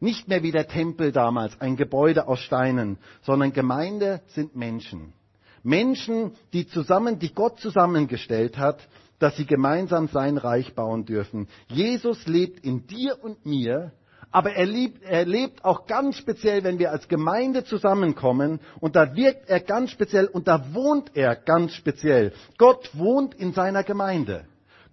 nicht 0.00 0.28
mehr 0.28 0.42
wie 0.42 0.52
der 0.52 0.68
Tempel 0.68 1.10
damals, 1.10 1.58
ein 1.62 1.76
Gebäude 1.76 2.28
aus 2.28 2.40
Steinen, 2.40 2.98
sondern 3.22 3.54
Gemeinde 3.54 4.20
sind 4.26 4.54
Menschen. 4.54 5.14
Menschen, 5.62 6.32
die 6.52 6.66
zusammen, 6.66 7.18
die 7.18 7.32
Gott 7.32 7.58
zusammengestellt 7.58 8.58
hat, 8.58 8.86
dass 9.18 9.34
sie 9.34 9.46
gemeinsam 9.46 10.08
sein 10.08 10.36
Reich 10.36 10.74
bauen 10.74 11.06
dürfen. 11.06 11.48
Jesus 11.68 12.26
lebt 12.26 12.60
in 12.60 12.86
dir 12.86 13.16
und 13.24 13.46
mir 13.46 13.92
aber 14.32 14.52
er, 14.52 14.66
liebt, 14.66 15.02
er 15.02 15.24
lebt 15.24 15.64
auch 15.64 15.86
ganz 15.86 16.16
speziell, 16.16 16.62
wenn 16.62 16.78
wir 16.78 16.92
als 16.92 17.08
Gemeinde 17.08 17.64
zusammenkommen. 17.64 18.60
Und 18.78 18.94
da 18.96 19.16
wirkt 19.16 19.48
er 19.48 19.60
ganz 19.60 19.90
speziell 19.90 20.26
und 20.26 20.46
da 20.46 20.72
wohnt 20.72 21.10
er 21.14 21.34
ganz 21.34 21.74
speziell. 21.74 22.32
Gott 22.56 22.90
wohnt 22.94 23.34
in 23.34 23.52
seiner 23.52 23.82
Gemeinde. 23.82 24.44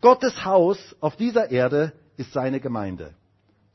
Gottes 0.02 0.44
Haus 0.44 0.96
auf 1.00 1.16
dieser 1.16 1.52
Erde 1.52 1.94
ist 2.18 2.34
seine 2.34 2.60
Gemeinde. 2.60 3.14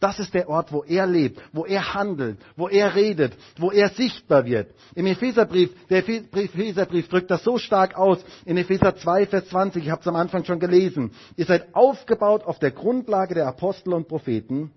Das 0.00 0.18
ist 0.18 0.34
der 0.34 0.48
Ort, 0.48 0.72
wo 0.72 0.82
er 0.82 1.06
lebt, 1.06 1.40
wo 1.52 1.64
er 1.64 1.94
handelt, 1.94 2.38
wo 2.56 2.66
er 2.66 2.96
redet, 2.96 3.34
wo 3.56 3.70
er 3.70 3.88
sichtbar 3.90 4.44
wird. 4.44 4.74
Im 4.96 5.06
Epheserbrief, 5.06 5.70
der 5.88 5.98
Epheserbrief 5.98 7.08
drückt 7.08 7.30
das 7.30 7.44
so 7.44 7.56
stark 7.56 7.96
aus. 7.96 8.18
In 8.44 8.56
Epheser 8.56 8.96
2, 8.96 9.26
Vers 9.26 9.48
20, 9.50 9.84
ich 9.84 9.90
habe 9.90 10.00
es 10.00 10.08
am 10.08 10.16
Anfang 10.16 10.44
schon 10.44 10.58
gelesen. 10.58 11.12
Ihr 11.36 11.44
seid 11.44 11.72
aufgebaut 11.72 12.42
auf 12.42 12.58
der 12.58 12.72
Grundlage 12.72 13.34
der 13.34 13.46
Apostel 13.46 13.92
und 13.94 14.08
Propheten 14.08 14.72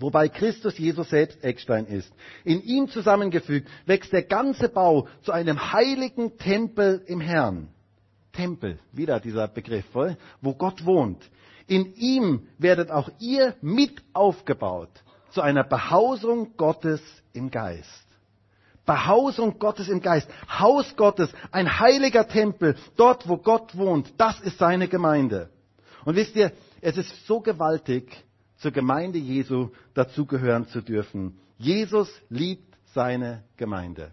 wobei 0.00 0.28
Christus 0.28 0.78
Jesus 0.78 1.10
selbst 1.10 1.42
Eckstein 1.42 1.86
ist. 1.86 2.12
In 2.44 2.62
ihm 2.62 2.88
zusammengefügt 2.88 3.68
wächst 3.86 4.12
der 4.12 4.22
ganze 4.22 4.68
Bau 4.68 5.08
zu 5.22 5.32
einem 5.32 5.72
heiligen 5.72 6.38
Tempel 6.38 7.02
im 7.06 7.20
Herrn. 7.20 7.68
Tempel, 8.32 8.78
wieder 8.92 9.20
dieser 9.20 9.48
Begriff, 9.48 9.86
wo 10.40 10.54
Gott 10.54 10.84
wohnt. 10.84 11.28
In 11.66 11.94
ihm 11.96 12.48
werdet 12.58 12.90
auch 12.90 13.10
ihr 13.18 13.54
mit 13.60 14.02
aufgebaut 14.12 14.90
zu 15.30 15.42
einer 15.42 15.64
Behausung 15.64 16.56
Gottes 16.56 17.02
im 17.32 17.50
Geist. 17.50 18.06
Behausung 18.86 19.58
Gottes 19.58 19.88
im 19.88 20.00
Geist, 20.00 20.28
Haus 20.48 20.96
Gottes, 20.96 21.30
ein 21.52 21.78
heiliger 21.78 22.26
Tempel, 22.26 22.74
dort 22.96 23.28
wo 23.28 23.36
Gott 23.36 23.76
wohnt, 23.76 24.14
das 24.16 24.40
ist 24.40 24.56
seine 24.56 24.88
Gemeinde. 24.88 25.50
Und 26.06 26.16
wisst 26.16 26.34
ihr, 26.36 26.52
es 26.80 26.96
ist 26.96 27.26
so 27.26 27.40
gewaltig, 27.40 28.24
zur 28.58 28.72
Gemeinde 28.72 29.18
Jesu 29.18 29.70
dazugehören 29.94 30.66
zu 30.68 30.80
dürfen. 30.80 31.38
Jesus 31.58 32.08
liebt 32.28 32.76
seine 32.94 33.44
Gemeinde. 33.56 34.12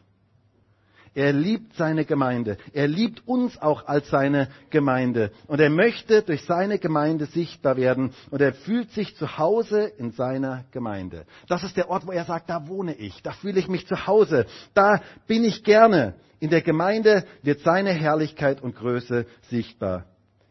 Er 1.16 1.32
liebt 1.32 1.76
seine 1.76 2.04
Gemeinde. 2.04 2.58
Er 2.74 2.90
liebt 2.90 3.26
uns 3.26 3.58
auch 3.62 3.88
als 3.88 4.10
seine 4.10 4.50
Gemeinde. 4.70 5.32
Und 5.48 5.62
er 5.62 5.70
möchte 5.70 6.22
durch 6.22 6.44
seine 6.44 6.78
Gemeinde 6.78 7.26
sichtbar 7.28 7.78
werden. 7.78 8.14
Und 8.32 8.42
er 8.42 8.54
fühlt 8.54 8.92
sich 8.92 9.16
zu 9.16 9.38
Hause 9.38 9.86
in 9.98 10.12
seiner 10.12 10.66
Gemeinde. 10.72 11.26
Das 11.48 11.64
ist 11.64 11.78
der 11.78 11.90
Ort, 11.90 12.06
wo 12.06 12.12
er 12.12 12.26
sagt, 12.26 12.50
da 12.50 12.68
wohne 12.68 12.96
ich. 12.96 13.24
Da 13.24 13.32
fühle 13.32 13.60
ich 13.60 13.70
mich 13.70 13.88
zu 13.88 14.08
Hause. 14.08 14.46
Da 14.74 15.02
bin 15.26 15.46
ich 15.46 15.64
gerne. 15.64 16.16
In 16.42 16.50
der 16.50 16.62
Gemeinde 16.62 17.26
wird 17.44 17.62
seine 17.62 17.92
Herrlichkeit 17.92 18.62
und 18.62 18.76
Größe 18.76 19.26
sichtbar. 19.50 20.04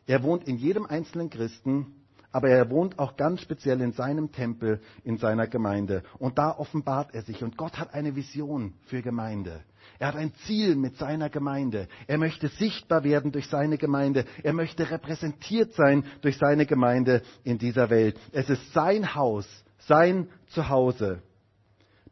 Er 0.07 0.23
wohnt 0.23 0.49
in 0.49 0.57
jedem 0.57 0.87
einzelnen 0.87 1.29
Christen 1.29 1.93
aber 2.35 2.49
er 2.49 2.69
wohnt 2.69 2.99
auch 2.99 3.17
ganz 3.17 3.43
speziell 3.43 3.81
in 3.81 3.93
seinem 3.93 4.33
Tempel, 4.33 4.81
in 5.05 5.19
seiner 5.19 5.47
Gemeinde. 5.47 6.03
Und 6.19 6.37
da 6.37 6.51
offenbart 6.51 7.15
er 7.15 7.23
sich. 7.23 7.45
Und 7.45 7.57
Gott 7.57 7.79
hat 7.79 7.95
eine 7.95 8.17
Vision 8.17 8.75
für 8.87 9.03
Gemeinde. 9.03 9.63
Er 10.01 10.09
hat 10.09 10.17
ein 10.17 10.35
Ziel 10.45 10.75
mit 10.75 10.97
seiner 10.97 11.31
Gemeinde. 11.31 11.87
Er 12.09 12.19
möchte 12.19 12.49
sichtbar 12.49 13.05
werden 13.05 13.31
durch 13.31 13.47
seine 13.47 13.79
Gemeinde. 13.79 14.25
Er 14.43 14.53
möchte 14.53 14.91
repräsentiert 14.91 15.75
sein 15.75 16.05
durch 16.23 16.37
seine 16.37 16.67
Gemeinde 16.67 17.23
in 17.45 17.59
dieser 17.59 17.89
Welt. 17.89 18.19
Es 18.33 18.51
ist 18.51 18.73
sein 18.73 19.15
Haus, 19.15 19.47
sein 19.79 20.29
Zuhause. 20.49 21.23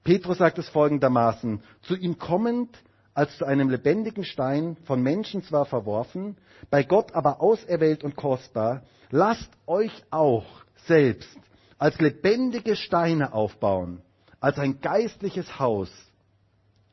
Petrus 0.04 0.38
sagt 0.38 0.56
es 0.58 0.68
folgendermaßen, 0.68 1.64
zu 1.80 1.96
ihm 1.96 2.16
kommend 2.16 2.78
als 3.14 3.36
zu 3.36 3.44
einem 3.44 3.68
lebendigen 3.68 4.24
Stein, 4.24 4.76
von 4.84 5.02
Menschen 5.02 5.42
zwar 5.42 5.66
verworfen, 5.66 6.36
bei 6.70 6.82
Gott 6.82 7.12
aber 7.14 7.40
auserwählt 7.40 8.04
und 8.04 8.16
kostbar, 8.16 8.82
lasst 9.10 9.50
euch 9.66 9.92
auch 10.10 10.46
selbst 10.86 11.38
als 11.78 11.98
lebendige 12.00 12.76
Steine 12.76 13.34
aufbauen, 13.34 14.00
als 14.40 14.58
ein 14.58 14.80
geistliches 14.80 15.58
Haus, 15.58 15.90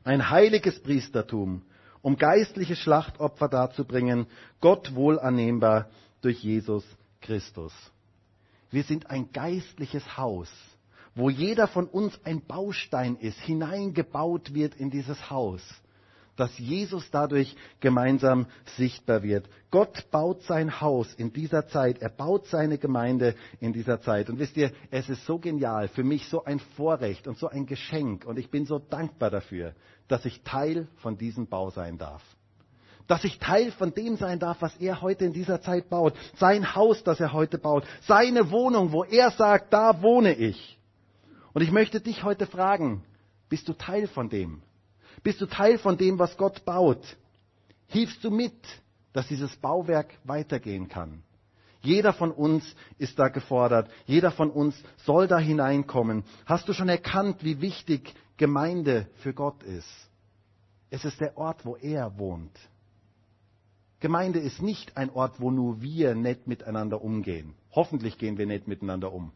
ein 0.04 0.30
heiliges 0.30 0.82
Priestertum, 0.82 1.62
um 2.02 2.16
geistliche 2.16 2.76
Schlachtopfer 2.76 3.48
darzubringen, 3.48 4.26
Gott 4.60 4.94
wohlannehmbar 4.94 5.88
durch 6.22 6.42
Jesus 6.42 6.84
Christus. 7.20 7.72
Wir 8.70 8.82
sind 8.82 9.10
ein 9.10 9.32
geistliches 9.32 10.16
Haus, 10.16 10.50
wo 11.14 11.30
jeder 11.30 11.66
von 11.66 11.86
uns 11.86 12.18
ein 12.24 12.42
Baustein 12.46 13.16
ist, 13.16 13.38
hineingebaut 13.40 14.54
wird 14.54 14.74
in 14.76 14.90
dieses 14.90 15.30
Haus 15.30 15.62
dass 16.36 16.56
Jesus 16.58 17.10
dadurch 17.10 17.54
gemeinsam 17.80 18.46
sichtbar 18.76 19.22
wird. 19.22 19.48
Gott 19.70 20.10
baut 20.10 20.42
sein 20.42 20.80
Haus 20.80 21.14
in 21.14 21.32
dieser 21.32 21.68
Zeit. 21.68 22.00
Er 22.00 22.08
baut 22.08 22.46
seine 22.46 22.78
Gemeinde 22.78 23.34
in 23.60 23.72
dieser 23.72 24.00
Zeit. 24.00 24.30
Und 24.30 24.38
wisst 24.38 24.56
ihr, 24.56 24.72
es 24.90 25.08
ist 25.08 25.26
so 25.26 25.38
genial, 25.38 25.88
für 25.88 26.04
mich 26.04 26.28
so 26.28 26.44
ein 26.44 26.60
Vorrecht 26.76 27.28
und 27.28 27.38
so 27.38 27.48
ein 27.48 27.66
Geschenk. 27.66 28.24
Und 28.24 28.38
ich 28.38 28.50
bin 28.50 28.66
so 28.66 28.78
dankbar 28.78 29.30
dafür, 29.30 29.74
dass 30.08 30.24
ich 30.24 30.42
Teil 30.42 30.88
von 30.96 31.16
diesem 31.18 31.46
Bau 31.46 31.70
sein 31.70 31.98
darf. 31.98 32.22
dass 33.06 33.24
ich 33.24 33.40
Teil 33.40 33.72
von 33.72 33.92
dem 33.92 34.16
sein 34.16 34.38
darf, 34.38 34.62
was 34.62 34.76
er 34.76 35.00
heute 35.00 35.24
in 35.24 35.32
dieser 35.32 35.60
Zeit 35.60 35.90
baut. 35.90 36.14
Sein 36.36 36.76
Haus, 36.76 37.02
das 37.02 37.18
er 37.18 37.32
heute 37.32 37.58
baut. 37.58 37.84
Seine 38.02 38.52
Wohnung, 38.52 38.92
wo 38.92 39.02
er 39.02 39.32
sagt, 39.32 39.72
da 39.72 40.00
wohne 40.00 40.32
ich. 40.32 40.78
Und 41.52 41.62
ich 41.62 41.72
möchte 41.72 42.00
dich 42.00 42.22
heute 42.22 42.46
fragen, 42.46 43.02
bist 43.48 43.68
du 43.68 43.72
Teil 43.72 44.06
von 44.06 44.28
dem? 44.28 44.62
Bist 45.22 45.40
du 45.40 45.46
Teil 45.46 45.78
von 45.78 45.96
dem, 45.96 46.18
was 46.18 46.36
Gott 46.36 46.64
baut? 46.64 47.16
Hilfst 47.86 48.22
du 48.22 48.30
mit, 48.30 48.54
dass 49.12 49.28
dieses 49.28 49.56
Bauwerk 49.56 50.14
weitergehen 50.24 50.88
kann? 50.88 51.22
Jeder 51.82 52.12
von 52.12 52.30
uns 52.30 52.74
ist 52.98 53.18
da 53.18 53.28
gefordert. 53.28 53.90
Jeder 54.06 54.30
von 54.30 54.50
uns 54.50 54.74
soll 54.98 55.26
da 55.26 55.38
hineinkommen. 55.38 56.24
Hast 56.44 56.68
du 56.68 56.72
schon 56.72 56.88
erkannt, 56.88 57.42
wie 57.42 57.60
wichtig 57.60 58.14
Gemeinde 58.36 59.08
für 59.16 59.32
Gott 59.32 59.62
ist? 59.62 59.88
Es 60.90 61.04
ist 61.04 61.20
der 61.20 61.38
Ort, 61.38 61.64
wo 61.64 61.76
er 61.76 62.18
wohnt. 62.18 62.58
Gemeinde 64.00 64.40
ist 64.40 64.62
nicht 64.62 64.96
ein 64.96 65.10
Ort, 65.10 65.40
wo 65.40 65.50
nur 65.50 65.80
wir 65.80 66.14
nett 66.14 66.46
miteinander 66.46 67.02
umgehen. 67.02 67.54
Hoffentlich 67.72 68.18
gehen 68.18 68.38
wir 68.38 68.46
nett 68.46 68.66
miteinander 68.66 69.12
um. 69.12 69.32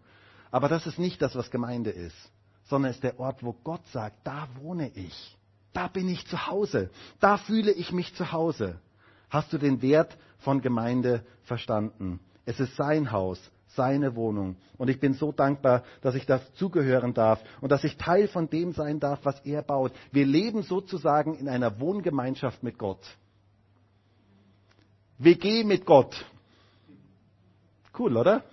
Aber 0.50 0.68
das 0.68 0.86
ist 0.86 0.98
nicht 0.98 1.20
das, 1.20 1.34
was 1.36 1.50
Gemeinde 1.50 1.90
ist, 1.90 2.16
sondern 2.64 2.90
es 2.90 2.96
ist 2.96 3.04
der 3.04 3.20
Ort, 3.20 3.42
wo 3.42 3.52
Gott 3.52 3.86
sagt, 3.88 4.26
da 4.26 4.48
wohne 4.60 4.90
ich. 4.94 5.36
Da 5.74 5.88
bin 5.88 6.08
ich 6.08 6.26
zu 6.28 6.46
Hause. 6.46 6.88
Da 7.20 7.36
fühle 7.36 7.72
ich 7.72 7.92
mich 7.92 8.14
zu 8.14 8.32
Hause. 8.32 8.80
Hast 9.28 9.52
du 9.52 9.58
den 9.58 9.82
Wert 9.82 10.16
von 10.38 10.62
Gemeinde 10.62 11.26
verstanden? 11.42 12.20
Es 12.46 12.60
ist 12.60 12.76
sein 12.76 13.10
Haus, 13.10 13.40
seine 13.66 14.14
Wohnung. 14.14 14.56
Und 14.78 14.88
ich 14.88 15.00
bin 15.00 15.14
so 15.14 15.32
dankbar, 15.32 15.82
dass 16.00 16.14
ich 16.14 16.26
das 16.26 16.54
zugehören 16.54 17.12
darf 17.12 17.42
und 17.60 17.72
dass 17.72 17.82
ich 17.82 17.96
Teil 17.96 18.28
von 18.28 18.48
dem 18.48 18.72
sein 18.72 19.00
darf, 19.00 19.20
was 19.24 19.40
er 19.40 19.62
baut. 19.62 19.92
Wir 20.12 20.24
leben 20.24 20.62
sozusagen 20.62 21.34
in 21.34 21.48
einer 21.48 21.80
Wohngemeinschaft 21.80 22.62
mit 22.62 22.78
Gott. 22.78 23.00
WG 25.18 25.64
mit 25.64 25.84
Gott. 25.84 26.24
Cool, 27.98 28.16
oder? 28.16 28.44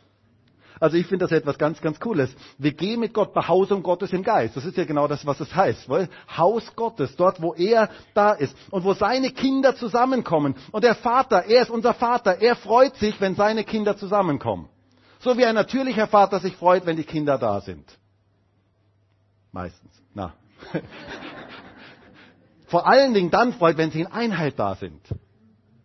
Also 0.82 0.98
ich 0.98 1.06
finde 1.06 1.26
das 1.26 1.32
etwas 1.32 1.60
ganz, 1.60 1.80
ganz 1.80 2.00
Cooles. 2.00 2.36
WG 2.58 2.98
mit 2.98 3.14
Gott, 3.14 3.36
Behausung 3.36 3.84
Gottes 3.84 4.12
im 4.14 4.24
Geist. 4.24 4.58
Das 4.58 4.66
ist 4.66 4.76
ja 4.76 4.84
genau 4.84 5.08
das, 5.08 5.28
was 5.28 5.40
es 5.40 5.56
heißt. 5.56 5.88
Weil? 5.88 6.10
Haus 6.36 6.76
Gottes, 6.76 7.16
dort, 7.16 7.40
wo 7.40 7.54
er 7.54 7.92
da 8.16 8.32
ist 8.32 8.58
und 8.72 8.84
wo 8.84 8.96
seine 8.96 9.30
Kinder 9.30 9.76
zusammenkommen. 9.76 10.56
Und 10.72 10.84
der 10.84 10.96
Vater, 10.96 11.46
er 11.46 11.62
ist 11.62 11.70
unser 11.70 11.94
Vater, 11.94 12.42
er 12.42 12.56
freut 12.56 12.96
sich, 12.96 13.22
wenn 13.22 13.36
seine 13.36 13.64
Kinder 13.64 13.96
zusammenkommen. 13.96 14.70
So 15.20 15.38
wie 15.38 15.46
ein 15.46 15.54
natürlicher 15.54 16.08
Vater 16.08 16.40
sich 16.40 16.56
freut, 16.56 16.88
wenn 16.88 16.98
die 16.98 17.04
Kinder 17.04 17.38
da 17.38 17.62
sind. 17.62 17.86
Meistens. 19.52 20.02
Na. 20.16 20.34
Vor 22.66 22.88
allen 22.88 23.14
Dingen 23.14 23.30
dann 23.30 23.54
freut, 23.54 23.78
wenn 23.78 23.92
sie 23.92 24.02
in 24.02 24.08
Einheit 24.08 24.58
da 24.58 24.74
sind. 24.74 25.00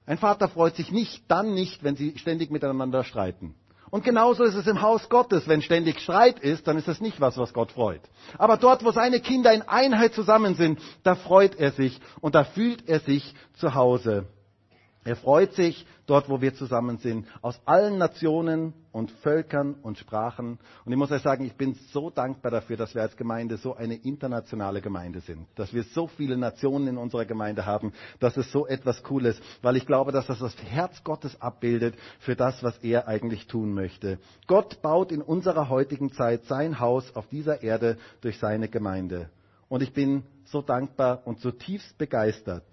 Ein 0.06 0.16
Vater 0.16 0.48
freut 0.48 0.74
sich 0.74 0.90
nicht 0.90 1.30
dann 1.30 1.52
nicht, 1.52 1.84
wenn 1.84 1.96
sie 1.96 2.16
ständig 2.16 2.50
miteinander 2.50 3.04
streiten. 3.04 3.56
Und 3.90 4.04
genauso 4.04 4.44
ist 4.44 4.54
es 4.54 4.66
im 4.66 4.82
Haus 4.82 5.08
Gottes. 5.08 5.46
Wenn 5.46 5.62
ständig 5.62 6.00
Streit 6.00 6.40
ist, 6.40 6.66
dann 6.66 6.76
ist 6.76 6.88
das 6.88 7.00
nicht 7.00 7.20
was, 7.20 7.38
was 7.38 7.52
Gott 7.52 7.72
freut. 7.72 8.00
Aber 8.36 8.56
dort, 8.56 8.84
wo 8.84 8.90
seine 8.90 9.20
Kinder 9.20 9.52
in 9.52 9.62
Einheit 9.62 10.14
zusammen 10.14 10.54
sind, 10.54 10.80
da 11.02 11.14
freut 11.14 11.54
er 11.56 11.70
sich 11.70 12.00
und 12.20 12.34
da 12.34 12.44
fühlt 12.44 12.88
er 12.88 13.00
sich 13.00 13.34
zu 13.54 13.74
Hause. 13.74 14.26
Er 15.06 15.14
freut 15.14 15.52
sich 15.52 15.86
dort, 16.06 16.28
wo 16.28 16.40
wir 16.40 16.52
zusammen 16.54 16.98
sind, 16.98 17.28
aus 17.40 17.60
allen 17.64 17.96
Nationen 17.96 18.74
und 18.90 19.12
Völkern 19.12 19.74
und 19.74 19.98
Sprachen. 19.98 20.58
Und 20.84 20.92
ich 20.92 20.98
muss 20.98 21.12
euch 21.12 21.22
sagen, 21.22 21.44
ich 21.44 21.54
bin 21.54 21.74
so 21.92 22.10
dankbar 22.10 22.50
dafür, 22.50 22.76
dass 22.76 22.92
wir 22.92 23.02
als 23.02 23.16
Gemeinde 23.16 23.56
so 23.56 23.76
eine 23.76 23.94
internationale 23.94 24.80
Gemeinde 24.80 25.20
sind, 25.20 25.46
dass 25.54 25.72
wir 25.72 25.84
so 25.84 26.08
viele 26.08 26.36
Nationen 26.36 26.88
in 26.88 26.96
unserer 26.96 27.24
Gemeinde 27.24 27.66
haben. 27.66 27.92
Das 28.18 28.36
ist 28.36 28.50
so 28.50 28.66
etwas 28.66 29.00
Cooles, 29.04 29.40
weil 29.62 29.76
ich 29.76 29.86
glaube, 29.86 30.10
dass 30.10 30.26
das 30.26 30.40
das 30.40 30.56
Herz 30.64 31.04
Gottes 31.04 31.40
abbildet 31.40 31.94
für 32.18 32.34
das, 32.34 32.64
was 32.64 32.76
er 32.78 33.06
eigentlich 33.06 33.46
tun 33.46 33.74
möchte. 33.74 34.18
Gott 34.48 34.82
baut 34.82 35.12
in 35.12 35.22
unserer 35.22 35.68
heutigen 35.68 36.12
Zeit 36.12 36.46
sein 36.46 36.80
Haus 36.80 37.14
auf 37.14 37.28
dieser 37.28 37.62
Erde 37.62 37.96
durch 38.22 38.40
seine 38.40 38.68
Gemeinde. 38.68 39.30
Und 39.68 39.84
ich 39.84 39.92
bin 39.92 40.24
so 40.46 40.62
dankbar 40.62 41.22
und 41.26 41.38
zutiefst 41.38 41.96
begeistert, 41.96 42.64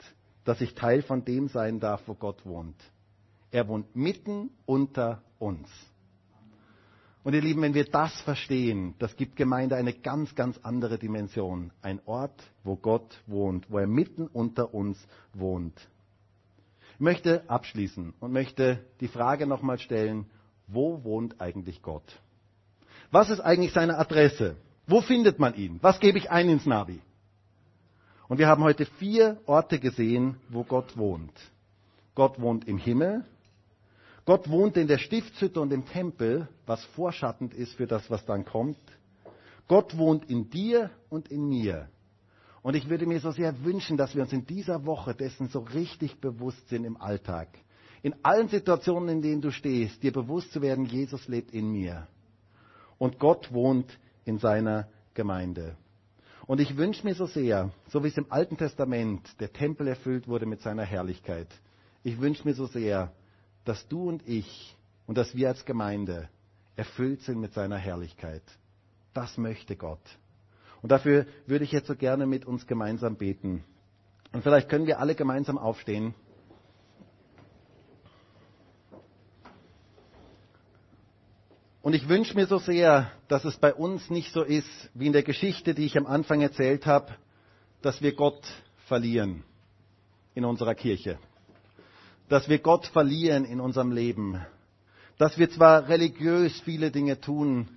dass 0.45 0.61
ich 0.61 0.75
Teil 0.75 1.01
von 1.01 1.25
dem 1.25 1.47
sein 1.47 1.79
darf, 1.79 2.01
wo 2.07 2.13
Gott 2.13 2.45
wohnt. 2.45 2.75
Er 3.51 3.67
wohnt 3.67 3.95
mitten 3.95 4.49
unter 4.65 5.21
uns. 5.39 5.69
Und 7.23 7.33
ihr 7.33 7.41
Lieben, 7.41 7.61
wenn 7.61 7.73
wir 7.73 7.85
das 7.85 8.19
verstehen, 8.21 8.95
das 8.99 9.15
gibt 9.15 9.37
Gemeinde 9.37 9.77
eine 9.77 9.93
ganz, 9.93 10.35
ganz 10.35 10.57
andere 10.61 10.97
Dimension. 10.97 11.71
Ein 11.81 12.01
Ort, 12.05 12.43
wo 12.63 12.75
Gott 12.75 13.21
wohnt, 13.27 13.71
wo 13.71 13.77
er 13.77 13.87
mitten 13.87 14.27
unter 14.27 14.73
uns 14.73 14.97
wohnt. 15.33 15.79
Ich 16.95 16.99
möchte 16.99 17.49
abschließen 17.49 18.13
und 18.19 18.33
möchte 18.33 18.85
die 18.99 19.07
Frage 19.07 19.47
nochmal 19.47 19.79
stellen, 19.79 20.25
wo 20.67 21.03
wohnt 21.03 21.39
eigentlich 21.39 21.81
Gott? 21.81 22.19
Was 23.11 23.29
ist 23.29 23.39
eigentlich 23.39 23.71
seine 23.71 23.97
Adresse? 23.97 24.57
Wo 24.87 25.01
findet 25.01 25.39
man 25.39 25.55
ihn? 25.55 25.79
Was 25.81 25.99
gebe 25.99 26.17
ich 26.17 26.29
ein 26.29 26.49
ins 26.49 26.65
Navi? 26.65 26.99
Und 28.27 28.37
wir 28.37 28.47
haben 28.47 28.63
heute 28.63 28.85
vier 28.85 29.37
Orte 29.45 29.79
gesehen, 29.79 30.37
wo 30.49 30.63
Gott 30.63 30.97
wohnt. 30.97 31.33
Gott 32.15 32.39
wohnt 32.39 32.67
im 32.67 32.77
Himmel. 32.77 33.25
Gott 34.25 34.49
wohnt 34.49 34.77
in 34.77 34.87
der 34.87 34.97
Stiftshütte 34.97 35.59
und 35.59 35.73
im 35.73 35.85
Tempel, 35.85 36.47
was 36.65 36.83
vorschattend 36.95 37.53
ist 37.53 37.73
für 37.73 37.87
das, 37.87 38.09
was 38.09 38.25
dann 38.25 38.45
kommt. 38.45 38.77
Gott 39.67 39.97
wohnt 39.97 40.29
in 40.29 40.49
dir 40.49 40.89
und 41.09 41.27
in 41.29 41.47
mir. 41.47 41.89
Und 42.61 42.75
ich 42.75 42.89
würde 42.89 43.05
mir 43.05 43.19
so 43.19 43.31
sehr 43.31 43.65
wünschen, 43.65 43.97
dass 43.97 44.15
wir 44.15 44.21
uns 44.21 44.31
in 44.31 44.45
dieser 44.45 44.85
Woche 44.85 45.13
dessen 45.13 45.49
so 45.49 45.59
richtig 45.59 46.21
bewusst 46.21 46.69
sind 46.69 46.85
im 46.85 46.95
Alltag. 46.95 47.49
In 48.01 48.15
allen 48.23 48.47
Situationen, 48.47 49.09
in 49.09 49.21
denen 49.21 49.41
du 49.41 49.51
stehst, 49.51 50.01
dir 50.01 50.13
bewusst 50.13 50.51
zu 50.53 50.61
werden, 50.61 50.85
Jesus 50.85 51.27
lebt 51.27 51.51
in 51.51 51.71
mir. 51.71 52.07
Und 52.97 53.19
Gott 53.19 53.51
wohnt 53.51 53.97
in 54.23 54.37
seiner 54.37 54.87
Gemeinde. 55.13 55.75
Und 56.45 56.59
ich 56.59 56.75
wünsche 56.75 57.05
mir 57.05 57.15
so 57.15 57.25
sehr, 57.25 57.71
so 57.87 58.03
wie 58.03 58.09
es 58.09 58.17
im 58.17 58.31
Alten 58.31 58.57
Testament 58.57 59.39
der 59.39 59.53
Tempel 59.53 59.87
erfüllt 59.87 60.27
wurde 60.27 60.45
mit 60.45 60.61
seiner 60.61 60.83
Herrlichkeit, 60.83 61.47
ich 62.03 62.19
wünsche 62.19 62.45
mir 62.45 62.53
so 62.53 62.65
sehr, 62.65 63.13
dass 63.63 63.87
du 63.87 64.09
und 64.09 64.27
ich 64.27 64.75
und 65.07 65.17
dass 65.17 65.35
wir 65.35 65.47
als 65.47 65.63
Gemeinde 65.63 66.27
erfüllt 66.75 67.21
sind 67.21 67.39
mit 67.39 67.53
seiner 67.53 67.77
Herrlichkeit. 67.77 68.43
Das 69.13 69.37
möchte 69.37 69.77
Gott. 69.77 70.01
Und 70.81 70.91
dafür 70.91 71.25
würde 71.45 71.63
ich 71.63 71.71
jetzt 71.71 71.87
so 71.87 71.95
gerne 71.95 72.25
mit 72.25 72.45
uns 72.45 72.67
gemeinsam 72.67 73.15
beten. 73.15 73.63
Und 74.33 74.43
vielleicht 74.43 74.67
können 74.67 74.87
wir 74.87 74.99
alle 74.99 75.15
gemeinsam 75.15 75.57
aufstehen. 75.57 76.13
Und 81.83 81.93
ich 81.93 82.07
wünsche 82.07 82.33
mir 82.33 82.47
so 82.47 82.59
sehr, 82.59 83.11
dass 83.27 83.43
es 83.43 83.57
bei 83.57 83.73
uns 83.73 84.09
nicht 84.09 84.31
so 84.31 84.41
ist, 84.41 84.69
wie 84.93 85.05
in 85.05 85.11
der 85.11 85.21
Geschichte, 85.21 85.73
die 85.73 85.85
ich 85.85 85.97
am 85.97 86.05
Anfang 86.05 86.39
erzählt 86.39 86.85
habe, 86.85 87.13
dass 87.81 88.01
wir 88.01 88.15
Gott 88.15 88.41
verlieren 88.87 89.43
in 90.33 90.45
unserer 90.45 90.75
Kirche. 90.75 91.19
Dass 92.29 92.47
wir 92.47 92.59
Gott 92.59 92.87
verlieren 92.87 93.43
in 93.43 93.59
unserem 93.59 93.91
Leben. 93.91 94.41
Dass 95.17 95.37
wir 95.37 95.49
zwar 95.49 95.89
religiös 95.89 96.57
viele 96.61 96.89
Dinge 96.89 97.19
tun, 97.19 97.67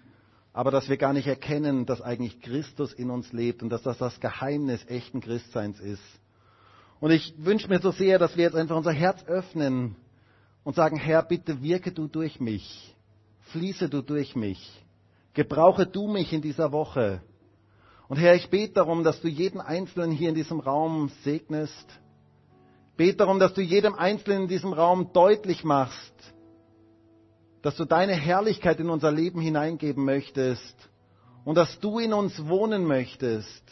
aber 0.52 0.70
dass 0.70 0.88
wir 0.88 0.98
gar 0.98 1.12
nicht 1.12 1.26
erkennen, 1.26 1.84
dass 1.84 2.00
eigentlich 2.00 2.40
Christus 2.40 2.92
in 2.92 3.10
uns 3.10 3.32
lebt 3.32 3.64
und 3.64 3.70
dass 3.70 3.82
das 3.82 3.98
das 3.98 4.20
Geheimnis 4.20 4.86
echten 4.86 5.20
Christseins 5.20 5.80
ist. 5.80 6.04
Und 7.00 7.10
ich 7.10 7.34
wünsche 7.38 7.66
mir 7.66 7.80
so 7.80 7.90
sehr, 7.90 8.20
dass 8.20 8.36
wir 8.36 8.44
jetzt 8.44 8.56
einfach 8.56 8.76
unser 8.76 8.92
Herz 8.92 9.24
öffnen 9.24 9.96
und 10.62 10.76
sagen, 10.76 10.96
Herr, 10.96 11.24
bitte 11.24 11.60
wirke 11.60 11.90
du 11.90 12.06
durch 12.06 12.38
mich 12.38 12.95
fließe 13.52 13.88
du 13.88 14.02
durch 14.02 14.36
mich. 14.36 14.72
Gebrauche 15.34 15.86
du 15.86 16.08
mich 16.08 16.32
in 16.32 16.42
dieser 16.42 16.72
Woche. 16.72 17.20
Und 18.08 18.16
Herr, 18.16 18.34
ich 18.34 18.48
bete 18.50 18.74
darum, 18.74 19.04
dass 19.04 19.20
du 19.20 19.28
jeden 19.28 19.60
Einzelnen 19.60 20.10
hier 20.10 20.28
in 20.28 20.34
diesem 20.34 20.60
Raum 20.60 21.10
segnest. 21.24 21.86
Bete 22.96 23.18
darum, 23.18 23.38
dass 23.38 23.52
du 23.52 23.60
jedem 23.60 23.94
Einzelnen 23.94 24.42
in 24.42 24.48
diesem 24.48 24.72
Raum 24.72 25.12
deutlich 25.12 25.64
machst, 25.64 26.14
dass 27.62 27.76
du 27.76 27.84
deine 27.84 28.14
Herrlichkeit 28.14 28.80
in 28.80 28.88
unser 28.88 29.10
Leben 29.10 29.40
hineingeben 29.40 30.04
möchtest 30.04 30.74
und 31.44 31.56
dass 31.56 31.78
du 31.80 31.98
in 31.98 32.12
uns 32.12 32.46
wohnen 32.46 32.86
möchtest. 32.86 33.62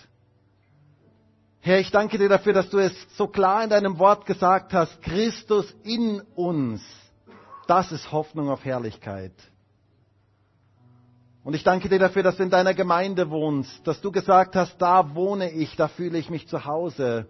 Herr, 1.60 1.80
ich 1.80 1.90
danke 1.90 2.18
dir 2.18 2.28
dafür, 2.28 2.52
dass 2.52 2.68
du 2.68 2.78
es 2.78 2.92
so 3.16 3.26
klar 3.26 3.64
in 3.64 3.70
deinem 3.70 3.98
Wort 3.98 4.26
gesagt 4.26 4.74
hast, 4.74 5.00
Christus 5.00 5.74
in 5.82 6.20
uns. 6.34 6.82
Das 7.66 7.90
ist 7.90 8.12
Hoffnung 8.12 8.50
auf 8.50 8.66
Herrlichkeit. 8.66 9.32
Und 11.45 11.53
ich 11.53 11.62
danke 11.62 11.90
dir 11.90 11.99
dafür, 11.99 12.22
dass 12.22 12.38
du 12.38 12.42
in 12.42 12.51
deiner 12.51 12.72
Gemeinde 12.72 13.30
wohnst, 13.30 13.86
dass 13.86 14.01
du 14.01 14.11
gesagt 14.11 14.57
hast, 14.57 14.80
da 14.80 15.14
wohne 15.14 15.51
ich, 15.51 15.76
da 15.76 15.88
fühle 15.88 16.16
ich 16.16 16.30
mich 16.30 16.49
zu 16.49 16.64
Hause, 16.64 17.26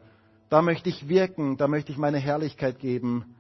da 0.49 0.62
möchte 0.62 0.89
ich 0.89 1.09
wirken, 1.09 1.57
da 1.57 1.67
möchte 1.67 1.91
ich 1.91 1.99
meine 1.99 2.19
Herrlichkeit 2.19 2.79
geben. 2.79 3.35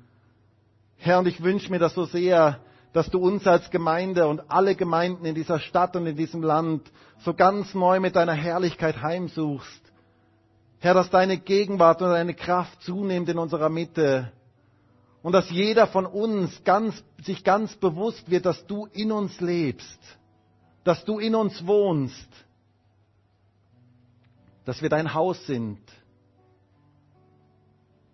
Herr, 0.96 1.20
und 1.20 1.28
ich 1.28 1.42
wünsche 1.44 1.70
mir 1.70 1.78
das 1.78 1.94
so 1.94 2.06
sehr, 2.06 2.58
dass 2.92 3.08
du 3.08 3.18
uns 3.18 3.46
als 3.46 3.70
Gemeinde 3.70 4.26
und 4.26 4.50
alle 4.50 4.74
Gemeinden 4.74 5.24
in 5.26 5.36
dieser 5.36 5.60
Stadt 5.60 5.94
und 5.94 6.06
in 6.06 6.16
diesem 6.16 6.42
Land 6.42 6.90
so 7.18 7.34
ganz 7.34 7.72
neu 7.74 8.00
mit 8.00 8.16
deiner 8.16 8.32
Herrlichkeit 8.32 9.00
heimsuchst. 9.00 9.82
Herr, 10.80 10.94
dass 10.94 11.08
deine 11.08 11.38
Gegenwart 11.38 12.02
und 12.02 12.08
deine 12.08 12.34
Kraft 12.34 12.82
zunimmt 12.82 13.28
in 13.28 13.38
unserer 13.38 13.68
Mitte. 13.68 14.32
Und 15.22 15.32
dass 15.32 15.50
jeder 15.50 15.86
von 15.86 16.04
uns 16.04 16.62
ganz, 16.64 17.02
sich 17.22 17.44
ganz 17.44 17.76
bewusst 17.76 18.28
wird, 18.28 18.44
dass 18.44 18.66
du 18.66 18.86
in 18.92 19.12
uns 19.12 19.40
lebst. 19.40 20.00
Dass 20.84 21.04
du 21.04 21.18
in 21.18 21.34
uns 21.34 21.66
wohnst. 21.66 22.28
Dass 24.64 24.80
wir 24.80 24.88
dein 24.88 25.12
Haus 25.12 25.44
sind. 25.46 25.80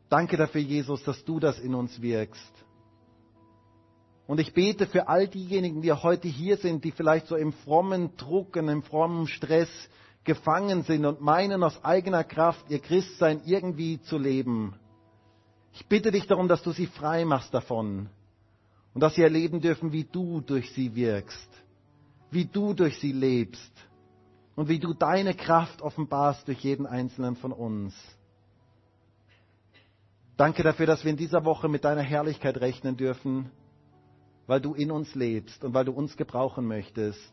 Danke 0.08 0.36
dafür, 0.36 0.60
Jesus, 0.60 1.04
dass 1.04 1.24
du 1.24 1.38
das 1.38 1.58
in 1.60 1.74
uns 1.74 2.00
wirkst. 2.00 2.52
Und 4.26 4.38
ich 4.38 4.54
bete 4.54 4.86
für 4.86 5.08
all 5.08 5.26
diejenigen, 5.26 5.82
die 5.82 5.92
heute 5.92 6.28
hier 6.28 6.56
sind, 6.56 6.84
die 6.84 6.92
vielleicht 6.92 7.26
so 7.26 7.36
im 7.36 7.52
frommen 7.52 8.16
Druck 8.16 8.54
und 8.56 8.68
im 8.68 8.82
frommen 8.82 9.26
Stress 9.26 9.68
gefangen 10.24 10.82
sind 10.82 11.04
und 11.04 11.20
meinen 11.20 11.64
aus 11.64 11.84
eigener 11.84 12.24
Kraft 12.24 12.70
ihr 12.70 12.78
Christsein 12.78 13.42
irgendwie 13.44 14.00
zu 14.02 14.18
leben. 14.18 14.74
Ich 15.72 15.86
bitte 15.86 16.10
dich 16.10 16.26
darum, 16.26 16.46
dass 16.46 16.62
du 16.62 16.72
sie 16.72 16.86
frei 16.86 17.24
machst 17.24 17.52
davon 17.54 18.08
und 18.94 19.00
dass 19.00 19.14
sie 19.14 19.22
erleben 19.22 19.60
dürfen, 19.60 19.92
wie 19.92 20.04
du 20.04 20.40
durch 20.40 20.70
sie 20.72 20.94
wirkst, 20.94 21.48
wie 22.30 22.46
du 22.46 22.74
durch 22.74 22.98
sie 22.98 23.12
lebst 23.12 23.72
und 24.56 24.68
wie 24.68 24.78
du 24.78 24.94
deine 24.94 25.34
Kraft 25.34 25.82
offenbarst 25.82 26.46
durch 26.48 26.60
jeden 26.60 26.86
einzelnen 26.86 27.36
von 27.36 27.52
uns. 27.52 27.94
Danke 30.36 30.62
dafür, 30.62 30.86
dass 30.86 31.04
wir 31.04 31.10
in 31.10 31.16
dieser 31.16 31.44
Woche 31.44 31.68
mit 31.68 31.84
deiner 31.84 32.02
Herrlichkeit 32.02 32.60
rechnen 32.60 32.96
dürfen 32.96 33.50
weil 34.50 34.60
du 34.60 34.74
in 34.74 34.90
uns 34.90 35.14
lebst 35.14 35.62
und 35.62 35.74
weil 35.74 35.84
du 35.84 35.92
uns 35.92 36.16
gebrauchen 36.16 36.66
möchtest. 36.66 37.32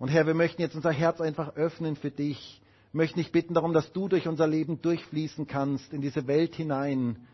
Und 0.00 0.08
Herr, 0.08 0.26
wir 0.26 0.34
möchten 0.34 0.60
jetzt 0.60 0.74
unser 0.74 0.90
Herz 0.90 1.20
einfach 1.20 1.54
öffnen 1.54 1.94
für 1.94 2.10
dich. 2.10 2.60
Wir 2.90 2.98
möchten 2.98 3.20
dich 3.20 3.30
bitten 3.30 3.54
darum, 3.54 3.72
dass 3.72 3.92
du 3.92 4.08
durch 4.08 4.26
unser 4.26 4.48
Leben 4.48 4.82
durchfließen 4.82 5.46
kannst 5.46 5.92
in 5.92 6.00
diese 6.00 6.26
Welt 6.26 6.56
hinein, 6.56 7.28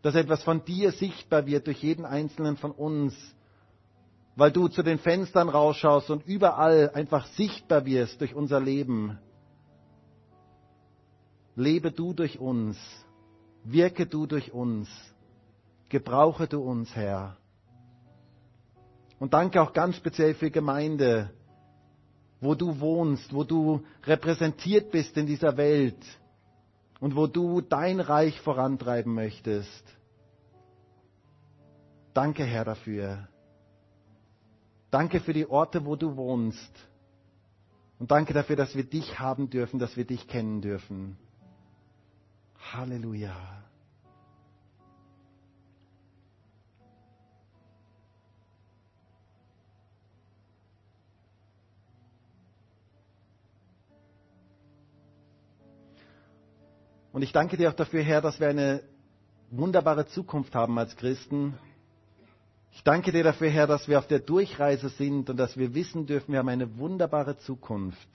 dass 0.00 0.14
etwas 0.14 0.42
von 0.42 0.64
dir 0.64 0.92
sichtbar 0.92 1.44
wird 1.44 1.66
durch 1.66 1.82
jeden 1.82 2.06
einzelnen 2.06 2.56
von 2.56 2.70
uns, 2.70 3.14
weil 4.38 4.52
du 4.52 4.68
zu 4.68 4.84
den 4.84 5.00
Fenstern 5.00 5.48
rausschaust 5.48 6.10
und 6.10 6.24
überall 6.24 6.90
einfach 6.94 7.26
sichtbar 7.26 7.84
wirst 7.84 8.20
durch 8.20 8.36
unser 8.36 8.60
Leben. 8.60 9.18
Lebe 11.56 11.90
du 11.90 12.12
durch 12.12 12.38
uns, 12.38 12.78
wirke 13.64 14.06
du 14.06 14.26
durch 14.26 14.52
uns, 14.52 14.88
gebrauche 15.88 16.46
du 16.46 16.60
uns, 16.60 16.94
Herr. 16.94 17.36
Und 19.18 19.34
danke 19.34 19.60
auch 19.60 19.72
ganz 19.72 19.96
speziell 19.96 20.34
für 20.34 20.52
Gemeinde, 20.52 21.30
wo 22.40 22.54
du 22.54 22.78
wohnst, 22.78 23.34
wo 23.34 23.42
du 23.42 23.82
repräsentiert 24.04 24.92
bist 24.92 25.16
in 25.16 25.26
dieser 25.26 25.56
Welt 25.56 25.98
und 27.00 27.16
wo 27.16 27.26
du 27.26 27.60
dein 27.60 27.98
Reich 27.98 28.40
vorantreiben 28.42 29.12
möchtest. 29.12 29.82
Danke, 32.14 32.44
Herr, 32.44 32.64
dafür. 32.64 33.26
Danke 34.90 35.20
für 35.20 35.32
die 35.32 35.48
Orte, 35.48 35.84
wo 35.84 35.96
du 35.96 36.16
wohnst. 36.16 36.72
Und 37.98 38.10
danke 38.10 38.32
dafür, 38.32 38.56
dass 38.56 38.74
wir 38.74 38.84
dich 38.84 39.18
haben 39.18 39.50
dürfen, 39.50 39.78
dass 39.78 39.96
wir 39.96 40.04
dich 40.04 40.28
kennen 40.28 40.60
dürfen. 40.60 41.18
Halleluja. 42.72 43.34
Und 57.12 57.22
ich 57.22 57.32
danke 57.32 57.56
dir 57.56 57.70
auch 57.70 57.74
dafür, 57.74 58.02
Herr, 58.02 58.20
dass 58.20 58.38
wir 58.38 58.48
eine 58.48 58.82
wunderbare 59.50 60.06
Zukunft 60.06 60.54
haben 60.54 60.78
als 60.78 60.94
Christen. 60.96 61.58
Ich 62.78 62.84
danke 62.84 63.10
dir 63.10 63.24
dafür, 63.24 63.50
Herr, 63.50 63.66
dass 63.66 63.88
wir 63.88 63.98
auf 63.98 64.06
der 64.06 64.20
Durchreise 64.20 64.88
sind 64.88 65.28
und 65.28 65.36
dass 65.36 65.56
wir 65.56 65.74
wissen 65.74 66.06
dürfen, 66.06 66.30
wir 66.30 66.38
haben 66.38 66.48
eine 66.48 66.78
wunderbare 66.78 67.36
Zukunft. 67.36 68.08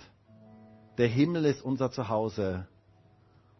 Der 0.97 1.09
Himmel 1.09 1.43
ist 1.43 1.61
unser 1.61 1.91
Zuhause. 1.91 2.65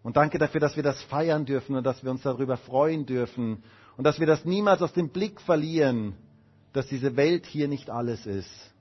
Und 0.02 0.16
danke 0.16 0.38
dafür, 0.40 0.62
dass 0.62 0.78
wir 0.78 0.82
das 0.82 1.04
feiern 1.04 1.44
dürfen 1.46 1.76
und 1.76 1.84
dass 1.84 2.06
wir 2.06 2.10
uns 2.10 2.22
darüber 2.22 2.56
freuen 2.56 3.06
dürfen 3.06 3.64
und 3.98 4.06
dass 4.06 4.22
wir 4.22 4.28
das 4.28 4.46
niemals 4.46 4.82
aus 4.82 4.94
dem 4.94 5.10
Blick 5.10 5.42
verlieren, 5.42 6.16
dass 6.72 6.88
diese 6.88 7.18
Welt 7.18 7.46
hier 7.48 7.68
nicht 7.68 7.90
alles 7.90 8.26
ist. 8.26 8.72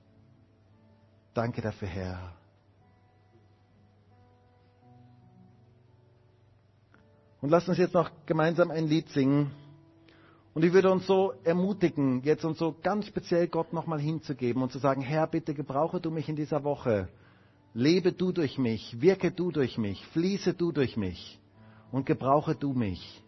Danke 1.33 1.61
dafür, 1.61 1.89
Herr. 1.89 2.33
Und 7.41 7.49
lasst 7.49 7.67
uns 7.67 7.77
jetzt 7.77 7.93
noch 7.93 8.09
gemeinsam 8.25 8.71
ein 8.71 8.87
Lied 8.87 9.09
singen. 9.09 9.51
Und 10.53 10.63
ich 10.63 10.73
würde 10.73 10.91
uns 10.91 11.07
so 11.07 11.33
ermutigen, 11.43 12.21
jetzt 12.23 12.45
uns 12.45 12.59
so 12.59 12.75
ganz 12.83 13.07
speziell 13.07 13.47
Gott 13.47 13.73
nochmal 13.73 13.99
hinzugeben 13.99 14.61
und 14.61 14.71
zu 14.71 14.77
sagen, 14.77 15.01
Herr, 15.01 15.25
bitte 15.25 15.55
gebrauche 15.55 15.99
du 15.99 16.11
mich 16.11 16.29
in 16.29 16.35
dieser 16.35 16.63
Woche. 16.63 17.09
Lebe 17.73 18.11
du 18.11 18.31
durch 18.31 18.59
mich, 18.59 19.01
wirke 19.01 19.31
du 19.31 19.51
durch 19.51 19.79
mich, 19.79 20.05
fließe 20.07 20.53
du 20.53 20.71
durch 20.71 20.95
mich 20.95 21.39
und 21.91 22.05
gebrauche 22.05 22.53
du 22.53 22.73
mich. 22.73 23.22